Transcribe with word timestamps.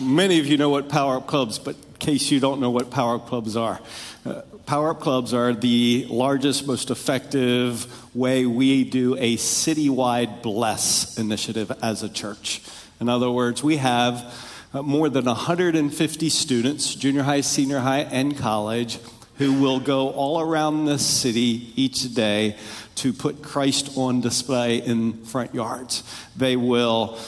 many 0.00 0.38
of 0.40 0.46
you 0.46 0.56
know 0.56 0.70
what 0.70 0.88
Power 0.88 1.16
Up 1.16 1.26
Clubs, 1.26 1.58
but 1.58 1.76
in 1.76 1.96
case 1.98 2.30
you 2.30 2.40
don't 2.40 2.60
know 2.60 2.70
what 2.70 2.90
Power 2.90 3.16
Up 3.16 3.26
Clubs 3.26 3.56
are, 3.56 3.80
uh, 4.24 4.42
Power 4.66 4.90
Up 4.90 5.00
Clubs 5.00 5.32
are 5.32 5.54
the 5.54 6.06
largest, 6.10 6.66
most 6.66 6.90
effective 6.90 7.86
way 8.14 8.46
we 8.46 8.84
do 8.84 9.16
a 9.16 9.36
citywide 9.36 10.42
bless 10.42 11.18
initiative 11.18 11.72
as 11.82 12.02
a 12.02 12.08
church. 12.08 12.60
In 13.00 13.08
other 13.08 13.30
words, 13.30 13.62
we 13.62 13.76
have 13.76 14.34
uh, 14.74 14.82
more 14.82 15.08
than 15.08 15.24
150 15.24 16.28
students, 16.28 16.94
junior 16.94 17.22
high, 17.22 17.40
senior 17.40 17.78
high, 17.78 18.00
and 18.00 18.36
college, 18.36 18.98
who 19.38 19.54
will 19.54 19.80
go 19.80 20.10
all 20.10 20.40
around 20.40 20.84
the 20.84 20.98
city 20.98 21.72
each 21.76 22.14
day 22.14 22.56
to 22.96 23.12
put 23.12 23.42
Christ 23.42 23.96
on 23.96 24.20
display 24.20 24.78
in 24.78 25.24
front 25.24 25.54
yards. 25.54 26.02
They 26.36 26.56
will 26.56 27.18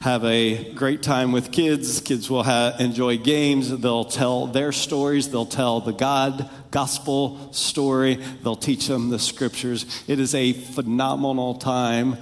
have 0.00 0.24
a 0.24 0.72
great 0.74 1.02
time 1.02 1.32
with 1.32 1.50
kids. 1.50 2.00
Kids 2.00 2.30
will 2.30 2.44
enjoy 2.78 3.18
games. 3.18 3.76
They'll 3.76 4.04
tell 4.04 4.46
their 4.46 4.70
stories. 4.70 5.30
They'll 5.30 5.46
tell 5.46 5.80
the 5.80 5.92
God 5.92 6.48
gospel 6.70 7.52
story. 7.52 8.14
They'll 8.42 8.54
teach 8.54 8.86
them 8.86 9.10
the 9.10 9.18
scriptures. 9.18 10.04
It 10.06 10.20
is 10.20 10.34
a 10.34 10.52
phenomenal 10.52 11.56
time 11.56 12.16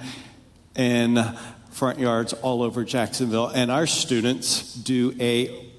in 0.75 1.23
front 1.69 1.99
yards 1.99 2.33
all 2.33 2.63
over 2.63 2.83
Jacksonville. 2.83 3.47
And 3.47 3.69
our 3.69 3.85
students 3.85 4.73
do 4.73 5.15
a 5.19 5.71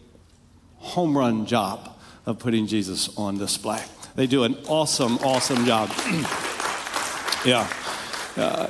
home 0.77 1.19
run 1.19 1.47
job 1.47 1.97
of 2.27 2.39
putting 2.39 2.69
Jesus 2.69 3.17
on 3.17 3.39
display. 3.39 3.83
They 4.15 4.29
do 4.29 4.45
an 4.45 4.57
awesome, 4.69 5.19
awesome 5.19 5.65
job. 5.65 5.89
yeah. 7.45 7.69
Uh, 8.37 8.69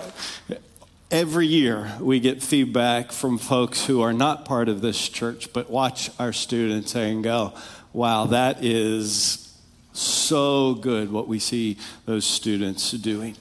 Every 1.11 1.47
year, 1.47 1.91
we 2.01 2.21
get 2.21 2.43
feedback 2.43 3.13
from 3.13 3.39
folks 3.39 3.87
who 3.87 4.03
are 4.03 4.13
not 4.13 4.45
part 4.45 4.69
of 4.69 4.83
this 4.83 5.09
church, 5.09 5.55
but 5.55 5.71
watch 5.71 6.11
our 6.19 6.35
students 6.35 6.95
and 6.95 7.25
go, 7.25 7.55
wow, 7.95 8.27
that 8.27 8.63
is 8.63 9.59
so 9.95 10.75
good 10.75 11.11
what 11.11 11.27
we 11.27 11.39
see 11.39 11.79
those 12.05 12.27
students 12.27 12.91
doing. 12.91 13.39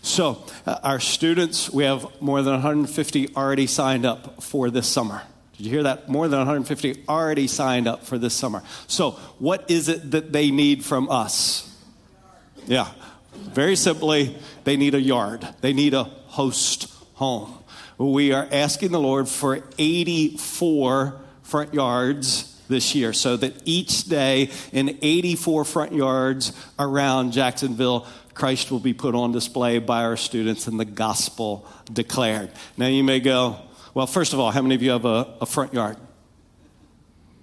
So, 0.00 0.42
uh, 0.64 0.78
our 0.82 0.98
students, 0.98 1.68
we 1.68 1.84
have 1.84 2.06
more 2.22 2.40
than 2.40 2.54
150 2.54 3.36
already 3.36 3.66
signed 3.66 4.06
up 4.06 4.42
for 4.42 4.70
this 4.70 4.88
summer. 4.88 5.20
Did 5.58 5.66
you 5.66 5.72
hear 5.72 5.82
that? 5.82 6.08
More 6.08 6.26
than 6.26 6.38
150 6.38 7.04
already 7.06 7.48
signed 7.48 7.86
up 7.86 8.06
for 8.06 8.16
this 8.16 8.32
summer. 8.32 8.62
So, 8.86 9.10
what 9.38 9.70
is 9.70 9.90
it 9.90 10.12
that 10.12 10.32
they 10.32 10.50
need 10.50 10.86
from 10.86 11.10
us? 11.10 11.70
Yeah, 12.66 12.88
very 13.34 13.76
simply, 13.76 14.38
they 14.64 14.78
need 14.78 14.94
a 14.94 15.00
yard, 15.00 15.46
they 15.60 15.74
need 15.74 15.92
a 15.92 16.04
host 16.04 16.96
home. 17.20 17.52
We 17.98 18.32
are 18.32 18.48
asking 18.50 18.92
the 18.92 18.98
Lord 18.98 19.28
for 19.28 19.62
84 19.76 21.20
front 21.42 21.74
yards 21.74 22.58
this 22.66 22.94
year 22.94 23.12
so 23.12 23.36
that 23.36 23.52
each 23.66 24.04
day 24.04 24.48
in 24.72 24.98
84 25.02 25.66
front 25.66 25.92
yards 25.92 26.54
around 26.78 27.32
Jacksonville, 27.32 28.06
Christ 28.32 28.70
will 28.70 28.80
be 28.80 28.94
put 28.94 29.14
on 29.14 29.32
display 29.32 29.80
by 29.80 30.04
our 30.04 30.16
students 30.16 30.66
and 30.66 30.80
the 30.80 30.86
gospel 30.86 31.68
declared. 31.92 32.50
Now 32.78 32.86
you 32.86 33.04
may 33.04 33.20
go, 33.20 33.60
well, 33.92 34.06
first 34.06 34.32
of 34.32 34.40
all, 34.40 34.50
how 34.50 34.62
many 34.62 34.74
of 34.74 34.82
you 34.82 34.92
have 34.92 35.04
a, 35.04 35.34
a 35.42 35.46
front 35.46 35.74
yard? 35.74 35.98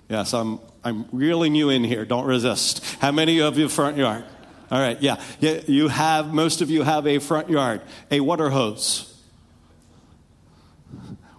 Yes, 0.10 0.34
I'm, 0.34 0.60
I'm 0.84 1.06
reeling 1.12 1.54
you 1.54 1.70
in 1.70 1.84
here. 1.84 2.04
Don't 2.04 2.26
resist. 2.26 2.84
How 3.00 3.12
many 3.12 3.34
of 3.34 3.60
you 3.60 3.64
have 3.64 3.72
a 3.72 3.76
front 3.76 3.98
yard? 3.98 4.24
All 4.72 4.80
right, 4.80 5.00
yeah. 5.04 5.22
yeah. 5.40 5.62
You 5.68 5.88
have, 5.90 6.34
most 6.34 6.62
of 6.62 6.72
you 6.72 6.82
have 6.82 7.06
a 7.06 7.20
front 7.20 7.52
yard, 7.52 7.82
a 8.10 8.22
water 8.22 8.50
hose. 8.50 9.14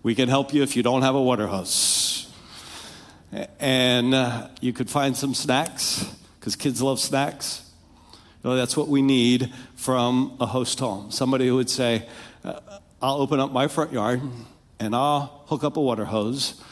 We 0.03 0.15
can 0.15 0.29
help 0.29 0.55
you 0.55 0.63
if 0.63 0.77
you 0.77 0.83
don't 0.83 1.03
have 1.03 1.15
a 1.15 1.23
water 1.23 1.47
hose. 1.47 2.33
And 3.59 4.15
uh, 4.15 4.49
you 4.61 4.73
could 4.73 4.89
find 4.89 5.17
some 5.17 5.35
snacks, 5.35 6.05
because 6.39 6.57
kids 6.57 6.81
love 6.81 7.01
snacks. 7.01 7.69
You 8.43 8.51
know, 8.51 8.57
that's 8.57 8.77
what 8.77 8.89
we 8.89 9.03
need 9.03 9.53
from 9.75 10.37
a 10.41 10.47
host 10.47 10.79
home. 10.79 11.11
Somebody 11.11 11.49
who 11.49 11.57
would 11.57 11.69
say, 11.69 12.09
uh, 12.45 12.61
I'll 13.03 13.17
open 13.17 13.41
up 13.41 13.53
my 13.53 13.69
front 13.69 13.93
yard 13.93 14.23
and 14.79 14.95
I'll 14.95 15.43
hook 15.47 15.65
up 15.65 15.77
a 15.77 15.81
water 15.81 16.05
hose 16.05 16.63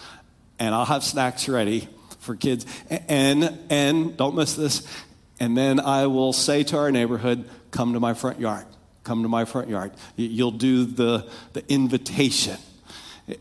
and 0.59 0.75
I'll 0.75 0.85
have 0.85 1.03
snacks 1.05 1.49
ready 1.49 1.89
for 2.21 2.37
kids. 2.37 2.67
And, 2.89 3.59
and 3.69 4.17
don't 4.17 4.37
miss 4.37 4.55
this. 4.55 4.87
And 5.39 5.57
then 5.57 5.81
I 5.81 6.07
will 6.07 6.33
say 6.33 6.63
to 6.65 6.79
our 6.79 6.91
neighborhood, 6.91 7.49
come 7.71 7.93
to 7.93 8.01
my 8.01 8.15
front 8.15 8.41
yard. 8.41 8.67
Come 9.05 9.23
to 9.23 9.29
my 9.29 9.45
front 9.45 9.69
yard. 9.69 9.93
You'll 10.17 10.51
do 10.51 10.85
the, 10.85 11.29
the 11.53 11.65
invitation. 11.71 12.59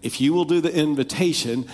If 0.01 0.19
you 0.19 0.33
will 0.33 0.45
do 0.45 0.61
the 0.61 0.75
invitation, 0.75 1.67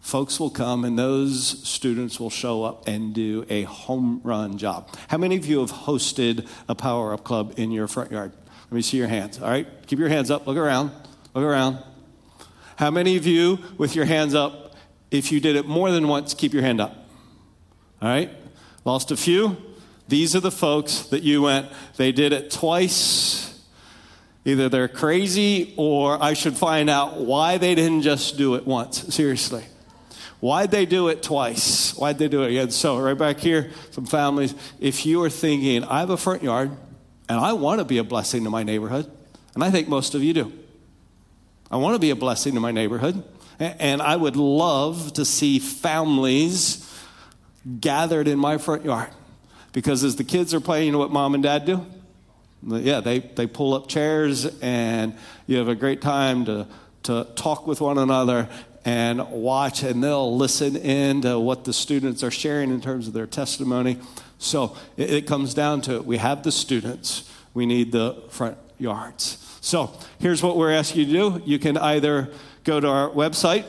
folks 0.00 0.40
will 0.40 0.50
come 0.50 0.84
and 0.84 0.98
those 0.98 1.66
students 1.66 2.18
will 2.18 2.30
show 2.30 2.64
up 2.64 2.88
and 2.88 3.14
do 3.14 3.44
a 3.48 3.62
home 3.62 4.20
run 4.24 4.58
job. 4.58 4.88
How 5.08 5.18
many 5.18 5.36
of 5.36 5.46
you 5.46 5.60
have 5.60 5.70
hosted 5.70 6.48
a 6.68 6.74
power 6.74 7.12
up 7.12 7.24
club 7.24 7.54
in 7.56 7.70
your 7.70 7.86
front 7.86 8.10
yard? 8.10 8.32
Let 8.64 8.72
me 8.72 8.82
see 8.82 8.96
your 8.96 9.08
hands. 9.08 9.40
All 9.40 9.48
right, 9.48 9.66
keep 9.86 9.98
your 9.98 10.08
hands 10.08 10.30
up. 10.30 10.46
Look 10.46 10.56
around. 10.56 10.90
Look 11.34 11.44
around. 11.44 11.78
How 12.76 12.90
many 12.90 13.16
of 13.16 13.26
you, 13.26 13.58
with 13.78 13.94
your 13.94 14.06
hands 14.06 14.34
up, 14.34 14.74
if 15.10 15.30
you 15.30 15.40
did 15.40 15.56
it 15.56 15.66
more 15.66 15.90
than 15.90 16.08
once, 16.08 16.34
keep 16.34 16.52
your 16.52 16.62
hand 16.62 16.80
up? 16.80 16.96
All 18.00 18.08
right, 18.08 18.30
lost 18.84 19.10
a 19.10 19.16
few. 19.16 19.56
These 20.08 20.34
are 20.34 20.40
the 20.40 20.50
folks 20.50 21.02
that 21.06 21.22
you 21.22 21.42
went, 21.42 21.68
they 21.96 22.12
did 22.12 22.32
it 22.32 22.50
twice 22.50 23.51
Either 24.44 24.68
they're 24.68 24.88
crazy 24.88 25.72
or 25.76 26.20
I 26.22 26.32
should 26.32 26.56
find 26.56 26.90
out 26.90 27.20
why 27.20 27.58
they 27.58 27.74
didn't 27.74 28.02
just 28.02 28.36
do 28.36 28.54
it 28.56 28.66
once. 28.66 29.14
Seriously. 29.14 29.64
Why'd 30.40 30.72
they 30.72 30.86
do 30.86 31.06
it 31.06 31.22
twice? 31.22 31.94
Why'd 31.96 32.18
they 32.18 32.26
do 32.26 32.42
it 32.42 32.50
again? 32.50 32.70
So, 32.72 32.98
right 32.98 33.16
back 33.16 33.38
here, 33.38 33.70
some 33.92 34.06
families, 34.06 34.54
if 34.80 35.06
you 35.06 35.22
are 35.22 35.30
thinking, 35.30 35.84
I 35.84 36.00
have 36.00 36.10
a 36.10 36.16
front 36.16 36.42
yard 36.42 36.72
and 37.28 37.38
I 37.38 37.52
want 37.52 37.78
to 37.78 37.84
be 37.84 37.98
a 37.98 38.04
blessing 38.04 38.42
to 38.42 38.50
my 38.50 38.64
neighborhood, 38.64 39.08
and 39.54 39.62
I 39.62 39.70
think 39.70 39.88
most 39.88 40.16
of 40.16 40.22
you 40.24 40.34
do. 40.34 40.52
I 41.70 41.76
want 41.76 41.94
to 41.94 42.00
be 42.00 42.10
a 42.10 42.16
blessing 42.16 42.54
to 42.54 42.60
my 42.60 42.72
neighborhood, 42.72 43.22
and 43.60 44.02
I 44.02 44.16
would 44.16 44.34
love 44.34 45.12
to 45.12 45.24
see 45.24 45.60
families 45.60 46.92
gathered 47.80 48.26
in 48.26 48.38
my 48.38 48.58
front 48.58 48.84
yard. 48.84 49.10
Because 49.72 50.02
as 50.02 50.16
the 50.16 50.24
kids 50.24 50.52
are 50.52 50.60
playing, 50.60 50.86
you 50.86 50.92
know 50.92 50.98
what 50.98 51.12
mom 51.12 51.34
and 51.34 51.42
dad 51.42 51.64
do? 51.64 51.86
Yeah, 52.66 53.00
they, 53.00 53.18
they 53.20 53.46
pull 53.46 53.74
up 53.74 53.88
chairs 53.88 54.46
and 54.60 55.14
you 55.46 55.56
have 55.58 55.68
a 55.68 55.74
great 55.74 56.00
time 56.00 56.44
to, 56.44 56.66
to 57.04 57.26
talk 57.34 57.66
with 57.66 57.80
one 57.80 57.98
another 57.98 58.48
and 58.84 59.28
watch, 59.30 59.82
and 59.82 60.02
they'll 60.02 60.36
listen 60.36 60.76
in 60.76 61.22
to 61.22 61.38
what 61.38 61.64
the 61.64 61.72
students 61.72 62.22
are 62.22 62.30
sharing 62.30 62.70
in 62.70 62.80
terms 62.80 63.06
of 63.06 63.14
their 63.14 63.26
testimony. 63.26 63.98
So 64.38 64.76
it, 64.96 65.10
it 65.10 65.26
comes 65.26 65.54
down 65.54 65.82
to 65.82 65.96
it. 65.96 66.04
We 66.04 66.16
have 66.18 66.42
the 66.42 66.52
students, 66.52 67.30
we 67.54 67.66
need 67.66 67.92
the 67.92 68.22
front 68.28 68.58
yards. 68.78 69.38
So 69.60 69.96
here's 70.18 70.42
what 70.42 70.56
we're 70.56 70.72
asking 70.72 71.08
you 71.08 71.30
to 71.30 71.38
do 71.38 71.42
you 71.44 71.58
can 71.58 71.76
either 71.76 72.32
go 72.64 72.80
to 72.80 72.88
our 72.88 73.10
website 73.10 73.64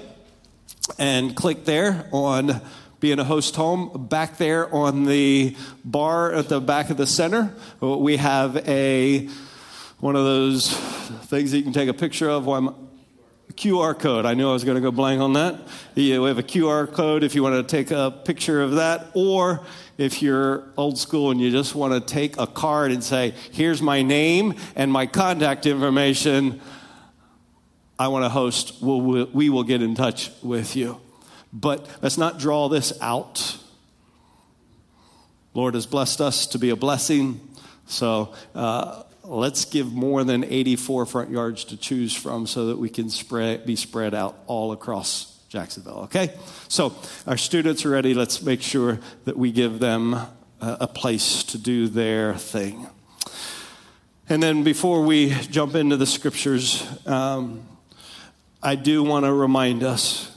and 0.98 1.36
click 1.36 1.66
there 1.66 2.08
on 2.12 2.62
being 3.04 3.20
a 3.20 3.24
host 3.26 3.58
home. 3.58 4.08
Back 4.08 4.38
there 4.38 4.74
on 4.74 5.04
the 5.04 5.58
bar 5.84 6.32
at 6.32 6.48
the 6.48 6.62
back 6.62 6.90
of 6.90 6.96
the 6.96 7.06
center, 7.06 7.54
we 7.82 8.16
have 8.16 8.56
a 8.66 9.28
one 10.00 10.16
of 10.16 10.24
those 10.24 10.74
things 11.26 11.52
that 11.52 11.58
you 11.58 11.64
can 11.64 11.74
take 11.74 11.90
a 11.90 11.94
picture 11.94 12.30
of. 12.30 12.46
One 12.46 12.74
QR 13.56 14.00
code. 14.00 14.26
I 14.26 14.36
knew 14.36 14.50
I 14.50 14.54
was 14.54 14.64
going 14.64 14.76
to 14.76 14.82
go 14.82 14.90
blank 14.90 15.20
on 15.20 15.34
that. 15.34 15.60
Yeah, 15.96 16.20
we 16.20 16.30
have 16.30 16.38
a 16.38 16.44
QR 16.44 16.90
code 16.90 17.26
if 17.26 17.36
you 17.36 17.44
want 17.44 17.56
to 17.56 17.70
take 17.70 17.92
a 17.92 18.10
picture 18.10 18.62
of 18.62 18.76
that, 18.76 19.12
or 19.14 19.66
if 19.98 20.22
you're 20.22 20.64
old 20.78 20.98
school 20.98 21.30
and 21.30 21.42
you 21.42 21.52
just 21.52 21.76
want 21.76 21.94
to 21.94 22.00
take 22.00 22.38
a 22.38 22.48
card 22.48 22.94
and 22.94 23.04
say, 23.04 23.34
"Here's 23.52 23.82
my 23.82 24.02
name 24.02 24.56
and 24.78 24.90
my 24.90 25.08
contact 25.08 25.66
information." 25.66 26.62
I 28.00 28.08
want 28.08 28.24
to 28.24 28.30
host. 28.30 28.76
We'll, 28.82 29.26
we 29.26 29.50
will 29.50 29.66
get 29.66 29.82
in 29.82 29.94
touch 29.94 30.32
with 30.42 30.78
you. 30.78 31.02
But 31.54 31.88
let's 32.02 32.18
not 32.18 32.40
draw 32.40 32.68
this 32.68 32.92
out. 33.00 33.58
Lord 35.54 35.76
has 35.76 35.86
blessed 35.86 36.20
us 36.20 36.48
to 36.48 36.58
be 36.58 36.72
a 36.72 36.76
blessing. 36.76 37.40
So 37.86 38.34
uh, 38.56 39.04
let's 39.24 39.66
give 39.66 39.94
more 39.94 40.24
than 40.24 40.44
84 40.44 41.06
front 41.06 41.30
yards 41.30 41.66
to 41.66 41.78
choose 41.78 42.16
from 42.16 42.48
so 42.48 42.68
that 42.68 42.80
we 42.80 42.90
can 42.90 43.10
spread, 43.10 43.66
be 43.66 43.76
spread 43.76 44.16
out 44.16 44.36
all 44.48 44.72
across 44.72 45.40
Jacksonville. 45.50 46.00
Okay? 46.06 46.34
So 46.70 46.96
our 47.28 47.38
students 47.38 47.86
are 47.86 47.92
ready. 47.92 48.16
Let's 48.16 48.42
make 48.42 48.64
sure 48.64 49.00
that 49.26 49.38
we 49.38 49.52
give 49.52 49.80
them 49.80 50.20
a, 50.60 50.88
place 50.88 51.44
to 51.44 51.58
do 51.58 51.88
their 51.88 52.36
thing. 52.36 52.88
And 54.30 54.42
then 54.42 54.64
before 54.64 55.04
we 55.04 55.30
jump 55.30 55.76
into 55.76 55.98
the 55.98 56.06
scriptures, 56.06 56.88
um, 57.06 57.68
I 58.62 58.76
do 58.76 59.04
want 59.04 59.26
to 59.26 59.34
remind 59.34 59.84
us 59.84 60.33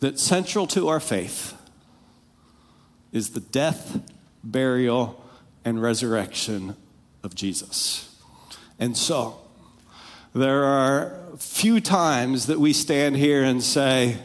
that 0.00 0.18
central 0.18 0.66
to 0.68 0.88
our 0.88 1.00
faith 1.00 1.54
is 3.12 3.30
the 3.30 3.40
death, 3.40 4.00
burial, 4.42 5.22
and 5.64 5.80
resurrection 5.80 6.76
of 7.22 7.34
Jesus. 7.34 8.16
And 8.78 8.96
so, 8.96 9.38
there 10.34 10.64
are 10.64 11.18
few 11.38 11.80
times 11.80 12.46
that 12.46 12.58
we 12.58 12.72
stand 12.72 13.16
here 13.16 13.44
and 13.44 13.62
say, 13.62 14.16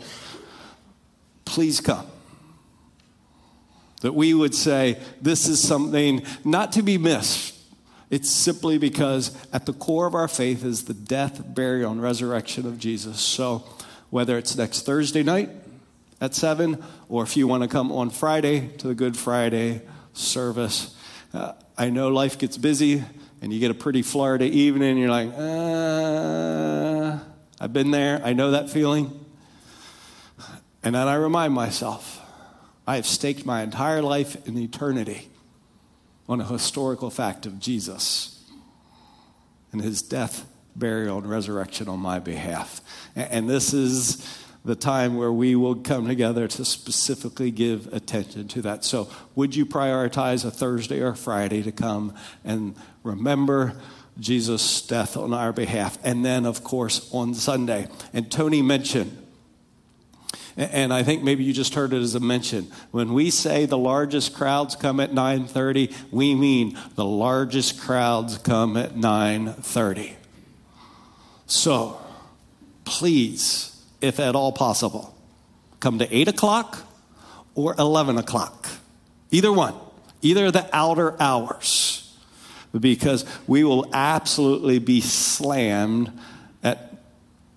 Please 1.43 1.79
come. 1.79 2.07
That 4.01 4.13
we 4.13 4.33
would 4.33 4.55
say, 4.55 4.99
This 5.21 5.47
is 5.47 5.65
something 5.65 6.23
not 6.43 6.71
to 6.73 6.83
be 6.83 6.97
missed. 6.97 7.53
It's 8.11 8.29
simply 8.29 8.77
because 8.77 9.35
at 9.51 9.65
the 9.65 9.73
core 9.73 10.05
of 10.05 10.13
our 10.13 10.27
faith 10.27 10.63
is 10.63 10.85
the 10.85 10.93
death, 10.93 11.41
burial, 11.53 11.91
and 11.91 12.01
resurrection 12.01 12.67
of 12.67 12.77
Jesus. 12.77 13.19
So, 13.19 13.65
whether 14.11 14.37
it's 14.37 14.55
next 14.55 14.85
Thursday 14.85 15.23
night 15.23 15.49
at 16.21 16.33
7, 16.33 16.83
or 17.09 17.23
if 17.23 17.35
you 17.35 17.47
want 17.47 17.63
to 17.63 17.69
come 17.69 17.91
on 17.91 18.09
Friday 18.09 18.69
to 18.77 18.87
the 18.87 18.95
Good 18.95 19.17
Friday 19.17 19.81
service, 20.13 20.95
uh, 21.33 21.53
I 21.77 21.89
know 21.89 22.07
life 22.09 22.37
gets 22.37 22.57
busy 22.57 23.03
and 23.41 23.51
you 23.53 23.59
get 23.59 23.69
a 23.69 23.75
pretty 23.75 24.01
Florida 24.01 24.45
evening, 24.45 24.91
and 24.91 24.99
you're 24.99 25.09
like, 25.09 25.29
uh, 25.37 27.19
I've 27.59 27.73
been 27.73 27.91
there, 27.91 28.21
I 28.23 28.33
know 28.33 28.51
that 28.51 28.69
feeling. 28.69 29.25
And 30.83 30.95
then 30.95 31.07
I 31.07 31.15
remind 31.15 31.53
myself, 31.53 32.21
I 32.87 32.95
have 32.95 33.05
staked 33.05 33.45
my 33.45 33.61
entire 33.61 34.01
life 34.01 34.47
in 34.47 34.57
eternity 34.57 35.29
on 36.29 36.41
a 36.41 36.45
historical 36.45 37.09
fact 37.09 37.45
of 37.45 37.59
Jesus 37.59 38.43
and 39.71 39.81
his 39.81 40.01
death, 40.01 40.47
burial, 40.75 41.17
and 41.17 41.29
resurrection 41.29 41.87
on 41.87 41.99
my 41.99 42.19
behalf. 42.19 42.81
And 43.15 43.49
this 43.49 43.73
is 43.73 44.44
the 44.65 44.75
time 44.75 45.15
where 45.15 45.31
we 45.31 45.55
will 45.55 45.75
come 45.75 46.07
together 46.07 46.47
to 46.47 46.65
specifically 46.65 47.51
give 47.51 47.91
attention 47.93 48.47
to 48.49 48.63
that. 48.63 48.83
So, 48.83 49.07
would 49.35 49.55
you 49.55 49.65
prioritize 49.65 50.43
a 50.43 50.49
Thursday 50.51 51.01
or 51.01 51.13
Friday 51.13 51.61
to 51.61 51.71
come 51.71 52.13
and 52.43 52.75
remember 53.03 53.75
Jesus' 54.19 54.81
death 54.81 55.15
on 55.15 55.33
our 55.33 55.53
behalf? 55.53 55.99
And 56.03 56.25
then, 56.25 56.45
of 56.45 56.63
course, 56.63 57.07
on 57.13 57.35
Sunday. 57.35 57.87
And 58.11 58.31
Tony 58.31 58.63
mentioned, 58.63 59.21
and 60.57 60.91
I 60.91 61.03
think 61.03 61.21
maybe 61.21 61.43
you 61.43 61.53
just 61.53 61.75
heard 61.75 61.93
it 61.93 62.01
as 62.01 62.15
a 62.15 62.19
mention. 62.19 62.71
When 62.89 63.13
we 63.13 63.29
say 63.29 63.67
the 63.67 63.77
largest 63.77 64.33
crowds 64.33 64.75
come 64.75 64.99
at 64.99 65.13
9:30, 65.13 65.93
we 66.11 66.33
mean 66.33 66.75
the 66.95 67.05
largest 67.05 67.79
crowds 67.79 68.39
come 68.39 68.77
at 68.77 68.95
9:30. 68.95 70.15
So, 71.45 71.99
please 72.83 73.74
if 74.05 74.19
at 74.19 74.35
all 74.35 74.51
possible. 74.51 75.15
Come 75.79 75.99
to 75.99 76.15
8 76.15 76.27
o'clock 76.29 76.83
or 77.53 77.75
11 77.77 78.17
o'clock. 78.17 78.67
Either 79.31 79.51
one, 79.51 79.73
either 80.21 80.51
the 80.51 80.67
outer 80.73 81.19
hours. 81.21 82.01
Because 82.77 83.25
we 83.47 83.63
will 83.63 83.89
absolutely 83.93 84.79
be 84.79 84.99
slammed 84.99 86.11
at 86.61 86.93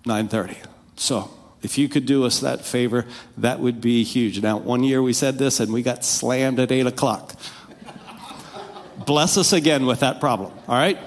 9:30. 0.05 0.55
So, 0.95 1.29
if 1.61 1.77
you 1.77 1.89
could 1.89 2.05
do 2.05 2.23
us 2.25 2.39
that 2.39 2.63
favor, 2.63 3.05
that 3.37 3.59
would 3.59 3.81
be 3.81 4.03
huge. 4.03 4.41
Now, 4.41 4.57
one 4.57 4.83
year 4.83 5.01
we 5.01 5.11
said 5.11 5.37
this 5.37 5.59
and 5.59 5.73
we 5.73 5.81
got 5.81 6.05
slammed 6.05 6.59
at 6.59 6.71
8 6.71 6.87
o'clock. 6.87 7.35
Bless 9.05 9.37
us 9.37 9.51
again 9.51 9.85
with 9.85 9.99
that 9.99 10.19
problem, 10.21 10.53
all 10.67 10.75
right? 10.75 10.97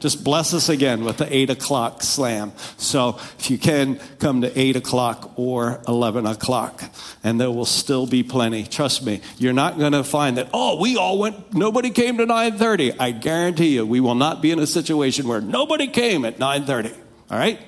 Just 0.00 0.22
bless 0.22 0.54
us 0.54 0.68
again 0.68 1.04
with 1.04 1.16
the 1.16 1.34
8 1.34 1.50
o'clock 1.50 2.02
slam. 2.02 2.52
So 2.76 3.18
if 3.38 3.50
you 3.50 3.58
can, 3.58 3.98
come 4.18 4.42
to 4.42 4.58
8 4.58 4.76
o'clock 4.76 5.32
or 5.36 5.80
11 5.88 6.26
o'clock, 6.26 6.82
and 7.24 7.40
there 7.40 7.50
will 7.50 7.64
still 7.64 8.06
be 8.06 8.22
plenty. 8.22 8.64
Trust 8.64 9.04
me, 9.04 9.20
you're 9.38 9.52
not 9.52 9.78
going 9.78 9.92
to 9.92 10.04
find 10.04 10.36
that, 10.36 10.48
oh, 10.52 10.80
we 10.80 10.96
all 10.96 11.18
went, 11.18 11.52
nobody 11.54 11.90
came 11.90 12.18
to 12.18 12.26
9.30. 12.26 12.96
I 13.00 13.10
guarantee 13.10 13.74
you, 13.74 13.84
we 13.84 14.00
will 14.00 14.14
not 14.14 14.40
be 14.40 14.50
in 14.50 14.58
a 14.58 14.66
situation 14.66 15.26
where 15.26 15.40
nobody 15.40 15.88
came 15.88 16.24
at 16.24 16.38
9.30. 16.38 16.94
All 17.30 17.38
right? 17.38 17.60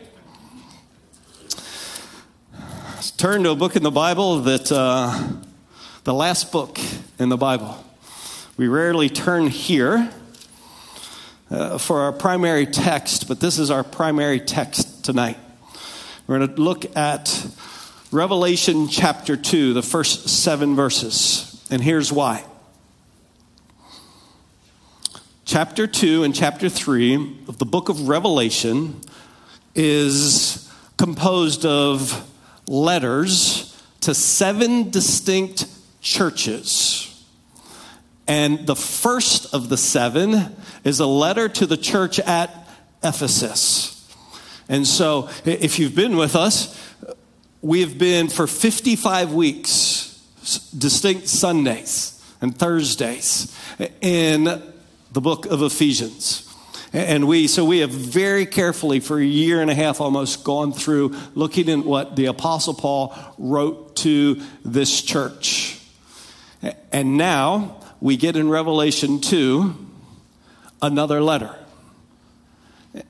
Let's 2.95 3.11
turn 3.11 3.43
to 3.45 3.51
a 3.51 3.57
book 3.57 3.77
in 3.77 3.83
the 3.83 3.91
Bible 3.91 4.41
that, 4.41 4.71
uh, 4.71 5.29
the 6.05 6.15
last 6.15 6.53
book 6.53 6.79
in 7.19 7.29
the 7.29 7.37
Bible. 7.37 7.85
We 8.57 8.69
rarely 8.69 9.09
turn 9.09 9.49
here 9.49 10.11
uh, 11.51 11.79
for 11.79 12.01
our 12.01 12.13
primary 12.13 12.67
text, 12.67 13.29
but 13.29 13.41
this 13.41 13.59
is 13.59 13.71
our 13.71 13.83
primary 13.83 14.41
text 14.41 15.05
tonight. 15.05 15.39
We're 16.27 16.39
going 16.39 16.55
to 16.55 16.63
look 16.63 16.97
at 16.97 17.47
Revelation 18.13 18.89
chapter 18.89 19.37
2, 19.37 19.73
the 19.73 19.83
first 19.83 20.29
seven 20.29 20.77
verses. 20.77 21.65
And 21.71 21.83
here's 21.83 22.13
why. 22.13 22.45
Chapter 25.45 25.89
2 25.89 26.23
and 26.23 26.35
chapter 26.35 26.69
3 26.69 27.39
of 27.49 27.59
the 27.59 27.67
book 27.67 27.89
of 27.89 28.09
Revelation 28.09 29.01
is 29.75 30.73
composed 30.97 31.67
of 31.67 32.29
letters 32.69 33.77
to 34.03 34.15
seven 34.15 34.91
distinct 34.91 35.67
churches. 36.01 37.07
And 38.29 38.67
the 38.67 38.77
first 38.77 39.53
of 39.53 39.69
the 39.69 39.77
seven 39.77 40.55
is 40.85 41.01
a 41.01 41.07
letter 41.07 41.49
to 41.49 41.67
the 41.67 41.77
church 41.77 42.19
at 42.21 42.51
Ephesus. 43.03 43.97
And 44.69 44.87
so, 44.87 45.29
if 45.45 45.79
you've 45.79 45.95
been 45.95 46.17
with 46.17 46.37
us, 46.37 46.79
we 47.61 47.81
have 47.81 47.99
been 47.99 48.29
for 48.29 48.47
55 48.47 49.33
weeks, 49.33 50.25
distinct 50.77 51.29
Sundays 51.29 52.23
and 52.41 52.57
Thursdays, 52.57 53.55
in 54.01 54.45
the 54.45 55.21
book 55.21 55.47
of 55.47 55.63
Ephesians. 55.63 56.47
And 56.93 57.29
we, 57.29 57.47
so 57.47 57.65
we 57.65 57.81
have 57.81 57.91
very 57.91 58.47
carefully, 58.47 59.01
for 59.01 59.19
a 59.19 59.25
year 59.25 59.61
and 59.61 59.71
a 59.71 59.75
half 59.75 60.01
almost, 60.01 60.43
gone 60.43 60.73
through 60.73 61.15
looking 61.35 61.69
at 61.69 61.85
what 61.85 62.17
the 62.17 62.27
Apostle 62.27 62.75
Paul 62.75 63.15
wrote 63.39 63.97
to 63.97 64.41
this 64.65 65.03
church. 65.03 65.81
And 66.93 67.17
now 67.17 67.81
we 68.01 68.17
get 68.17 68.37
in 68.37 68.49
Revelation 68.49 69.21
2 69.21 69.90
another 70.83 71.23
letter. 71.23 71.55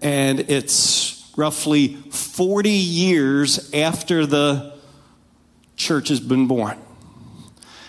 And 0.03 0.41
it's 0.41 1.31
roughly 1.37 1.95
40 2.11 2.71
years 2.71 3.73
after 3.73 4.27
the 4.27 4.75
church 5.77 6.09
has 6.09 6.21
been 6.21 6.47
born. 6.47 6.79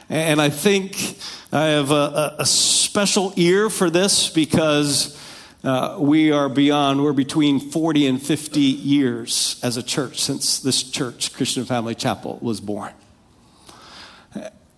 And 0.09 0.41
I 0.41 0.49
think 0.49 1.17
I 1.51 1.65
have 1.67 1.91
a, 1.91 2.35
a 2.39 2.45
special 2.45 3.33
ear 3.35 3.69
for 3.69 3.89
this 3.89 4.29
because 4.29 5.17
uh, 5.63 5.97
we 5.99 6.31
are 6.31 6.49
beyond, 6.49 7.03
we're 7.03 7.13
between 7.13 7.59
40 7.59 8.07
and 8.07 8.21
50 8.21 8.59
years 8.59 9.59
as 9.61 9.77
a 9.77 9.83
church 9.83 10.21
since 10.21 10.59
this 10.59 10.83
church, 10.83 11.33
Christian 11.33 11.65
Family 11.65 11.95
Chapel, 11.95 12.39
was 12.41 12.59
born. 12.59 12.91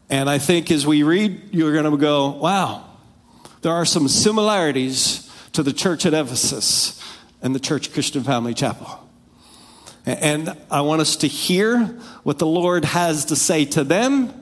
And 0.09 0.29
I 0.29 0.37
think 0.37 0.69
as 0.69 0.85
we 0.85 1.03
read, 1.03 1.41
you're 1.51 1.73
going 1.73 1.89
to 1.89 1.97
go, 1.97 2.29
wow, 2.29 2.85
there 3.63 3.71
are 3.71 3.85
some 3.85 4.09
similarities 4.09 5.31
to 5.53 5.63
the 5.63 5.71
church 5.71 6.05
at 6.05 6.13
Ephesus 6.13 7.01
and 7.41 7.55
the 7.55 7.59
church 7.59 7.93
Christian 7.93 8.21
Family 8.23 8.53
Chapel. 8.53 8.99
And 10.05 10.55
I 10.69 10.81
want 10.81 10.99
us 10.99 11.15
to 11.17 11.27
hear 11.27 11.85
what 12.23 12.39
the 12.39 12.45
Lord 12.45 12.83
has 12.83 13.25
to 13.25 13.37
say 13.37 13.63
to 13.65 13.85
them 13.85 14.33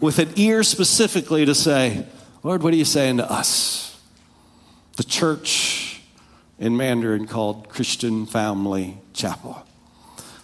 with 0.00 0.18
an 0.18 0.30
ear 0.36 0.62
specifically 0.62 1.44
to 1.44 1.54
say, 1.54 2.06
Lord, 2.42 2.62
what 2.62 2.72
are 2.72 2.76
you 2.76 2.86
saying 2.86 3.18
to 3.18 3.30
us? 3.30 4.00
The 4.96 5.04
church 5.04 6.00
in 6.58 6.78
Mandarin 6.78 7.26
called 7.26 7.68
Christian 7.68 8.24
Family 8.24 8.96
Chapel. 9.12 9.62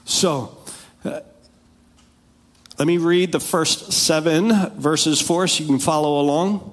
So, 0.05 0.59
uh, 1.03 1.21
let 2.79 2.87
me 2.87 2.99
read 2.99 3.33
the 3.33 3.41
first 3.41 3.93
seven 3.93 4.51
verses 4.79 5.21
for 5.21 5.45
us. 5.45 5.59
You 5.59 5.67
can 5.67 5.79
follow 5.79 6.21
along 6.21 6.72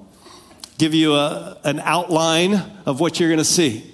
give 0.80 0.94
you 0.94 1.12
a, 1.14 1.58
an 1.62 1.78
outline 1.80 2.54
of 2.86 3.00
what 3.00 3.20
you're 3.20 3.28
going 3.28 3.38
to 3.38 3.44
see. 3.44 3.84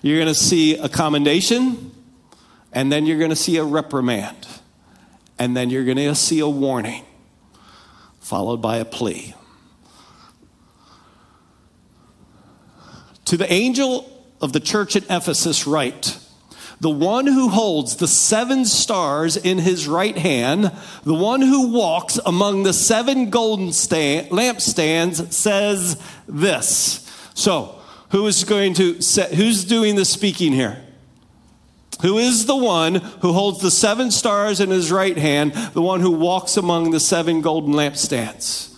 You're 0.00 0.16
going 0.16 0.26
to 0.26 0.34
see 0.34 0.74
a 0.74 0.88
commendation, 0.88 1.92
and 2.72 2.90
then 2.90 3.04
you're 3.04 3.18
going 3.18 3.28
to 3.28 3.36
see 3.36 3.58
a 3.58 3.64
reprimand, 3.64 4.48
and 5.38 5.54
then 5.54 5.68
you're 5.68 5.84
going 5.84 5.98
to 5.98 6.14
see 6.14 6.38
a 6.38 6.48
warning, 6.48 7.04
followed 8.20 8.62
by 8.62 8.78
a 8.78 8.86
plea. 8.86 9.34
To 13.26 13.36
the 13.36 13.52
angel 13.52 14.10
of 14.40 14.54
the 14.54 14.60
church 14.60 14.96
at 14.96 15.04
Ephesus, 15.10 15.66
write 15.66 16.18
the 16.80 16.90
one 16.90 17.26
who 17.26 17.50
holds 17.50 17.96
the 17.96 18.08
seven 18.08 18.64
stars 18.64 19.36
in 19.36 19.58
his 19.58 19.86
right 19.86 20.16
hand, 20.16 20.72
the 21.04 21.14
one 21.14 21.42
who 21.42 21.68
walks 21.68 22.18
among 22.24 22.62
the 22.62 22.72
seven 22.72 23.28
golden 23.28 23.72
stand, 23.72 24.30
lampstands, 24.30 25.30
says 25.30 26.02
this. 26.26 27.06
So, 27.34 27.78
who 28.10 28.26
is 28.26 28.44
going 28.44 28.74
to 28.74 29.00
say, 29.02 29.34
who's 29.34 29.64
doing 29.64 29.94
the 29.94 30.06
speaking 30.06 30.52
here? 30.52 30.82
Who 32.00 32.16
is 32.16 32.46
the 32.46 32.56
one 32.56 32.94
who 32.94 33.34
holds 33.34 33.60
the 33.60 33.70
seven 33.70 34.10
stars 34.10 34.58
in 34.58 34.70
his 34.70 34.90
right 34.90 35.18
hand, 35.18 35.52
the 35.74 35.82
one 35.82 36.00
who 36.00 36.12
walks 36.12 36.56
among 36.56 36.92
the 36.92 37.00
seven 37.00 37.42
golden 37.42 37.74
lampstands? 37.74 38.74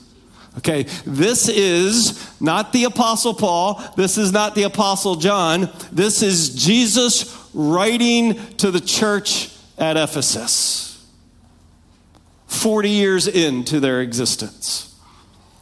Okay, 0.58 0.82
this 1.06 1.48
is 1.48 2.40
not 2.40 2.72
the 2.72 2.84
Apostle 2.84 3.32
Paul. 3.32 3.82
This 3.96 4.18
is 4.18 4.32
not 4.32 4.54
the 4.54 4.64
Apostle 4.64 5.14
John. 5.16 5.70
This 5.92 6.22
is 6.22 6.54
Jesus 6.54 7.41
writing 7.54 8.34
to 8.56 8.70
the 8.70 8.80
church 8.80 9.50
at 9.78 9.96
Ephesus. 9.96 10.88
40 12.46 12.90
years 12.90 13.26
into 13.26 13.80
their 13.80 14.00
existence. 14.00 14.94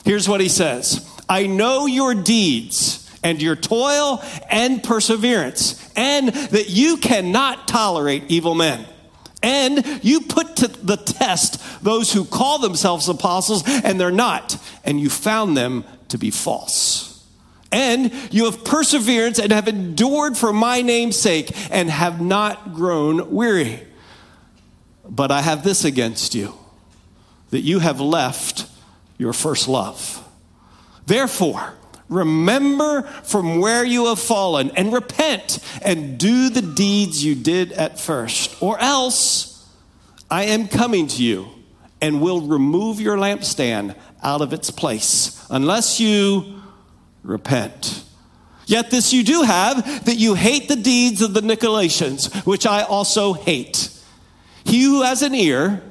Here's 0.05 0.29
what 0.29 0.41
he 0.41 0.49
says 0.49 1.09
I 1.29 1.47
know 1.47 1.87
your 1.87 2.15
deeds 2.15 3.09
and 3.23 3.41
your 3.41 3.57
toil 3.57 4.23
and 4.51 4.83
perseverance, 4.83 5.91
and 5.95 6.29
that 6.29 6.71
you 6.71 6.97
cannot 6.97 7.69
tolerate 7.69 8.25
evil 8.29 8.55
men. 8.55 8.87
And 9.43 10.01
you 10.03 10.23
put 10.23 10.57
to 10.57 10.69
the 10.69 10.97
test 10.97 11.83
those 11.83 12.13
who 12.13 12.25
call 12.25 12.59
themselves 12.59 13.09
apostles 13.09 13.63
and 13.67 13.99
they're 13.99 14.11
not, 14.11 14.57
and 14.85 15.01
you 15.01 15.09
found 15.09 15.57
them 15.57 15.85
to 16.09 16.19
be 16.19 16.31
false. 16.31 17.10
And 17.73 18.13
you 18.33 18.47
have 18.47 18.65
perseverance 18.65 19.39
and 19.39 19.53
have 19.53 19.69
endured 19.69 20.37
for 20.37 20.53
my 20.53 20.83
name's 20.83 21.17
sake 21.17 21.53
and 21.71 21.89
have 21.89 22.21
not 22.21 22.75
grown 22.75 23.31
weary. 23.33 23.81
But 25.09 25.31
I 25.31 25.41
have 25.41 25.63
this 25.63 25.85
against 25.85 26.35
you 26.35 26.55
that 27.51 27.61
you 27.61 27.81
have 27.81 28.01
left 28.01 28.67
your 29.19 29.33
first 29.33 29.69
love. 29.69 30.25
Therefore, 31.07 31.75
remember 32.09 33.03
from 33.03 33.61
where 33.61 33.85
you 33.85 34.07
have 34.07 34.21
fallen 34.21 34.71
and 34.77 34.93
repent 34.93 35.59
and 35.83 36.19
do 36.19 36.49
the 36.49 36.63
deeds 36.63 37.25
you 37.25 37.35
did 37.35 37.73
at 37.73 37.99
first, 37.99 38.61
or 38.63 38.79
else 38.79 39.69
I 40.31 40.45
am 40.45 40.69
coming 40.69 41.07
to 41.09 41.23
you 41.23 41.49
and 42.01 42.21
will 42.21 42.41
remove 42.41 43.01
your 43.01 43.17
lampstand 43.17 43.97
out 44.23 44.41
of 44.41 44.53
its 44.53 44.71
place 44.71 45.45
unless 45.51 46.01
you 46.01 46.60
repent. 47.23 48.05
Yet 48.67 48.91
this 48.91 49.13
you 49.13 49.25
do 49.25 49.43
have, 49.43 50.05
that 50.05 50.17
you 50.17 50.35
hate 50.35 50.69
the 50.69 50.77
deeds 50.77 51.23
of 51.23 51.35
the 51.35 51.41
Nicolaitans, 51.41 52.47
which 52.47 52.67
I 52.67 52.83
also 52.83 53.33
hate. 53.33 53.91
He 54.65 54.83
who 54.85 55.03
has 55.03 55.23
an 55.23 55.35
ear, 55.35 55.83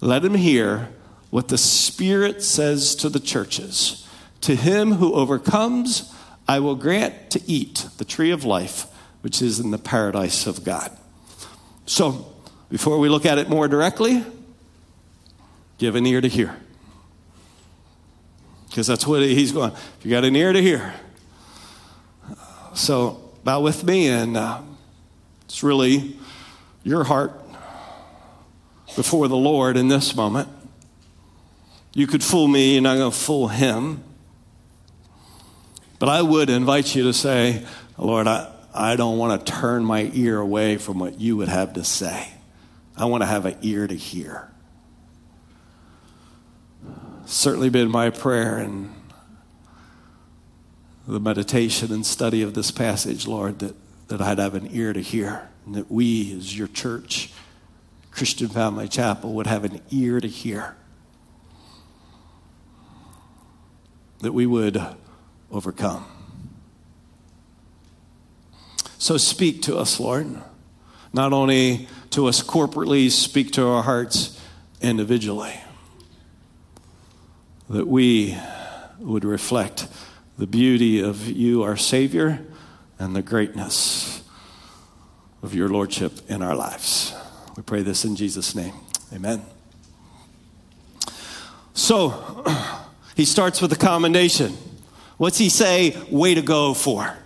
let 0.00 0.24
him 0.24 0.34
hear 0.34 0.88
what 1.30 1.48
the 1.48 1.58
Spirit 1.58 2.42
says 2.42 2.94
to 2.96 3.08
the 3.08 3.20
churches. 3.20 4.08
To 4.42 4.56
him 4.56 4.92
who 4.92 5.12
overcomes, 5.12 6.14
I 6.48 6.60
will 6.60 6.76
grant 6.76 7.30
to 7.32 7.42
eat 7.46 7.86
the 7.98 8.04
tree 8.04 8.30
of 8.30 8.44
life, 8.44 8.86
which 9.20 9.42
is 9.42 9.60
in 9.60 9.70
the 9.70 9.78
paradise 9.78 10.46
of 10.46 10.64
God. 10.64 10.96
So, 11.84 12.32
before 12.70 12.98
we 12.98 13.08
look 13.08 13.26
at 13.26 13.38
it 13.38 13.50
more 13.50 13.68
directly, 13.68 14.24
give 15.76 15.96
an 15.96 16.06
ear 16.06 16.20
to 16.20 16.28
hear. 16.28 16.56
Because 18.68 18.86
that's 18.86 19.06
what 19.06 19.22
he's 19.22 19.52
going. 19.52 19.72
If 19.72 19.98
you 20.04 20.10
got 20.10 20.24
an 20.24 20.36
ear 20.36 20.52
to 20.52 20.62
hear. 20.62 20.94
So, 22.74 23.32
bow 23.44 23.60
with 23.60 23.82
me, 23.82 24.08
and 24.08 24.36
uh, 24.36 24.60
it's 25.46 25.62
really 25.62 26.16
your 26.84 27.04
heart 27.04 27.32
before 28.94 29.28
the 29.28 29.36
Lord 29.36 29.76
in 29.76 29.88
this 29.88 30.14
moment. 30.14 30.48
You 31.94 32.06
could 32.06 32.22
fool 32.22 32.46
me, 32.46 32.74
you're 32.74 32.82
not 32.82 32.96
going 32.96 33.10
to 33.10 33.16
fool 33.16 33.48
him. 33.48 34.04
But 35.98 36.08
I 36.08 36.22
would 36.22 36.50
invite 36.50 36.94
you 36.94 37.04
to 37.04 37.12
say, 37.12 37.66
Lord, 37.96 38.28
I, 38.28 38.52
I 38.72 38.96
don't 38.96 39.18
want 39.18 39.44
to 39.44 39.52
turn 39.52 39.84
my 39.84 40.10
ear 40.14 40.38
away 40.38 40.76
from 40.76 40.98
what 40.98 41.20
you 41.20 41.36
would 41.36 41.48
have 41.48 41.72
to 41.74 41.84
say. 41.84 42.28
I 42.96 43.06
want 43.06 43.22
to 43.22 43.26
have 43.26 43.46
an 43.46 43.56
ear 43.62 43.86
to 43.86 43.94
hear. 43.94 44.48
Certainly 47.30 47.68
been 47.68 47.90
my 47.90 48.08
prayer 48.08 48.56
and 48.56 48.90
the 51.06 51.20
meditation 51.20 51.92
and 51.92 52.04
study 52.04 52.40
of 52.40 52.54
this 52.54 52.70
passage, 52.70 53.26
Lord, 53.26 53.58
that, 53.58 53.74
that 54.08 54.22
I'd 54.22 54.38
have 54.38 54.54
an 54.54 54.70
ear 54.72 54.94
to 54.94 55.00
hear, 55.00 55.46
and 55.66 55.74
that 55.74 55.90
we, 55.90 56.34
as 56.34 56.56
your 56.56 56.68
church, 56.68 57.30
Christian 58.10 58.48
Family 58.48 58.88
Chapel 58.88 59.34
would 59.34 59.46
have 59.46 59.64
an 59.64 59.82
ear 59.90 60.20
to 60.20 60.26
hear. 60.26 60.74
That 64.20 64.32
we 64.32 64.46
would 64.46 64.82
overcome. 65.52 66.06
So 68.96 69.18
speak 69.18 69.60
to 69.62 69.76
us, 69.76 70.00
Lord. 70.00 70.40
Not 71.12 71.34
only 71.34 71.88
to 72.08 72.26
us 72.26 72.42
corporately, 72.42 73.10
speak 73.10 73.52
to 73.52 73.66
our 73.66 73.82
hearts 73.82 74.40
individually. 74.80 75.60
That 77.68 77.86
we 77.86 78.36
would 78.98 79.24
reflect 79.24 79.88
the 80.38 80.46
beauty 80.46 81.00
of 81.00 81.26
you, 81.28 81.62
our 81.62 81.76
Savior, 81.76 82.44
and 82.98 83.14
the 83.14 83.22
greatness 83.22 84.22
of 85.42 85.54
your 85.54 85.68
Lordship 85.68 86.12
in 86.28 86.42
our 86.42 86.54
lives. 86.54 87.14
We 87.56 87.62
pray 87.62 87.82
this 87.82 88.04
in 88.04 88.16
Jesus' 88.16 88.54
name. 88.54 88.74
Amen. 89.12 89.42
So, 91.74 92.44
he 93.16 93.24
starts 93.24 93.60
with 93.60 93.72
a 93.72 93.76
commendation. 93.76 94.56
What's 95.16 95.38
he 95.38 95.48
say, 95.48 95.96
way 96.10 96.34
to 96.34 96.42
go 96.42 96.74
for? 96.74 97.16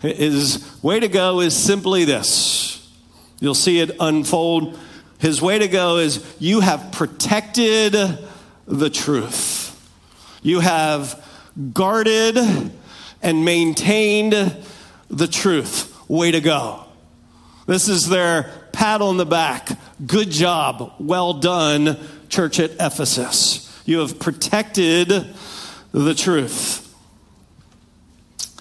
His 0.00 0.78
way 0.82 1.00
to 1.00 1.08
go 1.08 1.40
is 1.40 1.54
simply 1.54 2.04
this. 2.04 2.90
You'll 3.38 3.54
see 3.54 3.80
it 3.80 3.90
unfold. 4.00 4.78
His 5.18 5.42
way 5.42 5.58
to 5.58 5.68
go 5.68 5.98
is 5.98 6.24
you 6.38 6.60
have 6.60 6.92
protected 6.92 7.94
the 8.70 8.88
truth. 8.88 9.76
You 10.42 10.60
have 10.60 11.22
guarded 11.74 12.38
and 13.22 13.44
maintained 13.44 14.32
the 15.10 15.26
truth. 15.26 15.88
Way 16.08 16.30
to 16.30 16.40
go. 16.40 16.84
This 17.66 17.88
is 17.88 18.08
their 18.08 18.50
pat 18.72 19.02
on 19.02 19.16
the 19.16 19.26
back. 19.26 19.68
Good 20.06 20.30
job. 20.30 20.94
Well 20.98 21.34
done, 21.34 21.98
church 22.28 22.58
at 22.58 22.72
Ephesus. 22.80 23.66
You 23.84 23.98
have 23.98 24.18
protected 24.18 25.26
the 25.92 26.14
truth. 26.14 26.86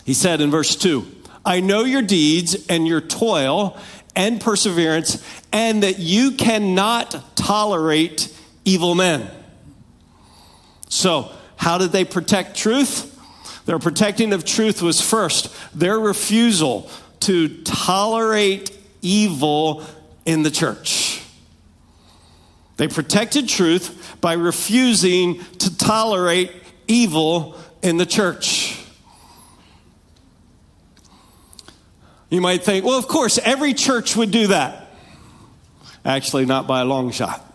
He 0.06 0.14
said 0.14 0.42
in 0.42 0.52
verse 0.52 0.76
2 0.76 1.06
I 1.46 1.62
know 1.62 1.84
your 1.84 2.02
deeds 2.02 2.68
and 2.68 2.88
your 2.88 3.02
toil 3.02 3.78
and 4.16 4.42
perseverance, 4.42 5.24
and 5.54 5.84
that 5.84 6.00
you 6.00 6.32
cannot 6.32 7.36
tolerate 7.36 8.36
evil 8.66 8.96
men. 8.96 9.30
So, 10.90 11.32
how 11.56 11.78
did 11.78 11.92
they 11.92 12.04
protect 12.04 12.58
truth? 12.58 13.16
Their 13.66 13.80
protecting 13.80 14.34
of 14.34 14.44
truth 14.44 14.82
was 14.82 15.00
first 15.00 15.56
their 15.78 16.00
refusal 16.00 16.90
to 17.22 17.62
tolerate 17.64 18.78
evil 19.02 19.86
in 20.26 20.44
the 20.44 20.52
church. 20.52 21.22
They 22.78 22.88
protected 22.88 23.48
truth 23.48 24.18
by 24.22 24.34
refusing 24.34 25.44
to 25.60 25.78
tolerate 25.78 26.52
evil 26.88 27.56
in 27.82 27.98
the 27.98 28.06
church. 28.06 28.76
You 32.30 32.42
might 32.42 32.64
think, 32.64 32.86
well, 32.86 32.98
of 32.98 33.08
course, 33.08 33.38
every 33.40 33.74
church 33.74 34.16
would 34.16 34.32
do 34.32 34.48
that. 34.48 34.88
Actually, 36.06 36.46
not 36.46 36.68
by 36.68 36.82
a 36.82 36.86
long 36.86 37.12
shot. 37.12 37.46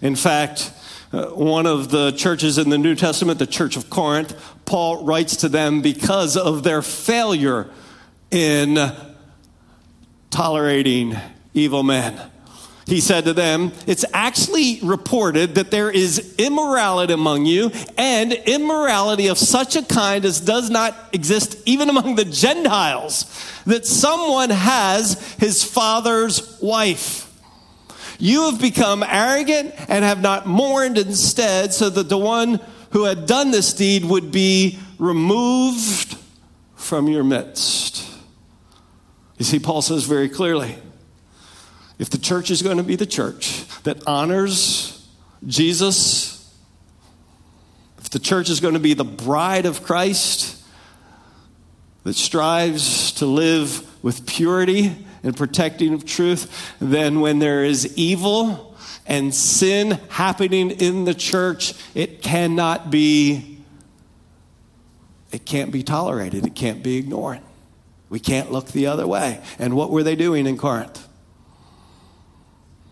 In 0.00 0.14
fact, 0.14 0.70
Uh, 1.14 1.26
one 1.28 1.64
of 1.64 1.90
the 1.90 2.10
churches 2.10 2.58
in 2.58 2.70
the 2.70 2.78
New 2.78 2.96
Testament, 2.96 3.38
the 3.38 3.46
Church 3.46 3.76
of 3.76 3.88
Corinth, 3.88 4.34
Paul 4.64 5.04
writes 5.04 5.36
to 5.36 5.48
them 5.48 5.80
because 5.80 6.36
of 6.36 6.64
their 6.64 6.82
failure 6.82 7.70
in 8.32 8.92
tolerating 10.30 11.14
evil 11.52 11.84
men. 11.84 12.20
He 12.86 13.00
said 13.00 13.26
to 13.26 13.32
them, 13.32 13.70
It's 13.86 14.04
actually 14.12 14.80
reported 14.82 15.54
that 15.54 15.70
there 15.70 15.88
is 15.88 16.34
immorality 16.36 17.12
among 17.12 17.46
you, 17.46 17.70
and 17.96 18.32
immorality 18.32 19.28
of 19.28 19.38
such 19.38 19.76
a 19.76 19.82
kind 19.82 20.24
as 20.24 20.40
does 20.40 20.68
not 20.68 20.96
exist 21.12 21.62
even 21.64 21.90
among 21.90 22.16
the 22.16 22.24
Gentiles, 22.24 23.26
that 23.66 23.86
someone 23.86 24.50
has 24.50 25.34
his 25.34 25.62
father's 25.62 26.60
wife. 26.60 27.23
You 28.18 28.50
have 28.50 28.60
become 28.60 29.02
arrogant 29.02 29.74
and 29.88 30.04
have 30.04 30.22
not 30.22 30.46
mourned 30.46 30.98
instead, 30.98 31.72
so 31.72 31.90
that 31.90 32.08
the 32.08 32.18
one 32.18 32.60
who 32.90 33.04
had 33.04 33.26
done 33.26 33.50
this 33.50 33.72
deed 33.72 34.04
would 34.04 34.30
be 34.30 34.78
removed 34.98 36.16
from 36.76 37.08
your 37.08 37.24
midst. 37.24 38.08
You 39.38 39.44
see, 39.44 39.58
Paul 39.58 39.82
says 39.82 40.04
very 40.04 40.28
clearly 40.28 40.76
if 41.98 42.10
the 42.10 42.18
church 42.18 42.50
is 42.50 42.62
going 42.62 42.76
to 42.76 42.82
be 42.82 42.96
the 42.96 43.06
church 43.06 43.64
that 43.82 44.06
honors 44.06 45.06
Jesus, 45.46 46.54
if 47.98 48.10
the 48.10 48.18
church 48.18 48.48
is 48.48 48.60
going 48.60 48.74
to 48.74 48.80
be 48.80 48.94
the 48.94 49.04
bride 49.04 49.66
of 49.66 49.82
Christ 49.82 50.62
that 52.04 52.14
strives 52.14 53.12
to 53.12 53.26
live 53.26 54.02
with 54.04 54.26
purity 54.26 55.04
and 55.24 55.36
protecting 55.36 55.94
of 55.94 56.04
truth, 56.04 56.74
then 56.78 57.20
when 57.20 57.40
there 57.40 57.64
is 57.64 57.96
evil 57.96 58.76
and 59.06 59.34
sin 59.34 59.98
happening 60.10 60.70
in 60.70 61.04
the 61.04 61.14
church, 61.14 61.74
it 61.94 62.22
cannot 62.22 62.90
be 62.90 63.50
it 65.32 65.44
can't 65.44 65.72
be 65.72 65.82
tolerated. 65.82 66.46
It 66.46 66.54
can't 66.54 66.80
be 66.80 66.96
ignored. 66.96 67.40
We 68.08 68.20
can't 68.20 68.52
look 68.52 68.68
the 68.68 68.86
other 68.86 69.04
way. 69.04 69.42
And 69.58 69.74
what 69.74 69.90
were 69.90 70.04
they 70.04 70.14
doing 70.14 70.46
in 70.46 70.56
Corinth? 70.56 71.08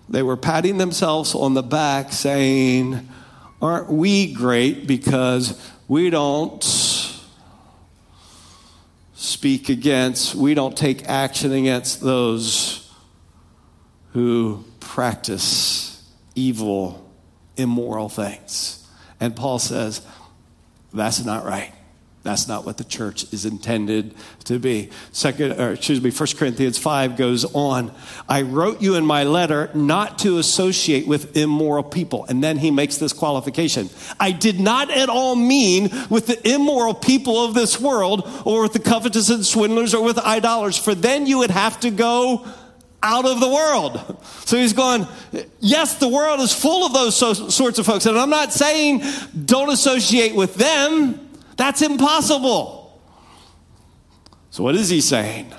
They 0.09 0.25
were 0.25 0.37
patting 0.37 0.79
themselves 0.79 1.37
on 1.37 1.55
the 1.55 1.62
back 1.62 2.12
saying, 2.12 3.09
Aren't 3.62 3.91
we 3.91 4.33
great 4.33 4.89
because 4.89 5.57
we 5.87 6.11
don't 6.11 6.65
speak 9.23 9.69
against, 9.69 10.35
we 10.35 10.52
don't 10.52 10.76
take 10.76 11.09
action 11.09 11.52
against 11.52 12.00
those 12.00 12.93
who 14.12 14.64
practice 14.81 16.11
evil, 16.35 17.09
immoral 17.57 18.09
things? 18.09 18.85
And 19.21 19.37
Paul 19.37 19.61
says, 19.61 20.05
That's 20.93 21.25
not 21.25 21.45
right. 21.45 21.73
That's 22.23 22.47
not 22.47 22.64
what 22.64 22.76
the 22.76 22.85
church 22.85 23.33
is 23.33 23.45
intended 23.45 24.14
to 24.45 24.61
be. 24.61 24.91
Second, 25.11 25.61
or 25.61 25.73
excuse 25.73 26.00
me, 26.00 26.11
1 26.11 26.29
Corinthians 26.37 26.79
5 26.79 27.17
goes 27.17 27.45
on. 27.52 27.93
I 28.29 28.43
wrote 28.43 28.81
you 28.81 28.95
in 28.95 29.05
my 29.05 29.25
letter 29.25 29.71
not 29.75 30.21
to 30.21 30.38
associate 30.38 31.09
with 31.09 31.37
immoral 31.37 31.83
people. 31.83 32.25
And 32.29 32.43
then 32.43 32.59
he 32.59 32.71
makes 32.71 32.99
this 32.99 33.12
qualification. 33.12 33.91
I 34.21 34.31
did 34.31 34.61
not 34.61 34.91
at 34.91 35.09
all 35.09 35.35
mean 35.35 35.91
with 36.11 36.29
the 36.29 36.49
immoral 36.49 36.95
people 36.95 37.45
of 37.45 37.55
this 37.55 37.81
world 37.81 38.29
or 38.45 38.62
with 38.62 38.73
the 38.73 38.79
covetous 38.79 39.29
and 39.29 39.45
swindlers 39.45 39.93
or 39.93 40.05
with 40.05 40.19
idolaters, 40.19 40.79
for 40.79 40.95
then 40.95 41.26
you 41.26 41.38
would 41.38 41.50
have 41.50 41.81
to 41.81 41.91
go 41.91 42.47
out 43.02 43.25
of 43.25 43.41
the 43.41 43.49
world. 43.49 44.17
So 44.45 44.57
he's 44.57 44.73
going, 44.73 45.09
yes, 45.59 45.97
the 45.97 46.07
world 46.07 46.38
is 46.38 46.55
full 46.55 46.87
of 46.87 46.93
those 46.93 47.17
so, 47.17 47.33
sorts 47.33 47.81
of 47.81 47.87
folks. 47.87 48.07
And 48.07 48.17
I'm 48.17 48.31
not 48.31 48.52
saying 48.52 49.02
don't 49.45 49.71
associate 49.71 50.37
with 50.37 50.55
them. 50.55 51.22
That's 51.57 51.83
impossible. 51.83 53.01
So, 54.51 54.63
what 54.63 54.75
is 54.75 54.89
he 54.89 55.01
saying? 55.01 55.53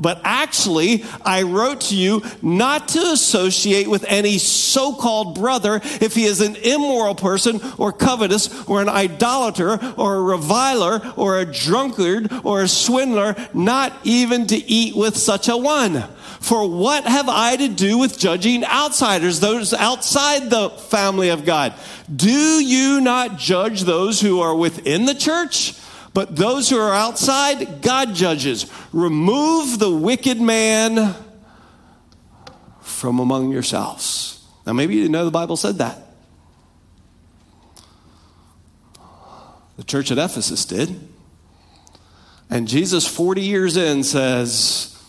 But 0.00 0.20
actually, 0.24 1.04
I 1.24 1.42
wrote 1.42 1.82
to 1.82 1.96
you 1.96 2.22
not 2.42 2.88
to 2.88 3.00
associate 3.00 3.88
with 3.88 4.04
any 4.08 4.38
so 4.38 4.94
called 4.94 5.34
brother 5.34 5.80
if 6.00 6.14
he 6.14 6.24
is 6.24 6.40
an 6.40 6.56
immoral 6.56 7.14
person 7.14 7.60
or 7.78 7.92
covetous 7.92 8.66
or 8.66 8.80
an 8.80 8.88
idolater 8.88 9.78
or 9.96 10.16
a 10.16 10.22
reviler 10.22 11.12
or 11.16 11.38
a 11.38 11.44
drunkard 11.44 12.32
or 12.44 12.62
a 12.62 12.68
swindler, 12.68 13.34
not 13.52 13.92
even 14.04 14.46
to 14.46 14.56
eat 14.56 14.96
with 14.96 15.16
such 15.16 15.48
a 15.48 15.56
one. 15.56 16.04
For 16.40 16.68
what 16.68 17.04
have 17.04 17.28
I 17.28 17.56
to 17.56 17.68
do 17.68 17.98
with 17.98 18.18
judging 18.18 18.64
outsiders, 18.64 19.40
those 19.40 19.74
outside 19.74 20.48
the 20.48 20.70
family 20.70 21.28
of 21.28 21.44
God? 21.44 21.74
Do 22.14 22.30
you 22.30 23.00
not 23.00 23.38
judge 23.38 23.82
those 23.82 24.20
who 24.20 24.40
are 24.40 24.56
within 24.56 25.04
the 25.04 25.14
church? 25.14 25.74
But 26.12 26.36
those 26.36 26.68
who 26.68 26.78
are 26.78 26.92
outside, 26.92 27.82
God 27.82 28.14
judges. 28.14 28.66
Remove 28.92 29.78
the 29.78 29.90
wicked 29.90 30.40
man 30.40 31.14
from 32.80 33.20
among 33.20 33.50
yourselves. 33.50 34.44
Now, 34.66 34.72
maybe 34.72 34.94
you 34.94 35.00
didn't 35.02 35.12
know 35.12 35.24
the 35.24 35.30
Bible 35.30 35.56
said 35.56 35.78
that. 35.78 35.98
The 39.76 39.84
church 39.84 40.10
at 40.10 40.18
Ephesus 40.18 40.64
did. 40.64 41.08
And 42.50 42.66
Jesus, 42.66 43.06
40 43.06 43.42
years 43.42 43.76
in, 43.76 44.02
says, 44.02 45.00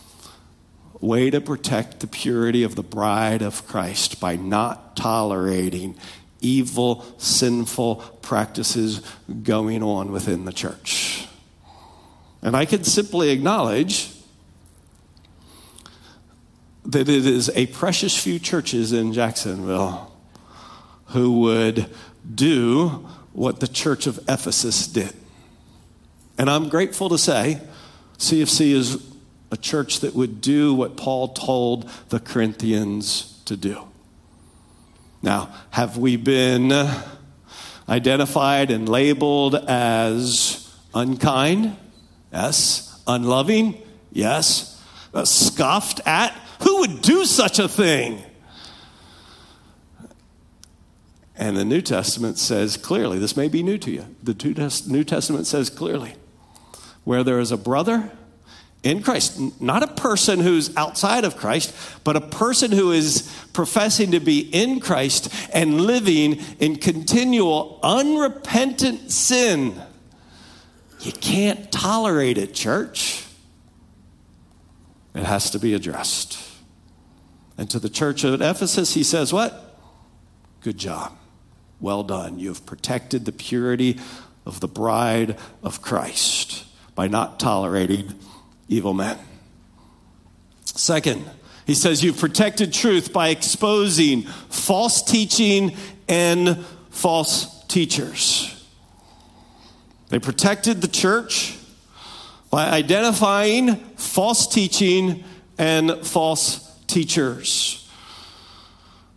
way 1.00 1.28
to 1.30 1.40
protect 1.40 2.00
the 2.00 2.06
purity 2.06 2.62
of 2.62 2.76
the 2.76 2.82
bride 2.82 3.42
of 3.42 3.66
Christ 3.66 4.20
by 4.20 4.36
not 4.36 4.96
tolerating 4.96 5.96
evil, 6.42 7.04
sinful 7.18 7.96
practices 8.20 9.00
going 9.42 9.82
on 9.82 10.12
within 10.12 10.44
the 10.44 10.52
church. 10.52 11.26
And 12.42 12.56
I 12.56 12.64
can 12.64 12.84
simply 12.84 13.30
acknowledge 13.30 14.10
that 16.84 17.08
it 17.08 17.26
is 17.26 17.50
a 17.54 17.66
precious 17.68 18.20
few 18.20 18.38
churches 18.38 18.92
in 18.92 19.12
Jacksonville 19.12 20.12
who 21.06 21.40
would 21.40 21.88
do 22.34 23.06
what 23.32 23.60
the 23.60 23.68
church 23.68 24.06
of 24.06 24.18
Ephesus 24.28 24.86
did. 24.86 25.14
And 26.36 26.50
I'm 26.50 26.68
grateful 26.68 27.08
to 27.08 27.18
say 27.18 27.60
CFC 28.18 28.72
is 28.72 29.12
a 29.50 29.56
church 29.56 30.00
that 30.00 30.14
would 30.14 30.40
do 30.40 30.74
what 30.74 30.96
Paul 30.96 31.28
told 31.28 31.88
the 32.08 32.18
Corinthians 32.18 33.40
to 33.44 33.56
do. 33.56 33.86
Now, 35.22 35.54
have 35.70 35.96
we 35.96 36.16
been 36.16 36.72
identified 37.88 38.70
and 38.70 38.88
labeled 38.88 39.54
as 39.54 40.76
unkind? 40.94 41.76
Yes. 42.32 43.00
Unloving? 43.06 43.80
Yes. 44.10 44.82
Uh, 45.14 45.24
scoffed 45.24 46.00
at? 46.06 46.32
Who 46.62 46.80
would 46.80 47.02
do 47.02 47.24
such 47.24 47.58
a 47.58 47.68
thing? 47.68 48.22
And 51.36 51.56
the 51.56 51.64
New 51.64 51.82
Testament 51.82 52.38
says 52.38 52.76
clearly, 52.76 53.18
this 53.18 53.36
may 53.36 53.48
be 53.48 53.62
new 53.62 53.78
to 53.78 53.90
you. 53.90 54.06
The 54.22 54.34
New 54.86 55.04
Testament 55.04 55.46
says 55.46 55.70
clearly, 55.70 56.14
where 57.04 57.24
there 57.24 57.40
is 57.40 57.50
a 57.50 57.56
brother 57.56 58.10
in 58.82 59.02
Christ. 59.02 59.60
Not 59.60 59.82
a 59.82 59.88
person 59.88 60.40
who's 60.40 60.76
outside 60.76 61.24
of 61.24 61.36
Christ, 61.36 61.74
but 62.04 62.16
a 62.16 62.20
person 62.20 62.72
who 62.72 62.92
is 62.92 63.30
professing 63.52 64.12
to 64.12 64.20
be 64.20 64.40
in 64.40 64.80
Christ 64.80 65.32
and 65.52 65.80
living 65.82 66.40
in 66.58 66.76
continual 66.76 67.78
unrepentant 67.82 69.10
sin. 69.10 69.80
You 71.00 71.12
can't 71.12 71.70
tolerate 71.70 72.38
it, 72.38 72.54
church. 72.54 73.24
It 75.14 75.24
has 75.24 75.50
to 75.50 75.58
be 75.58 75.74
addressed. 75.74 76.38
And 77.58 77.68
to 77.70 77.78
the 77.78 77.90
church 77.90 78.24
at 78.24 78.40
Ephesus, 78.40 78.94
he 78.94 79.02
says, 79.02 79.32
What? 79.32 79.78
Good 80.60 80.78
job. 80.78 81.16
Well 81.80 82.02
done. 82.02 82.38
You 82.38 82.48
have 82.48 82.64
protected 82.64 83.24
the 83.24 83.32
purity 83.32 83.98
of 84.46 84.60
the 84.60 84.68
bride 84.68 85.36
of 85.62 85.82
Christ 85.82 86.64
by 86.94 87.08
not 87.08 87.40
tolerating 87.40 88.14
evil 88.72 88.94
men. 88.94 89.18
Second, 90.64 91.28
he 91.66 91.74
says, 91.74 92.02
You've 92.02 92.18
protected 92.18 92.72
truth 92.72 93.12
by 93.12 93.28
exposing 93.28 94.22
false 94.22 95.02
teaching 95.02 95.76
and 96.08 96.64
false 96.90 97.64
teachers. 97.66 98.48
They 100.08 100.18
protected 100.18 100.80
the 100.80 100.88
church 100.88 101.56
by 102.50 102.68
identifying 102.68 103.76
false 103.96 104.46
teaching 104.46 105.24
and 105.56 106.04
false 106.04 106.68
teachers. 106.86 107.88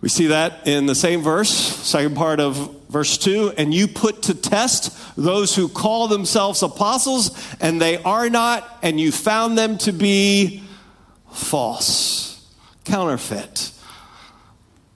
We 0.02 0.10
see 0.10 0.28
that 0.28 0.68
in 0.68 0.86
the 0.86 0.96
same 0.96 1.22
verse, 1.22 1.50
second 1.50 2.16
part 2.16 2.40
of 2.40 2.85
verse 2.96 3.18
2 3.18 3.52
and 3.58 3.74
you 3.74 3.90
put 3.90 4.22
to 4.22 4.34
test 4.34 4.98
those 5.18 5.54
who 5.54 5.68
call 5.68 6.08
themselves 6.08 6.64
apostles 6.64 7.30
and 7.60 7.82
they 7.82 7.98
are 8.04 8.30
not, 8.30 8.80
and 8.82 8.98
you 8.98 9.12
found 9.12 9.58
them 9.58 9.78
to 9.78 9.92
be 9.92 10.64
false, 11.30 12.42
counterfeit, 12.86 13.74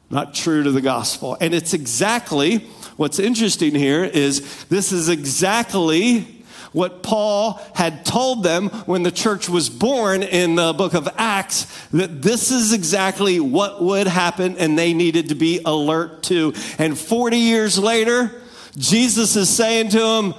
not 0.10 0.34
true 0.34 0.64
to 0.64 0.72
the 0.72 0.80
gospel. 0.80 1.36
And 1.42 1.54
it's 1.54 1.74
exactly 1.74 2.60
what's 2.96 3.20
interesting 3.20 3.76
here 3.76 4.06
is 4.06 4.64
this 4.70 4.94
is 4.94 5.10
exactly 5.10 6.39
what 6.72 7.04
Paul 7.04 7.62
had 7.74 8.06
told 8.06 8.44
them 8.44 8.70
when 8.86 9.04
the 9.04 9.12
church 9.12 9.50
was 9.50 9.70
born 9.70 10.24
in 10.24 10.56
the 10.56 10.74
book 10.74 10.94
of 10.94 11.10
Acts 11.18 11.66
that 11.90 12.22
this 12.22 12.52
is 12.52 12.74
exactly 12.74 13.40
what 13.40 13.82
would 13.82 14.08
happen 14.08 14.58
and 14.58 14.78
they 14.78 14.94
needed 14.94 15.30
to 15.30 15.36
be 15.36 15.62
alert 15.66 16.24
to. 16.24 16.54
And 16.78 16.98
40 16.98 17.38
years 17.38 17.80
later, 17.80 18.42
Jesus 18.78 19.36
is 19.36 19.50
saying 19.50 19.90
to 19.90 20.00
them, 20.00 20.34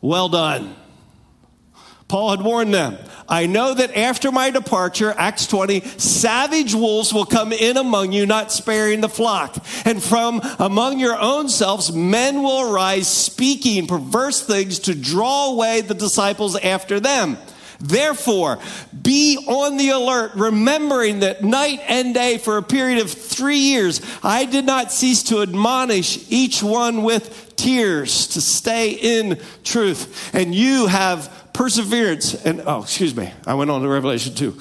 Well 0.00 0.28
done. 0.28 0.76
Paul 2.10 2.30
had 2.30 2.42
warned 2.42 2.74
them. 2.74 2.98
I 3.28 3.46
know 3.46 3.72
that 3.72 3.96
after 3.96 4.32
my 4.32 4.50
departure, 4.50 5.14
Acts 5.16 5.46
20, 5.46 5.82
savage 5.96 6.74
wolves 6.74 7.14
will 7.14 7.24
come 7.24 7.52
in 7.52 7.76
among 7.76 8.10
you, 8.10 8.26
not 8.26 8.50
sparing 8.50 9.00
the 9.00 9.08
flock. 9.08 9.56
And 9.84 10.02
from 10.02 10.40
among 10.58 10.98
your 10.98 11.16
own 11.16 11.48
selves, 11.48 11.92
men 11.92 12.42
will 12.42 12.72
arise 12.72 13.06
speaking 13.06 13.86
perverse 13.86 14.44
things 14.44 14.80
to 14.80 14.94
draw 14.96 15.52
away 15.52 15.82
the 15.82 15.94
disciples 15.94 16.56
after 16.56 16.98
them. 16.98 17.38
Therefore, 17.78 18.58
be 19.00 19.38
on 19.46 19.76
the 19.76 19.90
alert, 19.90 20.32
remembering 20.34 21.20
that 21.20 21.44
night 21.44 21.80
and 21.86 22.12
day 22.12 22.38
for 22.38 22.56
a 22.56 22.62
period 22.62 22.98
of 22.98 23.10
three 23.10 23.58
years, 23.58 24.02
I 24.22 24.46
did 24.46 24.66
not 24.66 24.90
cease 24.90 25.22
to 25.24 25.42
admonish 25.42 26.26
each 26.28 26.60
one 26.60 27.04
with 27.04 27.54
tears 27.56 28.26
to 28.28 28.40
stay 28.40 28.90
in 28.90 29.38
truth. 29.64 30.34
And 30.34 30.54
you 30.54 30.88
have 30.88 31.39
perseverance. 31.60 32.32
And, 32.46 32.62
oh, 32.64 32.84
excuse 32.84 33.14
me, 33.14 33.30
I 33.46 33.52
went 33.52 33.70
on 33.70 33.82
to 33.82 33.88
Revelation 33.88 34.34
2. 34.34 34.58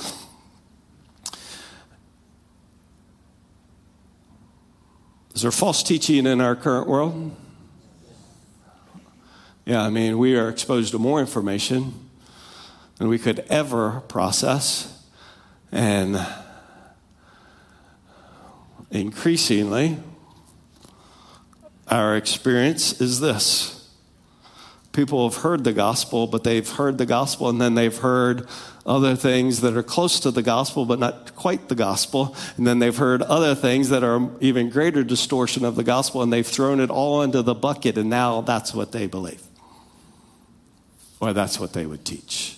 Is 5.34 5.42
there 5.42 5.52
false 5.52 5.82
teaching 5.82 6.26
in 6.26 6.42
our 6.42 6.58
current 6.58 6.90
world? 6.90 7.34
Yeah, 9.66 9.82
I 9.82 9.90
mean, 9.90 10.18
we 10.18 10.36
are 10.36 10.50
exposed 10.50 10.92
to 10.92 11.00
more 11.00 11.22
information 11.22 11.94
than 12.98 13.08
we 13.08 13.18
could 13.18 13.46
ever 13.48 14.02
process. 14.10 15.02
And 15.72 16.20
increasingly, 18.92 20.00
our 21.88 22.18
experience 22.18 23.00
is 23.00 23.22
this 23.22 23.79
people 24.92 25.30
have 25.30 25.42
heard 25.44 25.64
the 25.64 25.74
gospel, 25.74 26.28
but 26.28 26.44
they've 26.44 26.68
heard 26.68 26.98
the 26.98 27.06
gospel 27.06 27.50
and 27.50 27.62
then 27.62 27.76
they've 27.76 27.98
heard 27.98 28.48
other 28.86 29.16
things 29.16 29.62
that 29.62 29.78
are 29.78 29.84
close 29.84 30.20
to 30.22 30.32
the 30.32 30.42
gospel, 30.42 30.84
but 30.84 31.00
not 31.00 31.36
quite 31.36 31.70
the 31.70 31.76
gospel. 31.76 32.36
And 32.58 32.66
then 32.66 32.80
they've 32.80 32.96
heard 32.96 33.22
other 33.22 33.54
things 33.54 33.90
that 33.90 34.04
are 34.04 34.30
even 34.40 34.70
greater 34.70 35.04
distortion 35.04 35.64
of 35.64 35.76
the 35.76 35.84
gospel, 35.84 36.24
and 36.24 36.34
they've 36.34 36.48
thrown 36.48 36.80
it 36.80 36.90
all 36.90 37.22
into 37.22 37.44
the 37.44 37.54
bucket, 37.54 37.98
and 37.98 38.10
now 38.10 38.42
that's 38.42 38.74
what 38.74 38.92
they 38.92 39.06
believe. 39.06 39.44
Or 41.20 41.34
that's 41.34 41.60
what 41.60 41.74
they 41.74 41.86
would 41.86 42.04
teach. 42.04 42.58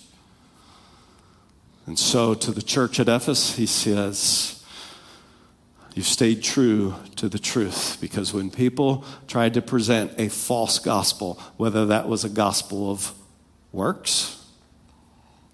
And 1.86 1.98
so 1.98 2.32
to 2.32 2.50
the 2.50 2.62
church 2.62 2.98
at 2.98 3.08
Ephesus, 3.08 3.56
he 3.56 3.66
says, 3.66 4.61
You've 5.94 6.06
stayed 6.06 6.42
true 6.42 6.94
to 7.16 7.28
the 7.28 7.38
truth 7.38 7.98
because 8.00 8.32
when 8.32 8.50
people 8.50 9.04
tried 9.28 9.54
to 9.54 9.62
present 9.62 10.12
a 10.18 10.28
false 10.28 10.78
gospel, 10.78 11.38
whether 11.58 11.86
that 11.86 12.08
was 12.08 12.24
a 12.24 12.30
gospel 12.30 12.90
of 12.90 13.12
works, 13.72 14.42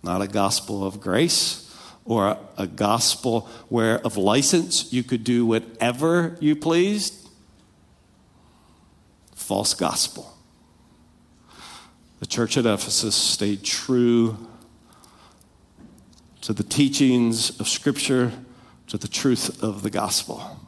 not 0.03 0.23
a 0.23 0.29
gospel 0.29 0.87
of 0.87 1.01
grace, 1.01 1.65
or 2.05 2.39
a, 2.57 2.67
gospel 2.67 3.43
where 3.69 3.99
of 3.99 4.17
license 4.17 4.93
you 4.93 5.03
could 5.03 5.25
do 5.25 5.45
whatever 5.45 6.37
you 6.41 6.57
pleased, 6.57 7.29
false 9.35 9.75
gospel. 9.75 10.35
The 12.21 12.27
church 12.27 12.57
at 12.57 12.65
Ephesus 12.65 13.15
stayed 13.15 13.63
true 13.63 14.39
to 16.41 16.53
the 16.53 16.63
teachings 16.63 17.59
of 17.61 17.69
Scripture 17.69 18.33
to 18.89 18.99
the 18.99 19.09
truth 19.09 19.63
of 19.63 19.83
the 19.83 19.91
gospel. 19.91 20.59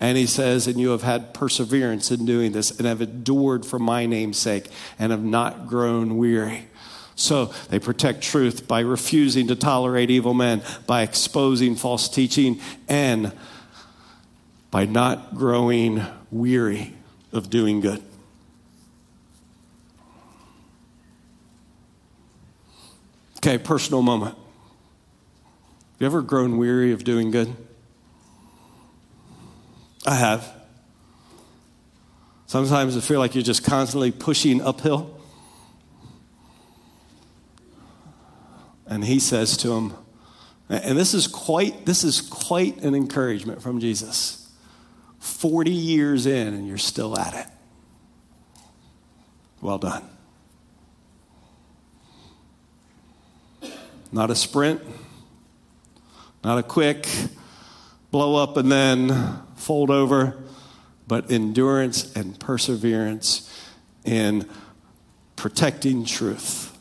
And 0.00 0.18
he 0.18 0.26
says, 0.26 0.66
And 0.66 0.78
you 0.78 0.90
have 0.90 1.02
had 1.02 1.32
perseverance 1.32 2.10
in 2.10 2.26
doing 2.26 2.52
this, 2.52 2.76
and 2.76 2.86
have 2.86 3.00
endured 3.00 3.64
for 3.64 3.78
my 3.78 4.06
name's 4.06 4.38
sake, 4.38 4.68
and 4.98 5.10
have 5.10 5.24
not 5.24 5.68
grown 5.68 6.18
weary. 6.18 6.68
So 7.14 7.46
they 7.70 7.78
protect 7.78 8.20
truth 8.22 8.68
by 8.68 8.80
refusing 8.80 9.46
to 9.48 9.56
tolerate 9.56 10.10
evil 10.10 10.34
men, 10.34 10.62
by 10.86 11.02
exposing 11.02 11.76
false 11.76 12.10
teaching, 12.10 12.60
and 12.88 13.32
by 14.70 14.84
not 14.84 15.34
growing 15.34 16.02
weary 16.30 16.92
of 17.32 17.48
doing 17.48 17.80
good. 17.80 18.02
Okay, 23.38 23.56
personal 23.56 24.02
moment. 24.02 24.34
Have 24.34 26.00
you 26.00 26.06
ever 26.06 26.20
grown 26.20 26.58
weary 26.58 26.92
of 26.92 27.04
doing 27.04 27.30
good? 27.30 27.54
I 30.06 30.14
have. 30.14 30.52
Sometimes 32.46 32.96
I 32.96 33.00
feel 33.00 33.18
like 33.18 33.34
you're 33.34 33.42
just 33.42 33.64
constantly 33.64 34.12
pushing 34.12 34.62
uphill. 34.62 35.12
And 38.86 39.04
he 39.04 39.18
says 39.18 39.56
to 39.58 39.72
him, 39.72 39.94
and 40.68 40.96
this 40.96 41.12
is 41.12 41.26
quite 41.26 41.86
this 41.86 42.04
is 42.04 42.20
quite 42.20 42.82
an 42.82 42.94
encouragement 42.94 43.62
from 43.62 43.80
Jesus. 43.80 44.48
40 45.18 45.72
years 45.72 46.26
in 46.26 46.54
and 46.54 46.68
you're 46.68 46.78
still 46.78 47.18
at 47.18 47.34
it. 47.34 47.46
Well 49.60 49.78
done. 49.78 50.04
Not 54.12 54.30
a 54.30 54.36
sprint, 54.36 54.82
not 56.44 56.58
a 56.58 56.62
quick 56.62 57.08
blow 58.12 58.40
up 58.40 58.56
and 58.56 58.70
then 58.70 59.45
fold 59.66 59.90
over, 59.90 60.38
but 61.08 61.28
endurance 61.28 62.14
and 62.14 62.38
perseverance 62.38 63.52
in 64.04 64.48
protecting 65.34 66.04
truth. 66.04 66.72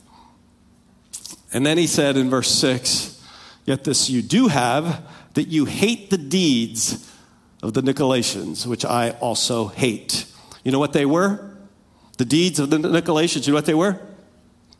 And 1.52 1.66
then 1.66 1.80
he 1.80 1.88
said 1.88 2.16
in 2.16 2.30
verse 2.30 2.50
6 2.52 3.14
Yet 3.66 3.84
this 3.84 4.12
you 4.12 4.22
do 4.22 4.48
have, 4.50 5.04
that 5.34 5.48
you 5.48 5.66
hate 5.66 6.12
the 6.12 6.20
deeds 6.20 7.12
of 7.64 7.74
the 7.74 7.82
Nicolaitans, 7.82 8.68
which 8.68 8.86
I 8.86 9.10
also 9.10 9.70
hate. 9.70 10.28
You 10.64 10.72
know 10.72 10.78
what 10.78 10.94
they 10.94 11.08
were? 11.08 11.58
The 12.20 12.26
deeds 12.26 12.60
of 12.60 12.70
the 12.70 12.78
Nicolaitans, 12.78 13.48
you 13.48 13.54
know 13.54 13.58
what 13.58 13.66
they 13.66 13.74
were? 13.74 14.00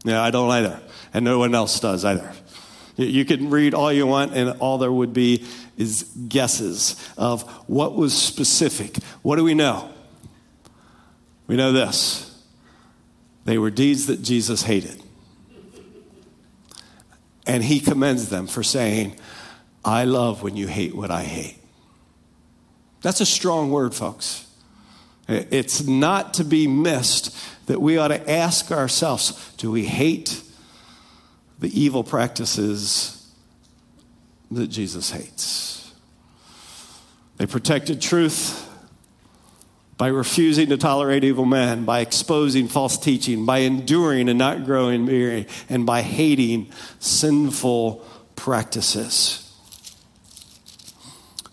Yeah, 0.04 0.22
I 0.22 0.30
don't 0.30 0.52
either. 0.52 0.80
And 1.12 1.26
no 1.26 1.40
one 1.40 1.56
else 1.56 1.80
does 1.80 2.06
either. 2.06 2.32
You 2.98 3.26
can 3.26 3.50
read 3.50 3.74
all 3.74 3.92
you 3.92 4.06
want, 4.06 4.36
and 4.36 4.52
all 4.60 4.78
there 4.78 4.92
would 4.92 5.14
be 5.14 5.46
is 5.78 6.04
guesses 6.28 6.96
of 7.18 7.44
what 7.68 7.96
was 7.96 8.14
specific. 8.16 8.98
What 9.22 9.36
do 9.36 9.44
we 9.44 9.54
know? 9.54 9.90
We 11.48 11.56
know 11.56 11.72
this 11.72 12.32
they 13.46 13.58
were 13.58 13.70
deeds 13.70 14.08
that 14.08 14.22
Jesus 14.24 14.64
hated. 14.64 15.02
And 17.48 17.64
he 17.64 17.80
commends 17.80 18.30
them 18.30 18.48
for 18.48 18.64
saying, 18.64 19.16
I 19.84 20.06
love 20.06 20.42
when 20.42 20.56
you 20.56 20.66
hate 20.66 20.96
what 20.96 21.12
I 21.12 21.24
hate. 21.24 21.60
That's 23.04 23.22
a 23.22 23.26
strong 23.26 23.70
word, 23.70 23.94
folks. 23.94 24.48
It's 25.28 25.86
not 25.86 26.34
to 26.36 26.44
be 26.44 26.68
missed 26.68 27.38
that 27.68 27.80
we 27.80 28.00
ought 28.00 28.08
to 28.08 28.30
ask 28.30 28.72
ourselves 28.72 29.54
do 29.58 29.72
we 29.72 29.86
hate 29.86 30.42
the 31.60 31.80
evil 31.80 32.04
practices 32.04 33.25
that 34.52 34.68
Jesus 34.68 35.12
hates. 35.12 35.94
They 37.38 37.46
protected 37.46 38.02
truth 38.02 38.62
by 39.98 40.08
refusing 40.08 40.70
to 40.70 40.78
tolerate 40.78 41.24
evil 41.24 41.46
men, 41.46 41.86
by 41.86 42.02
exposing 42.02 42.68
false 42.68 42.98
teaching, 42.98 43.46
by 43.46 43.60
enduring 43.60 44.30
and 44.30 44.38
not 44.38 44.66
growing 44.66 45.06
weary, 45.06 45.48
and 45.70 45.86
by 45.86 46.02
hating 46.02 46.70
sinful 47.00 48.06
practices. 48.36 49.42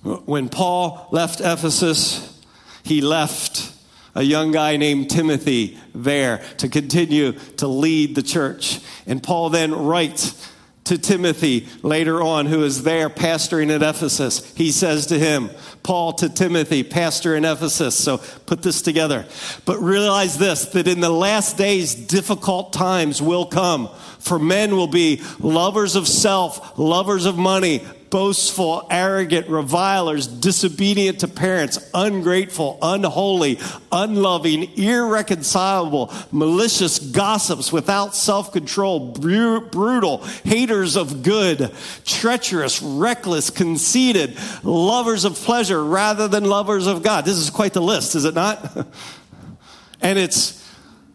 When 0.02 0.48
Paul 0.48 1.08
left 1.12 1.40
Ephesus, 1.40 2.40
he 2.82 3.00
left 3.00 3.72
a 4.14 4.22
young 4.22 4.50
guy 4.50 4.76
named 4.76 5.08
Timothy 5.08 5.78
there 5.94 6.38
to 6.58 6.68
continue 6.68 7.32
to 7.58 7.68
lead 7.68 8.14
the 8.14 8.22
church. 8.22 8.80
And 9.06 9.22
Paul 9.22 9.50
then 9.50 9.72
writes 9.72 10.51
to 10.84 10.98
Timothy 10.98 11.68
later 11.82 12.22
on, 12.22 12.46
who 12.46 12.64
is 12.64 12.82
there 12.82 13.08
pastoring 13.08 13.70
at 13.74 13.82
Ephesus. 13.82 14.52
He 14.54 14.72
says 14.72 15.06
to 15.06 15.18
him, 15.18 15.50
Paul 15.82 16.14
to 16.14 16.28
Timothy, 16.28 16.82
pastor 16.82 17.36
in 17.36 17.44
Ephesus. 17.44 17.96
So 17.96 18.18
put 18.46 18.62
this 18.62 18.82
together. 18.82 19.26
But 19.64 19.78
realize 19.80 20.38
this 20.38 20.66
that 20.66 20.88
in 20.88 21.00
the 21.00 21.10
last 21.10 21.56
days, 21.56 21.94
difficult 21.94 22.72
times 22.72 23.22
will 23.22 23.46
come. 23.46 23.88
For 24.18 24.38
men 24.38 24.76
will 24.76 24.88
be 24.88 25.22
lovers 25.40 25.96
of 25.96 26.08
self, 26.08 26.78
lovers 26.78 27.26
of 27.26 27.36
money 27.36 27.84
boastful, 28.12 28.86
arrogant, 28.90 29.48
revilers, 29.48 30.26
disobedient 30.26 31.20
to 31.20 31.26
parents, 31.26 31.78
ungrateful, 31.94 32.78
unholy, 32.82 33.58
unloving, 33.90 34.70
irreconcilable, 34.78 36.12
malicious 36.30 36.98
gossips, 36.98 37.72
without 37.72 38.14
self 38.14 38.52
control, 38.52 39.12
brutal, 39.12 40.18
haters 40.44 40.94
of 40.94 41.22
good, 41.22 41.72
treacherous, 42.04 42.82
reckless, 42.82 43.48
conceited, 43.48 44.36
lovers 44.62 45.24
of 45.24 45.34
pleasure 45.34 45.82
rather 45.82 46.28
than 46.28 46.44
lovers 46.44 46.86
of 46.86 47.02
God. 47.02 47.24
This 47.24 47.38
is 47.38 47.48
quite 47.48 47.72
the 47.72 47.80
list, 47.80 48.14
is 48.14 48.26
it 48.26 48.34
not? 48.34 48.76
and 50.02 50.18
it's 50.18 50.62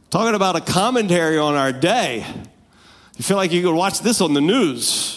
talking 0.09 0.33
about 0.33 0.55
a 0.55 0.61
commentary 0.61 1.37
on 1.37 1.53
our 1.53 1.71
day. 1.71 2.25
You 3.17 3.23
feel 3.23 3.37
like 3.37 3.51
you 3.51 3.61
could 3.61 3.75
watch 3.75 3.99
this 3.99 4.19
on 4.19 4.33
the 4.33 4.41
news 4.41 5.16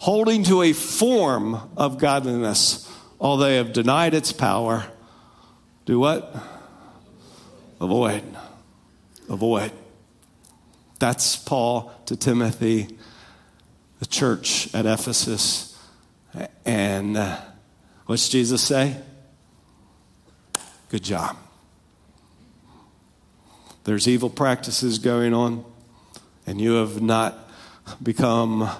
holding 0.00 0.42
to 0.42 0.62
a 0.62 0.72
form 0.72 1.60
of 1.76 1.98
godliness, 1.98 2.90
although 3.20 3.44
they 3.44 3.56
have 3.56 3.70
denied 3.70 4.14
its 4.14 4.32
power, 4.32 4.86
do 5.84 6.00
what? 6.00 6.34
Avoid. 7.82 8.22
Avoid. 9.28 9.72
That's 10.98 11.36
Paul 11.36 11.92
to 12.06 12.16
Timothy, 12.16 12.96
the 13.98 14.06
church 14.06 14.74
at 14.74 14.86
Ephesus. 14.86 15.78
And 16.64 17.18
uh, 17.18 17.38
what's 18.06 18.30
Jesus 18.30 18.62
say? 18.62 18.96
Good 20.88 21.04
job. 21.04 21.36
There's 23.84 24.08
evil 24.08 24.30
practices 24.30 24.98
going 24.98 25.34
on, 25.34 25.62
and 26.46 26.58
you 26.58 26.72
have 26.72 27.02
not 27.02 27.50
become 28.02 28.70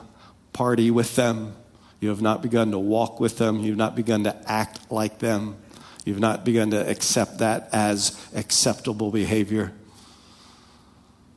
party 0.61 0.91
with 0.91 1.17
them. 1.17 1.55
You 2.01 2.11
have 2.11 2.21
not 2.21 2.43
begun 2.43 2.73
to 2.73 2.79
walk 2.79 3.19
with 3.19 3.39
them. 3.39 3.61
You've 3.61 3.79
not 3.79 3.97
begun 3.97 4.25
to 4.25 4.37
act 4.47 4.93
like 4.93 5.19
them. 5.19 5.57
You've 6.05 6.21
not 6.21 6.45
begun 6.45 6.73
to 6.73 6.87
accept 6.87 7.39
that 7.39 7.71
as 7.73 8.15
acceptable 8.35 9.11
behavior. 9.11 9.73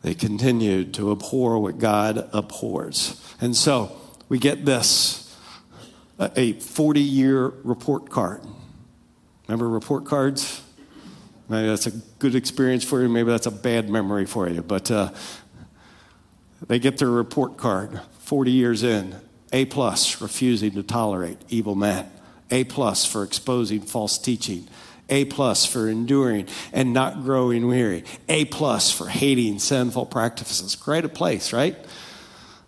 They 0.02 0.14
continued 0.14 0.94
to 0.96 1.14
abhor 1.14 1.58
what 1.60 1.78
God 1.78 2.30
abhors. 2.34 3.24
And 3.40 3.56
so 3.56 3.96
we 4.28 4.40
get 4.40 4.66
this 4.66 5.34
a 6.20 6.52
40 6.60 7.00
year 7.00 7.48
report 7.64 8.10
card. 8.10 8.42
Remember 9.48 9.70
report 9.70 10.04
cards? 10.04 10.62
Maybe 11.48 11.70
that's 11.70 11.88
a 11.88 11.92
good 12.20 12.36
experience 12.36 12.84
for 12.84 13.02
you. 13.02 13.08
Maybe 13.08 13.32
that's 13.32 13.48
a 13.48 13.52
bad 13.52 13.90
memory 13.90 14.26
for 14.26 14.50
you. 14.50 14.62
But 14.62 14.92
uh, 14.92 15.14
they 16.68 16.78
get 16.78 16.98
their 16.98 17.10
report 17.10 17.56
card 17.56 18.02
40 18.34 18.50
years 18.50 18.82
in. 18.82 19.16
A 19.52 19.66
plus, 19.66 20.20
refusing 20.20 20.72
to 20.72 20.82
tolerate 20.82 21.38
evil 21.50 21.76
men. 21.76 22.10
A 22.50 22.64
plus 22.64 23.06
for 23.06 23.22
exposing 23.22 23.82
false 23.82 24.18
teaching. 24.18 24.68
A 25.08 25.26
plus 25.26 25.68
for 25.68 25.88
enduring 25.88 26.48
and 26.72 26.94
not 26.94 27.22
growing 27.22 27.68
weary. 27.68 28.04
A 28.28 28.46
plus 28.46 28.92
for 28.92 29.06
hating 29.06 29.60
sinful 29.60 30.08
practices. 30.08 30.76
Great 30.76 31.06
a 31.06 31.10
place, 31.10 31.54
right? 31.54 31.78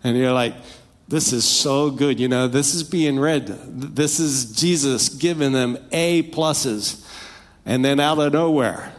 And 0.04 0.16
you're 0.16 0.30
like, 0.30 0.54
this 1.08 1.32
is 1.32 1.44
so 1.44 1.90
good. 1.90 2.20
You 2.20 2.28
know, 2.28 2.46
this 2.46 2.72
is 2.72 2.84
being 2.84 3.18
read. 3.18 3.48
This 3.48 4.20
is 4.20 4.54
Jesus 4.54 5.08
giving 5.08 5.50
them 5.50 5.78
A 5.90 6.30
pluses. 6.30 7.04
And 7.64 7.84
then 7.84 7.98
out 7.98 8.20
of 8.20 8.32
nowhere, 8.32 8.92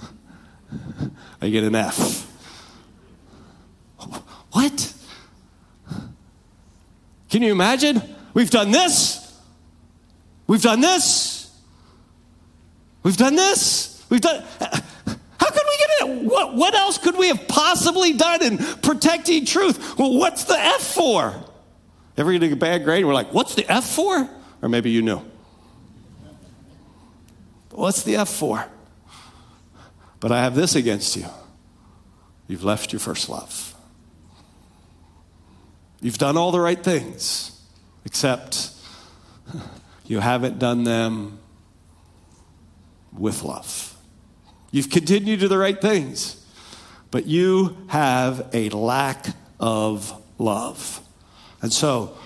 I 1.42 1.50
get 1.50 1.62
an 1.62 1.74
F. 1.74 2.26
What? 4.52 4.94
Can 7.32 7.40
you 7.40 7.50
imagine? 7.50 8.02
We've 8.34 8.50
done 8.50 8.72
this. 8.72 9.40
We've 10.46 10.60
done 10.60 10.82
this. 10.82 11.50
We've 13.02 13.16
done 13.16 13.36
this. 13.36 14.04
We've 14.10 14.20
done. 14.20 14.44
How 14.60 15.50
could 15.50 15.62
we 15.66 15.78
get 15.78 15.90
it? 16.00 16.30
What, 16.30 16.54
what 16.54 16.74
else 16.74 16.98
could 16.98 17.16
we 17.16 17.28
have 17.28 17.48
possibly 17.48 18.12
done 18.12 18.42
in 18.42 18.58
protecting 18.58 19.46
truth? 19.46 19.98
Well, 19.98 20.18
what's 20.18 20.44
the 20.44 20.58
F 20.58 20.82
for? 20.82 21.34
Ever 22.18 22.38
get 22.38 22.52
a 22.52 22.54
bad 22.54 22.84
grade? 22.84 23.06
We're 23.06 23.14
like, 23.14 23.32
what's 23.32 23.54
the 23.54 23.64
F 23.66 23.88
for? 23.88 24.28
Or 24.60 24.68
maybe 24.68 24.90
you 24.90 25.00
knew. 25.00 25.22
What's 27.70 28.02
the 28.02 28.16
F 28.16 28.28
for? 28.28 28.62
But 30.20 30.32
I 30.32 30.42
have 30.42 30.54
this 30.54 30.74
against 30.74 31.16
you. 31.16 31.24
You've 32.46 32.62
left 32.62 32.92
your 32.92 33.00
first 33.00 33.30
love. 33.30 33.71
You've 36.02 36.18
done 36.18 36.36
all 36.36 36.50
the 36.50 36.58
right 36.58 36.82
things, 36.82 37.62
except 38.04 38.72
you 40.04 40.18
haven't 40.18 40.58
done 40.58 40.82
them 40.82 41.38
with 43.16 43.44
love. 43.44 43.96
You've 44.72 44.90
continued 44.90 45.38
to 45.40 45.48
the 45.48 45.58
right 45.58 45.80
things, 45.80 46.44
but 47.12 47.26
you 47.26 47.76
have 47.86 48.48
a 48.52 48.68
lack 48.70 49.26
of 49.60 50.20
love. 50.38 51.00
And 51.62 51.72
so, 51.72 52.18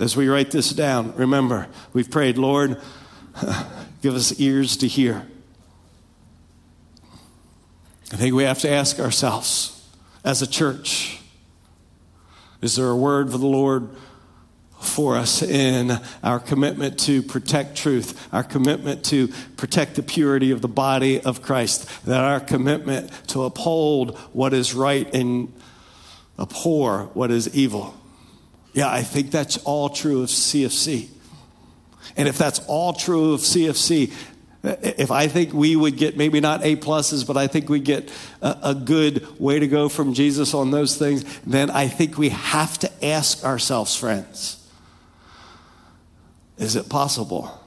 as 0.00 0.16
we 0.16 0.28
write 0.28 0.50
this 0.50 0.70
down, 0.70 1.14
remember, 1.16 1.68
we've 1.92 2.10
prayed, 2.10 2.38
Lord, 2.38 2.80
give 4.00 4.14
us 4.14 4.40
ears 4.40 4.74
to 4.78 4.88
hear. 4.88 5.26
I 8.10 8.16
think 8.16 8.34
we 8.34 8.44
have 8.44 8.60
to 8.60 8.70
ask 8.70 8.98
ourselves 8.98 9.86
as 10.24 10.40
a 10.40 10.46
church 10.46 11.20
is 12.62 12.76
there 12.76 12.88
a 12.88 12.96
word 12.96 13.30
for 13.30 13.38
the 13.38 13.46
Lord 13.46 13.90
for 14.80 15.16
us 15.16 15.42
in 15.42 15.98
our 16.22 16.38
commitment 16.38 16.98
to 17.00 17.22
protect 17.22 17.76
truth, 17.76 18.28
our 18.32 18.44
commitment 18.44 19.04
to 19.06 19.28
protect 19.56 19.94
the 19.94 20.02
purity 20.02 20.50
of 20.50 20.60
the 20.60 20.68
body 20.68 21.20
of 21.20 21.42
Christ, 21.42 22.04
that 22.04 22.22
our 22.22 22.40
commitment 22.40 23.10
to 23.28 23.44
uphold 23.44 24.16
what 24.32 24.52
is 24.52 24.74
right 24.74 25.12
and 25.14 25.52
abhor 26.38 27.10
what 27.14 27.30
is 27.30 27.54
evil? 27.56 27.94
Yeah, 28.72 28.90
I 28.90 29.02
think 29.02 29.30
that's 29.30 29.56
all 29.58 29.88
true 29.88 30.22
of 30.22 30.28
CFC. 30.28 31.08
And 32.16 32.28
if 32.28 32.36
that's 32.38 32.60
all 32.66 32.92
true 32.92 33.32
of 33.32 33.40
CFC, 33.40 34.12
if 34.66 35.10
I 35.10 35.28
think 35.28 35.52
we 35.52 35.76
would 35.76 35.96
get 35.96 36.16
maybe 36.16 36.40
not 36.40 36.64
A 36.64 36.76
pluses, 36.76 37.26
but 37.26 37.36
I 37.36 37.46
think 37.46 37.68
we 37.68 37.78
get 37.78 38.10
a, 38.42 38.58
a, 38.62 38.74
good 38.74 39.38
way 39.38 39.60
to 39.60 39.68
go 39.68 39.88
from 39.88 40.12
Jesus 40.12 40.54
on 40.54 40.72
those 40.72 40.96
things, 40.96 41.24
then 41.40 41.70
I 41.70 41.86
think 41.86 42.18
we 42.18 42.30
have 42.30 42.76
to 42.80 43.04
ask 43.04 43.44
ourselves, 43.44 43.94
friends, 43.94 44.68
is 46.58 46.74
it 46.74 46.88
possible 46.88 47.62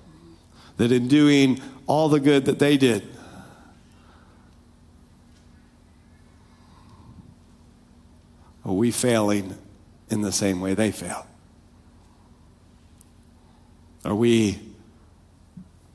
that 0.78 0.92
in 0.92 1.08
doing 1.08 1.62
all 1.88 2.10
the 2.10 2.20
good 2.20 2.46
that 2.46 2.60
they 2.60 2.76
did, 2.76 3.08
are 8.66 8.74
we 8.74 8.92
failing 8.92 9.58
in 10.10 10.22
the 10.22 10.32
same 10.32 10.60
way 10.60 10.74
they 10.74 10.92
failed? 10.92 11.26
Are 14.04 14.16
we 14.16 14.69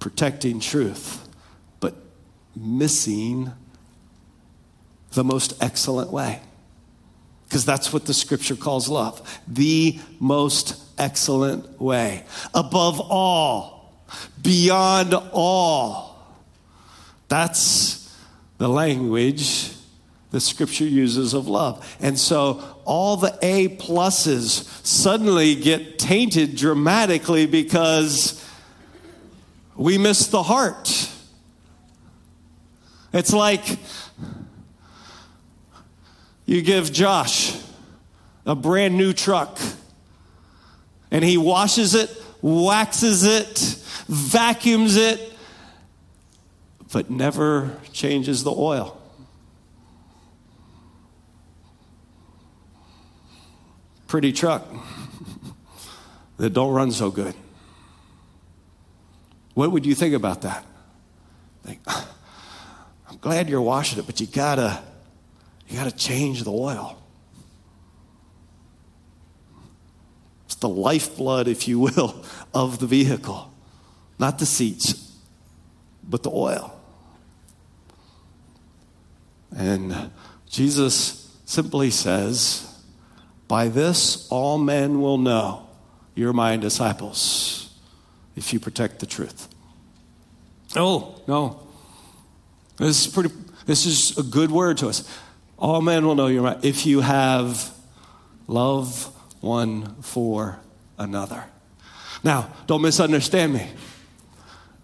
protecting 0.05 0.61
truth, 0.61 1.27
but 1.81 1.95
missing 2.55 3.51
the 5.13 5.25
most 5.25 5.55
excellent 5.63 6.13
way? 6.13 6.43
Because 7.49 7.65
that's 7.65 7.91
what 7.91 8.05
the 8.05 8.13
scripture 8.13 8.55
calls 8.55 8.87
love 8.87 9.41
the 9.49 9.99
most 10.21 10.79
excellent 10.99 11.81
way. 11.81 12.23
Above 12.53 13.01
all, 13.01 13.95
beyond 14.43 15.15
all. 15.33 16.37
That's 17.29 18.15
the 18.59 18.69
language 18.69 19.71
the 20.33 20.41
scripture 20.41 20.85
uses 20.85 21.33
of 21.33 21.49
love. 21.49 21.97
And 21.99 22.19
so 22.19 22.63
all 22.85 23.17
the 23.17 23.39
A 23.41 23.69
pluses 23.69 24.65
suddenly 24.85 25.55
get 25.55 25.99
tainted 25.99 26.57
dramatically 26.57 27.47
because 27.47 28.44
we 29.77 29.99
miss 29.99 30.27
the 30.29 30.43
heart. 30.43 31.11
It's 33.13 33.33
like 33.33 33.79
you 36.47 36.63
give 36.63 36.93
Josh 36.93 37.57
a 38.45 38.55
brand 38.55 38.97
new 38.97 39.13
truck 39.13 39.59
and 41.11 41.25
he 41.25 41.39
washes 41.39 41.95
it, 41.95 42.11
waxes 42.43 43.25
it, 43.25 43.59
vacuums 44.09 44.97
it, 44.97 45.33
but 46.93 47.11
never 47.11 47.79
changes 47.93 48.45
the 48.45 48.51
oil. 48.51 49.01
Pretty 54.07 54.33
truck 54.33 54.67
that 56.37 56.51
don't 56.51 56.73
run 56.73 56.91
so 56.93 57.11
good. 57.11 57.35
What 59.55 59.71
would 59.71 59.87
you 59.87 59.95
think 59.95 60.15
about 60.15 60.43
that? 60.43 60.65
Think, 61.65 61.81
I'm 63.09 63.17
glad 63.21 63.49
you're 63.49 63.63
washing 63.63 63.99
it, 63.99 64.07
but 64.07 64.21
you 64.21 64.27
gotta 64.27 64.83
you 65.69 65.77
gotta 65.77 65.93
change 65.93 66.43
the 66.43 66.53
oil. 66.53 67.01
It's 70.47 70.57
the 70.57 70.69
lifeblood, 70.69 71.49
if 71.49 71.67
you 71.67 71.79
will, 71.79 72.25
of 72.55 72.81
the 72.81 72.87
vehicle. 72.87 73.53
Not 74.19 74.39
the 74.39 74.47
seats, 74.47 75.13
but 76.03 76.23
the 76.23 76.31
oil. 76.31 76.71
And 79.57 80.11
Jesus 80.49 81.37
simply 81.45 81.91
says, 81.91 82.83
By 83.49 83.69
this 83.69 84.29
all 84.31 84.59
men 84.59 85.01
will 85.01 85.19
know 85.19 85.69
you're 86.15 86.33
my 86.33 86.57
disciples 86.57 87.64
if 88.37 88.53
you 88.53 88.61
protect 88.61 89.01
the 89.01 89.07
truth. 89.07 89.49
Oh, 90.77 91.21
no. 91.29 91.61
This 92.77 93.07
is 93.07 93.13
pretty 93.13 93.31
this 93.67 93.87
is 93.87 94.19
a 94.19 94.23
good 94.23 94.51
word 94.51 94.79
to 94.79 94.89
us. 94.89 95.09
All 95.59 95.81
men 95.81 96.07
will 96.07 96.15
know 96.15 96.27
you're 96.27 96.43
my 96.43 96.59
if 96.63 96.87
you 96.87 97.01
have 97.01 97.73
love 98.47 99.11
one 99.41 99.95
for 100.03 100.59
another. 100.99 101.45
Now, 102.23 102.53
don't 102.67 102.83
misunderstand 102.83 103.55
me. 103.55 103.69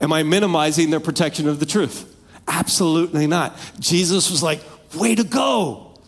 Am 0.01 0.13
I 0.13 0.23
minimizing 0.23 0.91
their 0.91 1.01
protection 1.01 1.49
of 1.49 1.61
the 1.61 1.67
truth? 1.67 2.07
Absolutely 2.49 3.27
not. 3.27 3.59
Jesus 3.79 4.31
was 4.31 4.43
like, 4.43 4.61
way 4.95 5.15
to 5.15 5.25
go. 5.25 5.99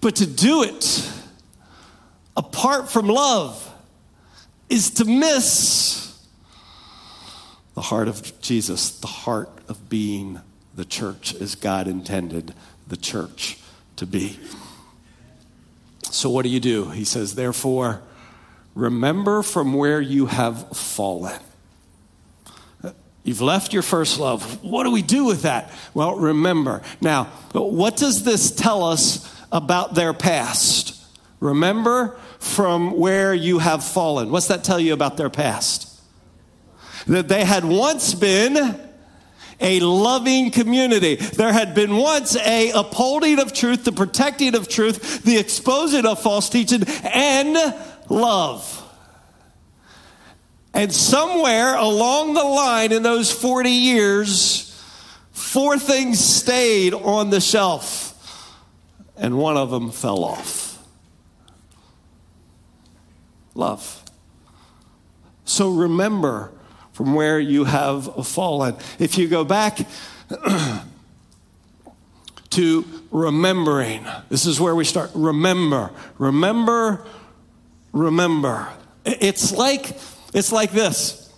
But 0.00 0.16
to 0.16 0.26
do 0.26 0.62
it 0.62 1.10
apart 2.36 2.88
from 2.90 3.06
love 3.08 3.69
is 4.70 4.90
to 4.92 5.04
miss 5.04 6.26
the 7.74 7.82
heart 7.82 8.08
of 8.08 8.40
Jesus, 8.40 8.98
the 8.98 9.06
heart 9.06 9.50
of 9.68 9.88
being 9.88 10.40
the 10.74 10.84
church 10.84 11.34
as 11.34 11.54
God 11.54 11.88
intended 11.88 12.54
the 12.88 12.96
church 12.96 13.58
to 13.96 14.06
be. 14.06 14.38
So, 16.02 16.30
what 16.30 16.42
do 16.42 16.48
you 16.48 16.60
do? 16.60 16.90
He 16.90 17.04
says, 17.04 17.34
Therefore, 17.34 18.02
remember 18.74 19.42
from 19.42 19.74
where 19.74 20.00
you 20.00 20.26
have 20.26 20.76
fallen. 20.76 21.38
You've 23.22 23.42
left 23.42 23.72
your 23.72 23.82
first 23.82 24.18
love. 24.18 24.64
What 24.64 24.84
do 24.84 24.90
we 24.90 25.02
do 25.02 25.24
with 25.24 25.42
that? 25.42 25.70
Well, 25.92 26.16
remember. 26.16 26.82
Now, 27.00 27.24
what 27.52 27.96
does 27.96 28.24
this 28.24 28.50
tell 28.50 28.82
us 28.82 29.30
about 29.52 29.94
their 29.94 30.14
past? 30.14 30.96
Remember 31.38 32.18
from 32.40 32.98
where 32.98 33.32
you 33.34 33.58
have 33.58 33.84
fallen. 33.84 34.30
What's 34.30 34.48
that 34.48 34.64
tell 34.64 34.80
you 34.80 34.94
about 34.94 35.18
their 35.18 35.30
past? 35.30 35.86
That 37.06 37.28
they 37.28 37.44
had 37.44 37.64
once 37.64 38.14
been 38.14 38.80
a 39.60 39.80
loving 39.80 40.50
community. 40.50 41.16
There 41.16 41.52
had 41.52 41.74
been 41.74 41.96
once 41.96 42.34
a 42.36 42.70
upholding 42.70 43.38
of 43.38 43.52
truth, 43.52 43.84
the 43.84 43.92
protecting 43.92 44.54
of 44.54 44.68
truth, 44.68 45.22
the 45.22 45.36
exposing 45.36 46.06
of 46.06 46.22
false 46.22 46.48
teaching, 46.48 46.82
and 47.04 47.56
love. 48.08 48.76
And 50.72 50.90
somewhere 50.90 51.74
along 51.74 52.34
the 52.34 52.44
line 52.44 52.90
in 52.90 53.02
those 53.02 53.30
40 53.30 53.70
years, 53.70 54.82
four 55.32 55.78
things 55.78 56.18
stayed 56.18 56.94
on 56.94 57.28
the 57.28 57.40
shelf, 57.40 58.56
and 59.16 59.36
one 59.36 59.58
of 59.58 59.70
them 59.70 59.90
fell 59.90 60.24
off. 60.24 60.69
Love. 63.54 64.04
So 65.44 65.70
remember 65.70 66.52
from 66.92 67.14
where 67.14 67.40
you 67.40 67.64
have 67.64 68.26
fallen. 68.26 68.76
If 68.98 69.16
you 69.18 69.26
go 69.28 69.44
back 69.44 69.78
to 72.50 72.84
remembering, 73.10 74.04
this 74.28 74.46
is 74.46 74.60
where 74.60 74.74
we 74.74 74.84
start. 74.84 75.10
Remember, 75.14 75.92
remember, 76.18 77.06
remember. 77.92 78.68
It's 79.04 79.52
like 79.52 79.96
it's 80.34 80.52
like 80.52 80.72
this. 80.72 81.32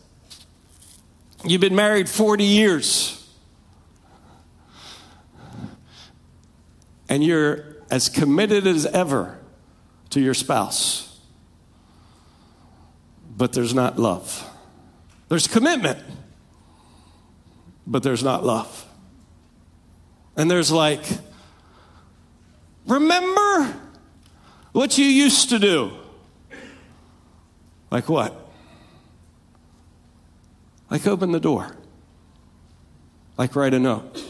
You've 1.45 1.61
been 1.61 1.75
married 1.75 2.09
40 2.09 2.45
years. 2.45 3.19
And 7.09 7.23
you're 7.23 7.77
as 7.91 8.09
committed 8.09 8.67
as 8.67 8.87
ever 8.87 9.39
to 10.11 10.21
your 10.21 10.35
spouse. 10.35 11.12
But 13.37 13.53
there's 13.53 13.75
not 13.75 13.99
love. 13.99 14.49
There's 15.29 15.47
commitment, 15.47 15.99
but 17.87 18.03
there's 18.03 18.23
not 18.23 18.45
love. 18.45 18.87
And 20.37 20.51
there's 20.51 20.71
like, 20.71 21.05
remember 22.87 23.75
what 24.73 24.99
you 24.99 25.05
used 25.05 25.51
to 25.51 25.59
do. 25.59 25.93
Like 27.91 28.09
what? 28.09 28.51
Like 30.91 31.07
open 31.07 31.33
the 31.33 31.41
door. 31.41 31.77
Like 33.39 33.57
write 33.57 33.75
a 33.75 33.79
note. 33.79 34.23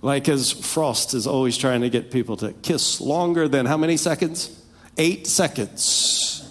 Like 0.00 0.28
as 0.28 0.50
Frost 0.50 1.14
is 1.14 1.26
always 1.26 1.56
trying 1.56 1.82
to 1.82 1.90
get 1.90 2.10
people 2.10 2.36
to 2.38 2.52
kiss 2.52 3.00
longer 3.00 3.48
than 3.48 3.66
how 3.66 3.76
many 3.76 3.96
seconds? 3.96 4.64
Eight 4.98 5.26
seconds. 5.26 6.41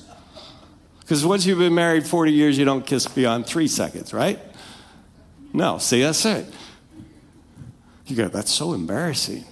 Because 1.11 1.25
once 1.25 1.45
you've 1.45 1.59
been 1.59 1.75
married 1.75 2.07
40 2.07 2.31
years, 2.31 2.57
you 2.57 2.63
don't 2.63 2.85
kiss 2.85 3.05
beyond 3.05 3.45
three 3.45 3.67
seconds, 3.67 4.13
right? 4.13 4.39
No, 5.51 5.77
see, 5.77 6.01
that's 6.01 6.25
it. 6.25 6.45
You 8.05 8.15
go, 8.15 8.29
that's 8.29 8.49
so 8.49 8.71
embarrassing. 8.71 9.43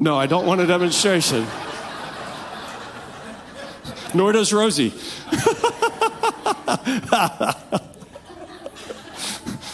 No, 0.00 0.16
I 0.16 0.26
don't 0.26 0.46
want 0.46 0.62
a 0.62 0.66
demonstration. 0.66 1.46
Nor 4.14 4.32
does 4.32 4.52
Rosie. 4.52 4.92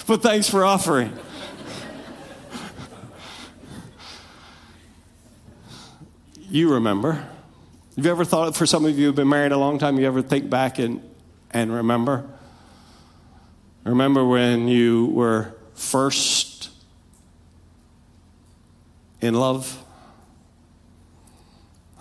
but 0.06 0.20
thanks 0.20 0.50
for 0.50 0.66
offering. 0.66 1.18
You 6.50 6.74
remember. 6.74 7.26
Have 7.96 8.04
you 8.04 8.10
ever 8.10 8.26
thought, 8.26 8.54
for 8.54 8.66
some 8.66 8.84
of 8.84 8.98
you 8.98 9.06
who've 9.06 9.14
been 9.14 9.30
married 9.30 9.52
a 9.52 9.56
long 9.56 9.78
time, 9.78 9.98
you 9.98 10.06
ever 10.06 10.20
think 10.20 10.50
back 10.50 10.78
and, 10.78 11.00
and 11.50 11.72
remember? 11.72 12.28
Remember 13.84 14.22
when 14.22 14.68
you 14.68 15.06
were 15.06 15.54
first 15.72 16.68
in 19.22 19.32
love? 19.32 19.82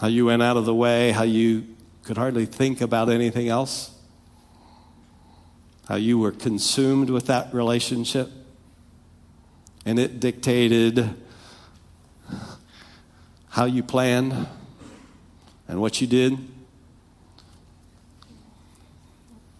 How 0.01 0.07
you 0.07 0.25
went 0.25 0.43
out 0.43 0.57
of 0.57 0.65
the 0.65 0.75
way, 0.75 1.11
how 1.11 1.23
you 1.23 1.65
could 2.03 2.17
hardly 2.17 2.45
think 2.45 2.81
about 2.81 3.07
anything 3.07 3.47
else? 3.47 3.97
How 5.87 5.95
you 5.95 6.19
were 6.19 6.33
consumed 6.33 7.09
with 7.09 7.27
that 7.27 7.53
relationship? 7.53 8.29
And 9.85 9.97
it 9.97 10.19
dictated 10.19 11.15
how 13.47 13.63
you 13.63 13.81
planned 13.81 14.45
and 15.67 15.81
what 15.81 16.01
you 16.01 16.07
did. 16.07 16.37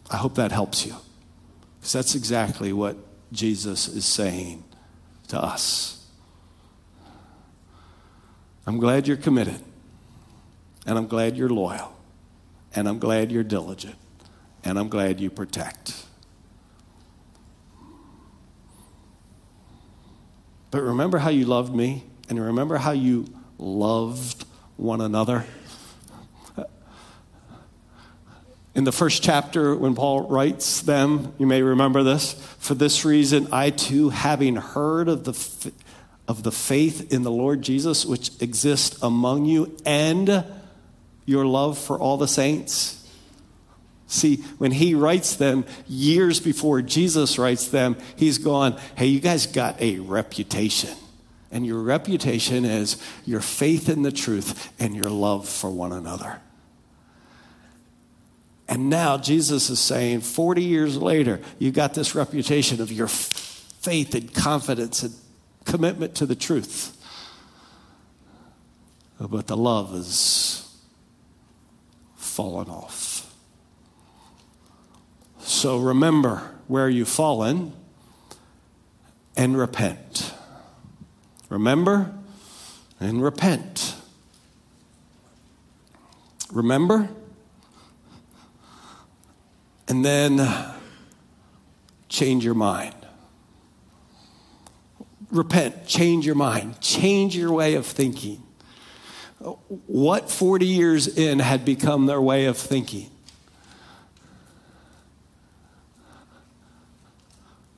I 0.10 0.18
hope 0.18 0.36
that 0.36 0.52
helps 0.52 0.86
you. 0.86 0.96
Because 1.80 1.94
that's 1.94 2.16
exactly 2.16 2.72
what 2.74 2.98
Jesus 3.32 3.88
is 3.88 4.06
saying 4.06 4.64
to 5.28 5.42
us. 5.42 6.08
I'm 8.68 8.78
glad 8.80 9.08
you're 9.08 9.18
committed. 9.18 9.60
And 10.86 10.98
I'm 10.98 11.08
glad 11.08 11.36
you're 11.36 11.50
loyal. 11.50 11.96
And 12.76 12.88
I'm 12.88 13.00
glad 13.00 13.32
you're 13.32 13.44
diligent. 13.44 13.96
And 14.64 14.78
I'm 14.78 14.90
glad 14.90 15.20
you 15.20 15.30
protect. 15.30 16.06
But 20.72 20.82
remember 20.82 21.20
how 21.20 21.30
you 21.30 21.46
loved 21.46 21.74
me? 21.74 22.04
And 22.30 22.44
remember 22.44 22.78
how 22.78 22.92
you 22.92 23.28
loved 23.58 24.46
one 24.78 25.02
another? 25.02 25.46
In 28.76 28.84
the 28.84 28.92
first 28.92 29.24
chapter, 29.24 29.74
when 29.74 29.96
Paul 29.96 30.28
writes 30.28 30.82
them, 30.82 31.34
you 31.38 31.48
may 31.48 31.62
remember 31.62 32.04
this. 32.04 32.34
For 32.60 32.76
this 32.76 33.06
reason, 33.06 33.48
I 33.52 33.70
too, 33.70 34.10
having 34.10 34.58
heard 34.58 35.08
of 35.08 35.24
the, 35.24 35.72
of 36.28 36.44
the 36.44 36.52
faith 36.52 37.14
in 37.14 37.24
the 37.24 37.32
Lord 37.32 37.62
Jesus 37.62 38.06
which 38.06 38.32
exists 38.42 39.02
among 39.02 39.46
you 39.46 39.76
and 39.86 40.44
your 41.26 41.46
love 41.46 41.78
for 41.78 41.98
all 41.98 42.18
the 42.18 42.28
saints. 42.28 43.02
See, 44.08 44.38
when 44.58 44.72
he 44.72 44.94
writes 44.94 45.38
them 45.38 45.66
years 45.88 46.42
before 46.42 46.82
Jesus 46.82 47.40
writes 47.40 47.70
them, 47.70 47.96
he's 48.18 48.38
gone, 48.38 48.78
hey, 48.98 49.08
you 49.08 49.22
guys 49.22 49.48
got 49.48 49.82
a 49.82 50.00
reputation. 50.00 50.94
And 51.50 51.66
your 51.66 51.82
reputation 51.82 52.66
is 52.66 53.02
your 53.26 53.40
faith 53.40 53.88
in 53.88 54.02
the 54.02 54.12
truth 54.12 54.74
and 54.80 54.94
your 54.94 55.10
love 55.10 55.48
for 55.48 55.70
one 55.70 55.94
another. 55.94 56.42
And 58.68 58.90
now 58.90 59.18
Jesus 59.18 59.70
is 59.70 59.80
saying, 59.80 60.22
40 60.22 60.64
years 60.64 60.98
later, 60.98 61.40
you 61.60 61.72
got 61.72 61.94
this 61.94 62.16
reputation 62.16 62.82
of 62.82 62.92
your 62.92 63.08
faith 63.08 64.16
and 64.16 64.34
confidence 64.34 65.04
and 65.04 65.14
commitment 65.66 66.16
to 66.16 66.26
the 66.26 66.36
truth. 66.36 66.92
Oh, 69.20 69.28
but 69.28 69.48
the 69.48 69.56
love 69.56 69.92
has 69.92 70.68
fallen 72.16 72.68
off. 72.68 73.34
So 75.40 75.78
remember 75.78 76.52
where 76.68 76.90
you've 76.90 77.08
fallen 77.08 77.72
and 79.38 79.58
repent. 79.58 80.34
Remember 81.50 82.14
and 83.00 83.22
repent. 83.22 83.96
Remember 86.52 87.10
and 89.96 90.04
then 90.04 90.74
change 92.10 92.44
your 92.44 92.54
mind. 92.54 92.94
Repent, 95.32 95.88
change 95.88 96.26
your 96.26 96.36
mind, 96.36 96.82
change 96.82 97.34
your 97.36 97.54
way 97.54 97.76
of 97.76 97.86
thinking. 97.86 98.44
What 99.88 100.30
40 100.30 100.66
years 100.66 101.08
in 101.08 101.40
had 101.40 101.64
become 101.64 102.08
their 102.08 102.22
way 102.22 102.46
of 102.46 102.58
thinking? 102.58 103.10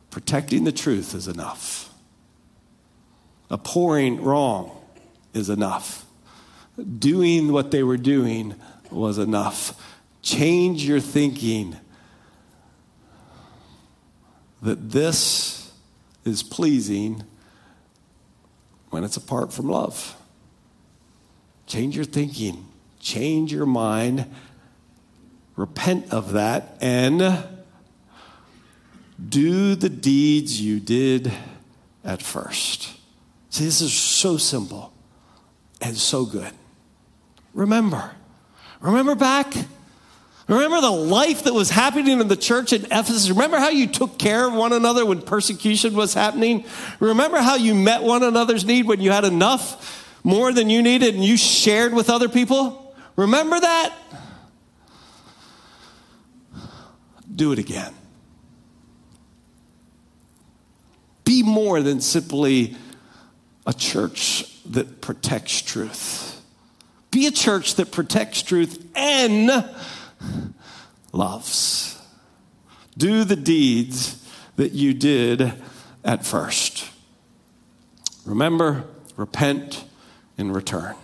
Protecting 0.09 0.63
the 0.63 0.71
truth 0.71 1.13
is 1.13 1.27
enough. 1.27 1.93
Abhorring 3.51 4.23
wrong 4.23 4.71
is 5.35 5.49
enough. 5.51 6.03
Doing 6.97 7.51
what 7.51 7.69
they 7.69 7.83
were 7.83 7.97
doing 7.97 8.55
was 8.89 9.19
enough. 9.19 9.79
Change 10.23 10.83
your 10.83 10.99
thinking 10.99 11.77
that 14.61 14.91
this 14.91 15.71
is 16.25 16.43
pleasing 16.43 17.23
when 18.89 19.03
it's 19.03 19.17
apart 19.17 19.53
from 19.53 19.69
love. 19.69 20.15
change 21.65 21.95
your 21.95 22.05
thinking, 22.05 22.65
change 22.99 23.51
your 23.51 23.65
mind, 23.65 24.25
repent 25.57 26.13
of 26.13 26.31
that, 26.31 26.77
and 26.79 27.43
do 29.29 29.75
the 29.75 29.89
deeds 29.89 30.61
you 30.61 30.79
did 30.79 31.31
at 32.03 32.21
first. 32.21 32.89
See, 33.49 33.65
this 33.65 33.81
is 33.81 33.93
so 33.93 34.37
simple 34.37 34.93
and 35.81 35.97
so 35.97 36.25
good. 36.25 36.53
Remember, 37.53 38.11
remember 38.79 39.15
back 39.15 39.53
Remember 40.47 40.79
the 40.79 40.91
life 40.91 41.43
that 41.43 41.53
was 41.53 41.69
happening 41.69 42.21
in 42.21 42.27
the 42.29 42.37
church 42.37 42.71
in 42.71 42.85
Ephesus? 42.85 43.29
Remember 43.29 43.57
how 43.57 43.67
you 43.67 43.85
took 43.85 44.17
care 44.17 44.47
of 44.47 44.53
one 44.53 44.71
another 44.71 45.05
when 45.05 45.21
persecution 45.21 45.93
was 45.93 46.13
happening? 46.13 46.63
Remember 47.01 47.39
how 47.39 47.55
you 47.55 47.75
met 47.75 48.01
one 48.01 48.23
another's 48.23 48.63
need 48.63 48.87
when 48.87 49.01
you 49.01 49.11
had 49.11 49.25
enough 49.25 50.15
more 50.23 50.53
than 50.53 50.69
you 50.69 50.81
needed 50.81 51.15
and 51.15 51.23
you 51.23 51.35
shared 51.35 51.93
with 51.93 52.09
other 52.09 52.29
people? 52.29 52.95
Remember 53.17 53.59
that? 53.59 53.93
Do 57.35 57.51
it 57.51 57.59
again. 57.59 57.93
Be 61.25 61.43
more 61.43 61.81
than 61.81 61.99
simply 61.99 62.77
a 63.65 63.73
church 63.73 64.45
that 64.65 65.01
protects 65.01 65.61
truth. 65.61 66.41
Be 67.11 67.27
a 67.27 67.31
church 67.31 67.75
that 67.75 67.91
protects 67.91 68.41
truth 68.43 68.89
and 68.95 69.51
loves. 71.11 72.01
Do 72.97 73.23
the 73.23 73.35
deeds 73.35 74.27
that 74.55 74.71
you 74.71 74.93
did 74.93 75.53
at 76.03 76.25
first. 76.25 76.89
Remember, 78.25 78.85
repent, 79.15 79.85
and 80.37 80.53
return. 80.53 80.95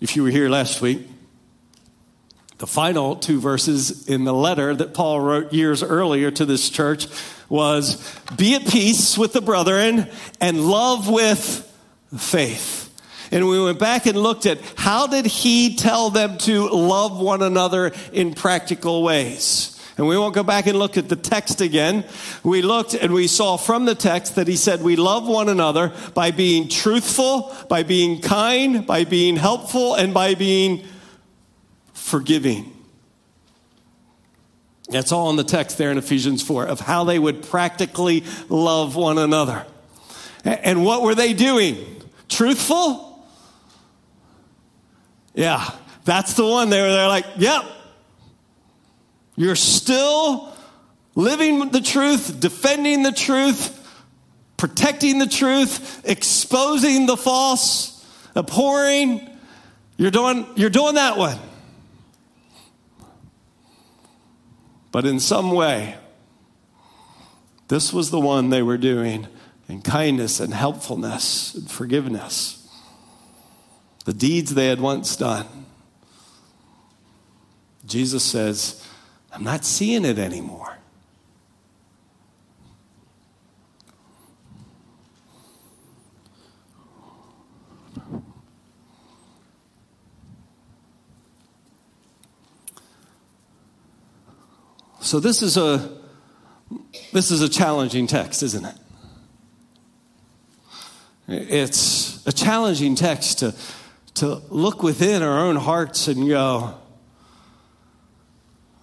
If 0.00 0.16
you 0.16 0.22
were 0.22 0.30
here 0.30 0.48
last 0.48 0.80
week, 0.80 1.06
the 2.56 2.66
final 2.66 3.16
two 3.16 3.40
verses 3.40 4.08
in 4.08 4.24
the 4.24 4.32
letter 4.32 4.74
that 4.74 4.94
Paul 4.94 5.20
wrote 5.20 5.52
years 5.52 5.82
earlier 5.82 6.30
to 6.30 6.44
this 6.44 6.70
church 6.70 7.06
was 7.50 8.02
be 8.36 8.54
at 8.54 8.66
peace 8.66 9.18
with 9.18 9.34
the 9.34 9.42
brethren 9.42 10.08
and 10.40 10.64
love 10.64 11.10
with 11.10 11.66
faith. 12.16 12.86
And 13.32 13.46
we 13.48 13.62
went 13.62 13.78
back 13.78 14.06
and 14.06 14.16
looked 14.16 14.46
at 14.46 14.58
how 14.76 15.06
did 15.06 15.26
he 15.26 15.76
tell 15.76 16.10
them 16.10 16.38
to 16.38 16.68
love 16.68 17.20
one 17.20 17.42
another 17.42 17.92
in 18.12 18.34
practical 18.34 19.02
ways. 19.02 19.76
And 19.96 20.08
we 20.08 20.16
won't 20.16 20.34
go 20.34 20.42
back 20.42 20.66
and 20.66 20.78
look 20.78 20.96
at 20.96 21.10
the 21.10 21.16
text 21.16 21.60
again. 21.60 22.04
We 22.42 22.62
looked 22.62 22.94
and 22.94 23.12
we 23.12 23.26
saw 23.26 23.58
from 23.58 23.84
the 23.84 23.94
text 23.94 24.36
that 24.36 24.48
he 24.48 24.56
said 24.56 24.82
we 24.82 24.96
love 24.96 25.28
one 25.28 25.48
another 25.48 25.92
by 26.14 26.30
being 26.30 26.68
truthful, 26.68 27.54
by 27.68 27.82
being 27.82 28.20
kind, 28.22 28.86
by 28.86 29.04
being 29.04 29.36
helpful, 29.36 29.94
and 29.94 30.14
by 30.14 30.34
being 30.34 30.86
forgiving. 31.92 32.79
That's 34.90 35.12
all 35.12 35.30
in 35.30 35.36
the 35.36 35.44
text 35.44 35.78
there 35.78 35.90
in 35.90 35.98
Ephesians 35.98 36.42
4 36.42 36.66
of 36.66 36.80
how 36.80 37.04
they 37.04 37.18
would 37.18 37.44
practically 37.44 38.24
love 38.48 38.96
one 38.96 39.18
another. 39.18 39.64
And 40.44 40.84
what 40.84 41.02
were 41.02 41.14
they 41.14 41.32
doing? 41.32 42.02
Truthful? 42.28 43.24
Yeah, 45.34 45.64
that's 46.04 46.34
the 46.34 46.44
one. 46.44 46.70
They 46.70 46.80
were 46.80 46.88
they're 46.88 47.08
like, 47.08 47.26
yep. 47.38 47.64
You're 49.36 49.56
still 49.56 50.52
living 51.14 51.70
the 51.70 51.80
truth, 51.80 52.40
defending 52.40 53.02
the 53.02 53.12
truth, 53.12 53.76
protecting 54.56 55.18
the 55.18 55.26
truth, 55.26 56.02
exposing 56.04 57.06
the 57.06 57.16
false, 57.16 58.04
abhorring. 58.34 59.28
You're 59.96 60.10
doing, 60.10 60.46
you're 60.56 60.70
doing 60.70 60.96
that 60.96 61.16
one. 61.16 61.38
But 64.92 65.06
in 65.06 65.20
some 65.20 65.52
way, 65.52 65.96
this 67.68 67.92
was 67.92 68.10
the 68.10 68.20
one 68.20 68.50
they 68.50 68.62
were 68.62 68.78
doing 68.78 69.28
in 69.68 69.82
kindness 69.82 70.40
and 70.40 70.52
helpfulness 70.52 71.54
and 71.54 71.70
forgiveness. 71.70 72.68
The 74.04 74.12
deeds 74.12 74.54
they 74.54 74.66
had 74.66 74.80
once 74.80 75.14
done. 75.14 75.46
Jesus 77.86 78.24
says, 78.24 78.84
I'm 79.32 79.44
not 79.44 79.64
seeing 79.64 80.04
it 80.04 80.18
anymore. 80.18 80.79
So 95.10 95.18
this 95.18 95.42
is 95.42 95.56
a 95.56 95.90
this 97.12 97.32
is 97.32 97.42
a 97.42 97.48
challenging 97.48 98.06
text, 98.06 98.44
isn't 98.44 98.64
it? 98.64 98.76
It's 101.26 102.24
a 102.28 102.32
challenging 102.32 102.94
text 102.94 103.40
to, 103.40 103.52
to 104.14 104.40
look 104.50 104.84
within 104.84 105.24
our 105.24 105.40
own 105.40 105.56
hearts 105.56 106.06
and 106.06 106.28
go, 106.28 106.78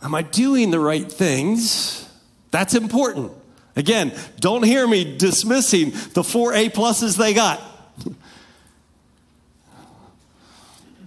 Am 0.01 0.13
I 0.13 0.21
doing 0.21 0.69
the 0.69 0.81
right 0.81 1.09
things? 1.09 2.05
That's 2.51 2.75
important. 2.75 3.31
Again, 3.77 4.13
don't 4.41 4.63
hear 4.63 4.85
me 4.85 5.15
dismissing 5.17 5.91
the 6.13 6.25
four 6.25 6.53
A 6.53 6.67
pluses 6.67 7.15
they 7.15 7.33
got. 7.33 7.61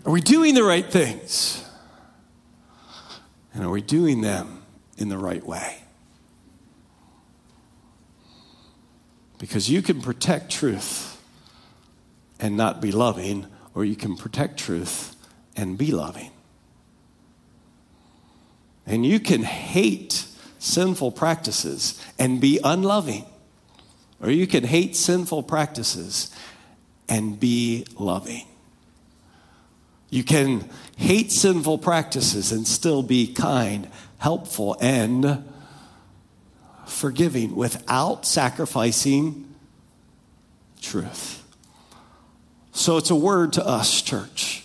Are 0.07 0.13
we 0.13 0.23
doing 0.23 0.55
the 0.55 0.65
right 0.65 0.91
things? 0.91 1.63
And 3.53 3.63
are 3.63 3.71
we 3.71 3.83
doing 3.83 4.23
them 4.23 4.60
in 5.01 5.09
the 5.09 5.19
right 5.19 5.45
way. 5.45 5.79
Because 9.39 9.71
you 9.71 9.81
can 9.81 10.03
protect 10.03 10.51
truth 10.53 11.21
and 12.39 12.57
not 12.57 12.81
be 12.81 12.93
loving, 12.93 13.47
or 13.75 13.85
you 13.85 13.97
can 13.97 14.17
protect 14.17 14.59
truth 14.59 15.17
and 15.57 15.79
be 15.79 15.91
loving. 15.91 16.31
And 18.87 19.07
you 19.07 19.19
can 19.19 19.43
hate 19.43 20.27
sinful 20.59 21.13
practices 21.13 22.05
and 22.19 22.41
be 22.41 22.61
unloving, 22.63 23.25
or 24.21 24.31
you 24.31 24.47
can 24.47 24.65
hate 24.65 24.95
sinful 24.95 25.45
practices 25.45 26.35
and 27.09 27.41
be 27.41 27.87
loving. 27.99 28.47
You 30.11 30.25
can 30.25 30.69
hate 30.97 31.33
sinful 31.33 31.79
practices 31.79 32.53
and 32.53 32.67
still 32.67 33.03
be 33.03 33.33
kind 33.33 33.89
helpful, 34.21 34.77
and 34.81 35.45
forgiving 36.87 37.57
without 37.57 38.27
sacrificing 38.27 39.53
truth. 40.81 41.43
So 42.73 42.99
it's 42.99 43.11
a 43.11 43.15
word 43.15 43.55
to 43.55 43.67
us, 43.67 44.03
church. 44.03 44.63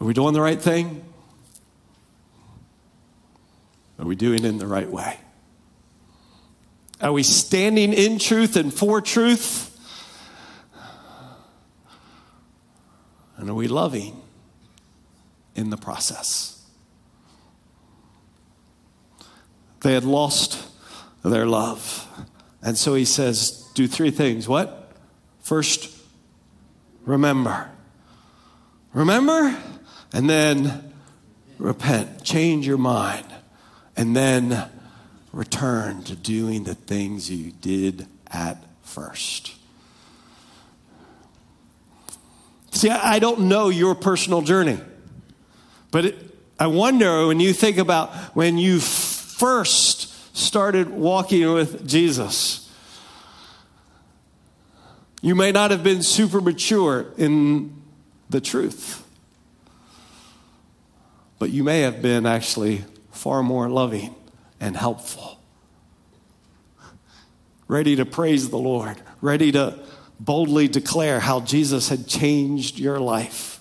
Are 0.00 0.06
we 0.06 0.14
doing 0.14 0.32
the 0.32 0.40
right 0.40 0.60
thing? 0.60 1.04
Are 3.98 4.06
we 4.06 4.16
doing 4.16 4.38
it 4.38 4.46
in 4.46 4.58
the 4.58 4.66
right 4.66 4.88
way? 4.88 5.18
Are 7.00 7.12
we 7.12 7.24
standing 7.24 7.92
in 7.92 8.18
truth 8.18 8.56
and 8.56 8.72
for 8.72 9.00
truth? 9.00 9.64
And 13.36 13.50
are 13.50 13.54
we 13.54 13.68
loving? 13.68 14.22
In 15.58 15.70
the 15.70 15.76
process. 15.76 16.64
They 19.80 19.92
had 19.92 20.04
lost 20.04 20.64
their 21.24 21.46
love. 21.46 22.06
And 22.62 22.78
so 22.78 22.94
he 22.94 23.04
says, 23.04 23.68
do 23.74 23.88
three 23.88 24.12
things. 24.12 24.48
What? 24.48 24.92
First, 25.40 25.90
remember. 27.04 27.70
Remember, 28.92 29.56
and 30.12 30.30
then 30.30 30.92
repent. 31.58 32.22
Change 32.22 32.66
your 32.66 32.78
mind. 32.78 33.26
And 33.96 34.14
then 34.14 34.70
return 35.32 36.04
to 36.04 36.14
doing 36.14 36.64
the 36.64 36.74
things 36.76 37.30
you 37.30 37.50
did 37.50 38.06
at 38.30 38.64
first. 38.82 39.54
See, 42.70 42.90
I 42.90 43.18
don't 43.18 43.40
know 43.40 43.70
your 43.70 43.96
personal 43.96 44.42
journey. 44.42 44.78
But 45.90 46.04
it, 46.06 46.36
I 46.58 46.66
wonder 46.66 47.26
when 47.26 47.40
you 47.40 47.52
think 47.52 47.78
about 47.78 48.10
when 48.34 48.58
you 48.58 48.80
first 48.80 50.36
started 50.36 50.90
walking 50.90 51.52
with 51.52 51.86
Jesus, 51.86 52.70
you 55.22 55.34
may 55.34 55.52
not 55.52 55.70
have 55.70 55.82
been 55.82 56.02
super 56.02 56.40
mature 56.40 57.06
in 57.16 57.82
the 58.30 58.40
truth, 58.40 59.04
but 61.38 61.50
you 61.50 61.64
may 61.64 61.80
have 61.80 62.02
been 62.02 62.26
actually 62.26 62.84
far 63.12 63.42
more 63.42 63.68
loving 63.68 64.14
and 64.60 64.76
helpful. 64.76 65.40
Ready 67.66 67.96
to 67.96 68.04
praise 68.06 68.50
the 68.50 68.58
Lord, 68.58 69.00
ready 69.20 69.52
to 69.52 69.78
boldly 70.20 70.68
declare 70.68 71.20
how 71.20 71.40
Jesus 71.40 71.88
had 71.88 72.06
changed 72.06 72.78
your 72.78 72.98
life 72.98 73.57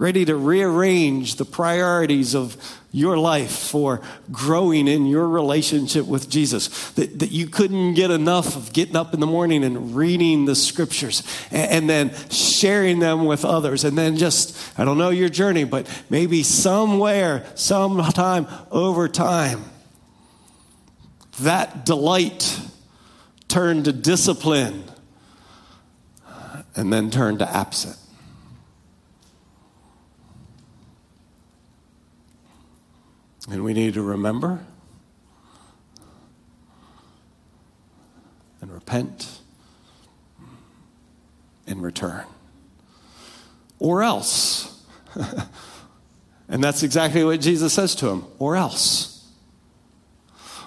ready 0.00 0.24
to 0.24 0.34
rearrange 0.34 1.36
the 1.36 1.44
priorities 1.44 2.34
of 2.34 2.56
your 2.90 3.18
life 3.18 3.52
for 3.52 4.00
growing 4.32 4.88
in 4.88 5.04
your 5.04 5.28
relationship 5.28 6.06
with 6.06 6.30
Jesus. 6.30 6.90
That, 6.92 7.18
that 7.18 7.30
you 7.30 7.46
couldn't 7.46 7.94
get 7.94 8.10
enough 8.10 8.56
of 8.56 8.72
getting 8.72 8.96
up 8.96 9.12
in 9.12 9.20
the 9.20 9.26
morning 9.26 9.62
and 9.62 9.94
reading 9.94 10.46
the 10.46 10.56
scriptures 10.56 11.22
and, 11.50 11.70
and 11.70 11.90
then 11.90 12.14
sharing 12.30 12.98
them 12.98 13.26
with 13.26 13.44
others. 13.44 13.84
And 13.84 13.96
then 13.96 14.16
just, 14.16 14.56
I 14.78 14.86
don't 14.86 14.96
know 14.96 15.10
your 15.10 15.28
journey, 15.28 15.64
but 15.64 15.86
maybe 16.08 16.44
somewhere, 16.44 17.44
sometime 17.54 18.46
over 18.70 19.06
time, 19.06 19.62
that 21.40 21.84
delight 21.84 22.58
turned 23.48 23.84
to 23.84 23.92
discipline 23.92 24.84
and 26.74 26.90
then 26.90 27.10
turned 27.10 27.40
to 27.40 27.54
absent. 27.54 27.99
And 33.48 33.64
we 33.64 33.72
need 33.72 33.94
to 33.94 34.02
remember 34.02 34.60
and 38.60 38.70
repent 38.70 39.40
and 41.66 41.82
return. 41.82 42.24
Or 43.78 44.02
else. 44.02 44.84
and 46.48 46.62
that's 46.62 46.82
exactly 46.82 47.24
what 47.24 47.40
Jesus 47.40 47.72
says 47.72 47.94
to 47.96 48.08
him. 48.08 48.24
Or 48.38 48.56
else. 48.56 49.10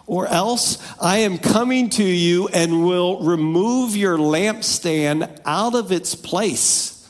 Or 0.06 0.28
else 0.28 0.80
I 1.02 1.20
am 1.20 1.38
coming 1.38 1.90
to 1.92 2.04
you 2.04 2.48
and 2.50 2.86
will 2.86 3.22
remove 3.22 3.96
your 3.96 4.18
lampstand 4.18 5.40
out 5.46 5.76
of 5.76 5.92
its 5.92 6.14
place, 6.14 7.10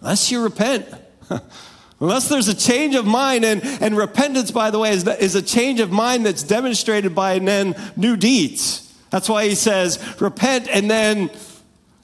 unless 0.00 0.30
you 0.30 0.42
repent. 0.42 0.86
Unless 2.00 2.28
there's 2.28 2.46
a 2.46 2.54
change 2.54 2.94
of 2.94 3.04
mind, 3.06 3.44
and, 3.44 3.60
and 3.82 3.96
repentance, 3.96 4.52
by 4.52 4.70
the 4.70 4.78
way, 4.78 4.90
is, 4.90 5.06
is 5.06 5.34
a 5.34 5.42
change 5.42 5.80
of 5.80 5.90
mind 5.90 6.24
that's 6.24 6.44
demonstrated 6.44 7.14
by 7.14 7.38
then 7.40 7.74
new 7.96 8.16
deeds. 8.16 8.84
That's 9.10 9.28
why 9.28 9.48
he 9.48 9.54
says, 9.54 9.98
repent 10.20 10.68
and 10.68 10.88
then 10.88 11.30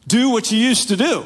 do 0.08 0.30
what 0.30 0.50
you 0.50 0.58
used 0.58 0.88
to 0.88 0.96
do. 0.96 1.24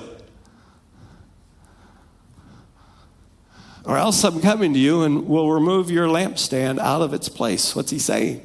Or 3.85 3.97
else 3.97 4.23
I'm 4.23 4.43
coming 4.43 4.75
to 4.75 4.79
you 4.79 5.03
and 5.03 5.27
will 5.27 5.51
remove 5.51 5.91
your 5.91 6.07
lampstand 6.07 6.79
out 6.79 7.01
of 7.01 7.15
its 7.15 7.31
place. 7.31 7.75
What's 7.75 7.91
he 7.91 7.99
saying? 7.99 8.43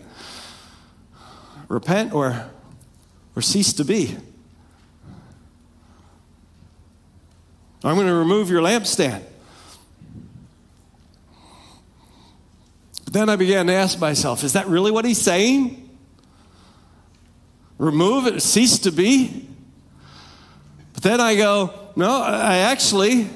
Repent 1.67 2.13
or, 2.13 2.49
or 3.35 3.41
cease 3.41 3.73
to 3.73 3.83
be. 3.83 4.15
I'm 7.83 7.95
going 7.95 8.07
to 8.07 8.13
remove 8.13 8.49
your 8.49 8.61
lampstand. 8.61 9.23
Then 13.13 13.29
I 13.29 13.35
began 13.35 13.67
to 13.67 13.73
ask 13.73 13.99
myself, 13.99 14.43
is 14.43 14.53
that 14.53 14.65
really 14.65 14.89
what 14.89 15.05
he's 15.05 15.21
saying? 15.21 15.87
Remove 17.77 18.25
it, 18.25 18.41
cease 18.41 18.79
to 18.79 18.91
be? 18.91 19.47
But 20.95 21.03
then 21.03 21.21
I 21.21 21.35
go, 21.35 21.91
no, 21.95 22.09
I 22.09 22.57
actually, 22.57 23.29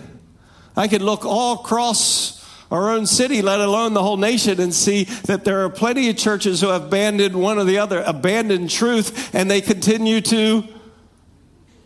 I 0.75 0.88
could 0.88 1.03
look 1.03 1.25
all 1.25 1.61
across 1.61 2.43
our 2.71 2.89
own 2.89 3.05
city, 3.05 3.43
let 3.43 3.59
alone 3.59 3.93
the 3.93 4.01
whole 4.01 4.17
nation, 4.17 4.59
and 4.59 4.73
see 4.73 5.03
that 5.25 5.45
there 5.45 5.63
are 5.63 5.69
plenty 5.69 6.09
of 6.09 6.17
churches 6.17 6.59
who 6.59 6.69
have 6.69 6.86
abandoned 6.86 7.36
one 7.36 7.59
or 7.59 7.63
the 7.63 7.78
other, 7.78 8.01
abandoned 8.01 8.71
truth, 8.71 9.36
and 9.36 9.49
they 9.49 9.61
continue 9.61 10.21
to, 10.21 10.63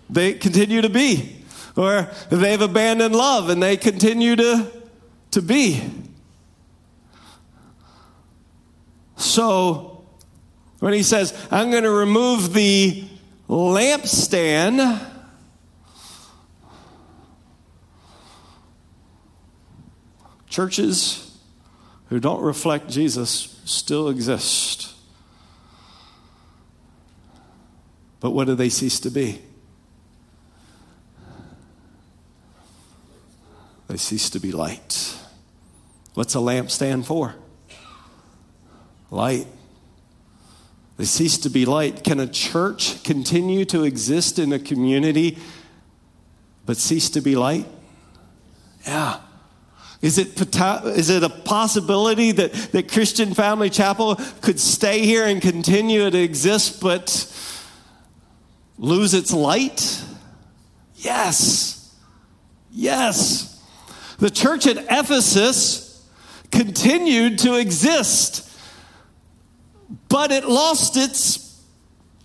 they 0.09 0.31
continue 0.35 0.81
to 0.81 0.89
be. 0.89 1.43
Or 1.75 2.09
they've 2.29 2.61
abandoned 2.61 3.13
love 3.13 3.49
and 3.49 3.61
they 3.61 3.75
continue 3.75 4.37
to, 4.37 4.71
to 5.31 5.41
be. 5.41 5.83
So 9.21 10.03
when 10.79 10.93
he 10.93 11.03
says, 11.03 11.33
I'm 11.51 11.69
going 11.69 11.83
to 11.83 11.91
remove 11.91 12.53
the 12.53 13.07
lampstand, 13.47 14.99
churches 20.49 21.37
who 22.09 22.19
don't 22.19 22.41
reflect 22.41 22.89
Jesus 22.89 23.61
still 23.63 24.09
exist. 24.09 24.93
But 28.19 28.31
what 28.31 28.47
do 28.47 28.55
they 28.55 28.69
cease 28.69 28.99
to 29.01 29.11
be? 29.11 29.41
They 33.87 33.97
cease 33.97 34.29
to 34.31 34.39
be 34.39 34.51
light. 34.51 35.15
What's 36.15 36.33
a 36.35 36.39
lampstand 36.39 37.05
for? 37.05 37.35
Light. 39.11 39.45
They 40.97 41.05
cease 41.05 41.37
to 41.39 41.49
be 41.49 41.65
light. 41.65 42.03
Can 42.03 42.19
a 42.19 42.27
church 42.27 43.03
continue 43.03 43.65
to 43.65 43.83
exist 43.83 44.39
in 44.39 44.51
a 44.53 44.59
community 44.59 45.37
but 46.65 46.77
cease 46.77 47.09
to 47.11 47.21
be 47.21 47.35
light? 47.35 47.67
Yeah. 48.85 49.19
Is 50.01 50.17
it, 50.17 50.39
is 50.39 51.09
it 51.09 51.23
a 51.23 51.29
possibility 51.29 52.31
that, 52.31 52.53
that 52.71 52.91
Christian 52.91 53.35
Family 53.35 53.69
Chapel 53.69 54.15
could 54.41 54.59
stay 54.59 55.05
here 55.05 55.25
and 55.25 55.41
continue 55.41 56.09
to 56.09 56.17
exist 56.17 56.81
but 56.81 57.31
lose 58.77 59.13
its 59.13 59.31
light? 59.31 60.03
Yes. 60.95 61.95
Yes. 62.71 63.63
The 64.17 64.29
church 64.29 64.65
at 64.65 64.77
Ephesus 64.77 66.07
continued 66.51 67.39
to 67.39 67.55
exist 67.55 68.50
but 70.11 70.31
it 70.31 70.43
lost 70.43 70.97
its 70.97 71.63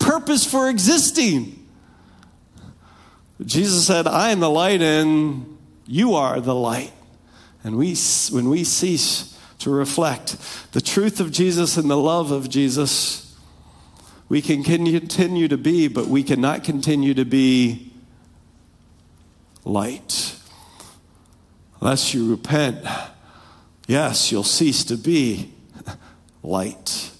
purpose 0.01 0.45
for 0.45 0.69
existing. 0.69 1.67
Jesus 3.45 3.87
said, 3.87 4.09
I 4.09 4.31
am 4.31 4.41
the 4.41 4.51
light 4.51 4.83
and 4.83 5.57
you 5.87 6.15
are 6.15 6.41
the 6.41 6.55
light. 6.55 6.93
And 7.63 7.77
we, 7.77 7.97
when 8.31 8.49
we 8.49 8.65
cease 8.65 9.39
to 9.61 9.71
reflect 9.71 10.37
the 10.73 10.81
truth 10.81 11.21
of 11.21 11.31
Jesus 11.31 11.77
and 11.77 11.89
the 11.89 11.97
love 11.97 12.33
of 12.33 12.49
Jesus, 12.49 13.37
we 14.29 14.43
can 14.43 14.65
continue 14.65 15.49
to 15.49 15.57
be, 15.57 15.87
but 15.87 16.09
we 16.09 16.25
cannot 16.25 16.65
continue 16.65 17.15
to 17.15 17.25
be 17.25 17.93
light. 19.65 20.35
Unless 21.81 22.15
you 22.15 22.31
repent, 22.31 22.85
yes, 23.87 24.33
you'll 24.33 24.43
cease 24.43 24.83
to 24.85 24.97
be 24.97 25.53
light. 26.43 27.13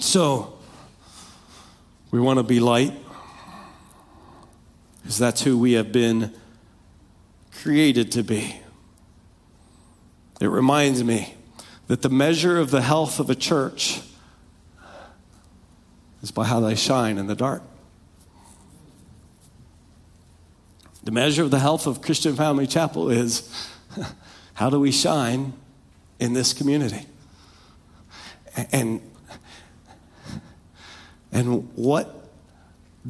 So, 0.00 0.56
we 2.12 2.20
want 2.20 2.38
to 2.38 2.44
be 2.44 2.60
light 2.60 2.94
because 5.02 5.18
that's 5.18 5.42
who 5.42 5.58
we 5.58 5.72
have 5.72 5.90
been 5.90 6.32
created 7.62 8.12
to 8.12 8.22
be. 8.22 8.60
It 10.40 10.46
reminds 10.46 11.02
me 11.02 11.34
that 11.88 12.02
the 12.02 12.08
measure 12.08 12.58
of 12.58 12.70
the 12.70 12.80
health 12.80 13.18
of 13.18 13.28
a 13.28 13.34
church 13.34 14.00
is 16.22 16.30
by 16.30 16.44
how 16.44 16.60
they 16.60 16.76
shine 16.76 17.18
in 17.18 17.26
the 17.26 17.34
dark. 17.34 17.62
The 21.02 21.10
measure 21.10 21.42
of 21.42 21.50
the 21.50 21.58
health 21.58 21.88
of 21.88 22.02
Christian 22.02 22.36
Family 22.36 22.68
Chapel 22.68 23.10
is 23.10 23.52
how 24.54 24.70
do 24.70 24.78
we 24.78 24.92
shine 24.92 25.54
in 26.20 26.34
this 26.34 26.52
community? 26.52 27.04
And 28.72 29.00
and 31.32 31.68
what 31.74 32.28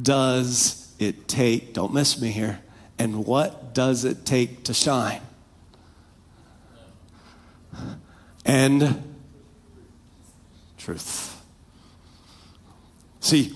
does 0.01 0.93
it 0.99 1.27
take? 1.27 1.73
Don't 1.73 1.93
miss 1.93 2.19
me 2.19 2.29
here. 2.31 2.59
And 2.97 3.25
what 3.25 3.73
does 3.73 4.03
it 4.03 4.25
take 4.25 4.65
to 4.65 4.73
shine? 4.73 5.21
And 8.45 9.03
truth. 10.77 11.41
See, 13.19 13.53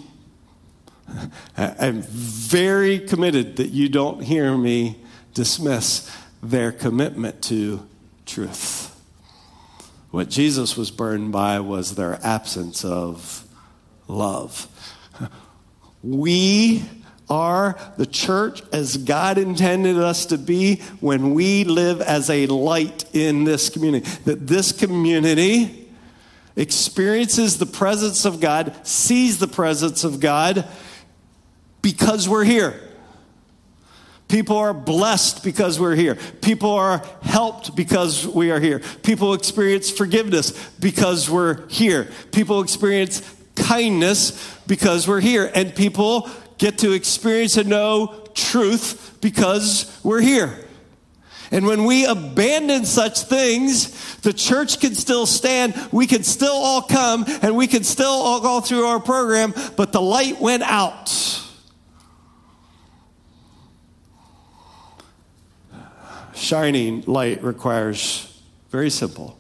I'm 1.57 2.01
very 2.01 2.99
committed 2.99 3.57
that 3.57 3.69
you 3.69 3.89
don't 3.89 4.21
hear 4.21 4.57
me 4.57 5.01
dismiss 5.33 6.09
their 6.41 6.71
commitment 6.71 7.41
to 7.43 7.87
truth. 8.25 8.89
What 10.11 10.29
Jesus 10.29 10.77
was 10.77 10.91
burned 10.91 11.31
by 11.31 11.59
was 11.59 11.95
their 11.95 12.19
absence 12.23 12.85
of 12.85 13.42
love. 14.07 14.67
We 16.03 16.83
are 17.29 17.77
the 17.97 18.05
church 18.05 18.61
as 18.71 18.97
God 18.97 19.37
intended 19.37 19.97
us 19.97 20.27
to 20.27 20.37
be 20.37 20.77
when 20.99 21.33
we 21.33 21.63
live 21.63 22.01
as 22.01 22.29
a 22.29 22.47
light 22.47 23.05
in 23.13 23.43
this 23.43 23.69
community. 23.69 24.09
That 24.25 24.45
this 24.47 24.71
community 24.71 25.89
experiences 26.55 27.57
the 27.57 27.65
presence 27.65 28.25
of 28.25 28.39
God, 28.39 28.75
sees 28.85 29.39
the 29.39 29.47
presence 29.47 30.03
of 30.03 30.19
God 30.19 30.67
because 31.81 32.29
we're 32.29 32.43
here. 32.43 32.79
People 34.27 34.57
are 34.57 34.73
blessed 34.73 35.43
because 35.43 35.79
we're 35.79 35.95
here. 35.95 36.15
People 36.41 36.71
are 36.71 37.03
helped 37.21 37.75
because 37.75 38.25
we 38.25 38.51
are 38.51 38.59
here. 38.59 38.79
People 39.03 39.33
experience 39.33 39.91
forgiveness 39.91 40.51
because 40.79 41.29
we're 41.29 41.67
here. 41.67 42.09
People 42.31 42.61
experience 42.61 43.21
kindness 43.55 44.57
because 44.67 45.07
we're 45.07 45.21
here. 45.21 45.51
And 45.53 45.75
people 45.75 46.29
get 46.57 46.79
to 46.79 46.91
experience 46.91 47.57
and 47.57 47.69
know 47.69 48.23
truth 48.33 49.17
because 49.21 49.99
we're 50.03 50.21
here. 50.21 50.59
And 51.51 51.67
when 51.67 51.85
we 51.85 52.05
abandon 52.05 52.83
such 52.83 53.21
things, 53.21 54.17
the 54.21 54.33
church 54.33 54.79
can 54.79 54.95
still 54.95 55.27
stand. 55.27 55.75
We 55.91 56.07
can 56.07 56.23
still 56.23 56.55
all 56.55 56.81
come 56.81 57.25
and 57.43 57.55
we 57.55 57.67
can 57.67 57.83
still 57.83 58.07
all 58.07 58.41
go 58.41 58.59
through 58.59 58.85
our 58.85 58.99
program, 58.99 59.53
but 59.75 59.91
the 59.91 60.01
light 60.01 60.41
went 60.41 60.63
out. 60.63 61.11
Shining 66.33 67.03
light 67.05 67.43
requires 67.43 68.41
very 68.71 68.89
simple 68.89 69.37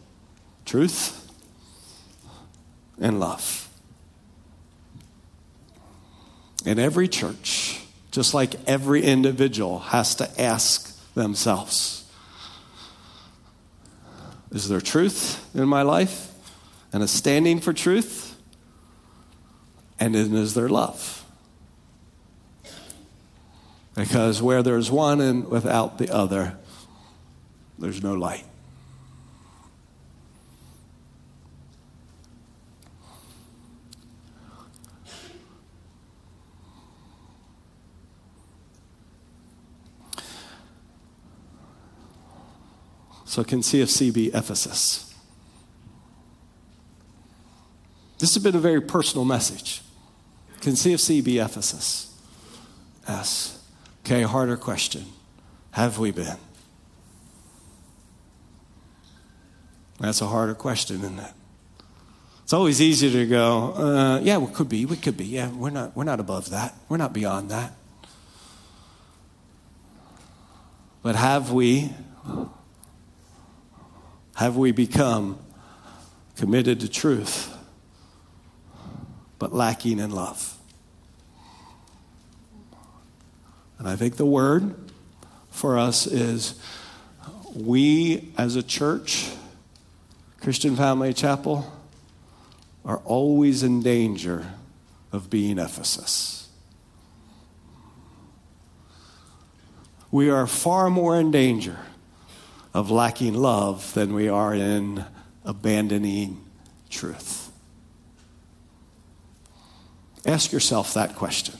truth 0.65 1.19
and 3.01 3.19
love. 3.19 3.62
And 6.65 6.79
every 6.79 7.07
church, 7.07 7.81
just 8.11 8.33
like 8.33 8.55
every 8.67 9.03
individual, 9.03 9.79
has 9.79 10.15
to 10.15 10.41
ask 10.41 10.89
themselves 11.13 12.05
Is 14.51 14.69
there 14.69 14.81
truth 14.81 15.43
in 15.55 15.67
my 15.67 15.81
life 15.81 16.31
and 16.91 17.03
a 17.03 17.07
standing 17.07 17.59
for 17.59 17.73
truth? 17.73 18.35
And 19.99 20.15
is 20.15 20.53
there 20.53 20.69
love? 20.69 21.25
Because 23.95 24.41
where 24.41 24.63
there's 24.63 24.89
one 24.89 25.21
and 25.21 25.47
without 25.47 25.97
the 25.97 26.09
other, 26.13 26.57
there's 27.77 28.01
no 28.01 28.13
light. 28.13 28.45
So 43.33 43.43
can 43.43 43.61
CFC 43.61 44.13
be 44.13 44.27
Ephesus? 44.27 45.11
This 48.19 48.35
has 48.35 48.43
been 48.43 48.55
a 48.55 48.59
very 48.59 48.79
personal 48.79 49.25
message. 49.25 49.81
Can 50.61 50.73
CFC 50.73 51.23
be 51.23 51.39
Ephesus? 51.39 52.15
Yes. 53.09 53.59
Okay, 54.01 54.21
harder 54.21 54.55
question. 54.55 55.05
Have 55.71 55.97
we 55.97 56.11
been? 56.11 56.37
That's 59.99 60.21
a 60.21 60.27
harder 60.27 60.53
question, 60.53 60.97
isn't 60.97 61.17
it? 61.17 61.31
It's 62.43 62.53
always 62.53 62.79
easier 62.83 63.09
to 63.09 63.25
go, 63.25 63.73
uh, 63.73 64.19
yeah, 64.19 64.37
we 64.37 64.53
could 64.53 64.69
be, 64.69 64.85
we 64.85 64.95
could 64.95 65.17
be. 65.17 65.25
Yeah, 65.25 65.49
we're 65.49 65.71
not, 65.71 65.97
we're 65.97 66.03
not 66.03 66.19
above 66.19 66.51
that. 66.51 66.75
We're 66.87 66.97
not 66.97 67.13
beyond 67.13 67.49
that. 67.49 67.73
But 71.01 71.15
have 71.15 71.51
we 71.51 71.89
have 74.35 74.57
we 74.57 74.71
become 74.71 75.37
committed 76.35 76.79
to 76.79 76.89
truth, 76.89 77.55
but 79.39 79.53
lacking 79.53 79.99
in 79.99 80.11
love? 80.11 80.57
And 83.77 83.87
I 83.87 83.95
think 83.95 84.15
the 84.15 84.25
word 84.25 84.75
for 85.51 85.77
us 85.77 86.07
is 86.07 86.59
we 87.53 88.33
as 88.37 88.55
a 88.55 88.63
church, 88.63 89.29
Christian 90.41 90.75
Family 90.75 91.13
Chapel, 91.13 91.71
are 92.85 92.97
always 93.05 93.63
in 93.63 93.81
danger 93.81 94.45
of 95.11 95.29
being 95.29 95.59
Ephesus. 95.59 96.49
We 100.11 100.29
are 100.29 100.47
far 100.47 100.89
more 100.89 101.19
in 101.19 101.31
danger 101.31 101.79
of 102.73 102.89
lacking 102.89 103.33
love 103.33 103.93
than 103.93 104.13
we 104.13 104.27
are 104.27 104.53
in 104.53 105.05
abandoning 105.45 106.43
truth. 106.89 107.51
Ask 110.25 110.51
yourself 110.51 110.93
that 110.93 111.15
question. 111.15 111.55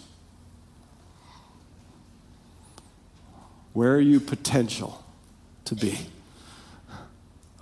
Where 3.74 3.94
are 3.94 4.02
you 4.02 4.20
potential 4.20 5.04
to 5.66 5.76
be? 5.76 5.98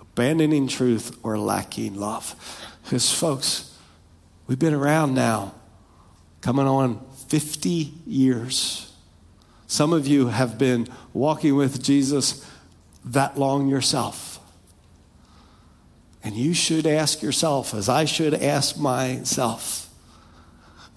Abandoning 0.00 0.68
truth 0.68 1.18
or 1.22 1.38
lacking 1.38 1.96
love? 1.96 2.36
Because, 2.84 3.12
folks, 3.12 3.76
we've 4.46 4.58
been 4.58 4.74
around 4.74 5.14
now, 5.14 5.54
coming 6.40 6.66
on 6.66 7.04
50 7.28 7.94
years. 8.06 8.92
Some 9.66 9.92
of 9.92 10.06
you 10.06 10.28
have 10.28 10.58
been 10.58 10.86
walking 11.14 11.56
with 11.56 11.82
Jesus 11.82 12.46
that 13.04 13.38
long 13.38 13.68
yourself. 13.68 14.40
And 16.24 16.36
you 16.36 16.54
should 16.54 16.86
ask 16.86 17.22
yourself, 17.22 17.74
as 17.74 17.88
I 17.88 18.04
should 18.04 18.34
ask 18.34 18.78
myself, 18.78 19.90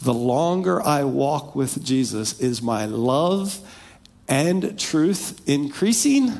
the 0.01 0.13
longer 0.13 0.81
I 0.81 1.03
walk 1.03 1.55
with 1.55 1.83
Jesus, 1.83 2.39
is 2.39 2.61
my 2.61 2.85
love 2.85 3.59
and 4.27 4.77
truth 4.77 5.41
increasing? 5.47 6.31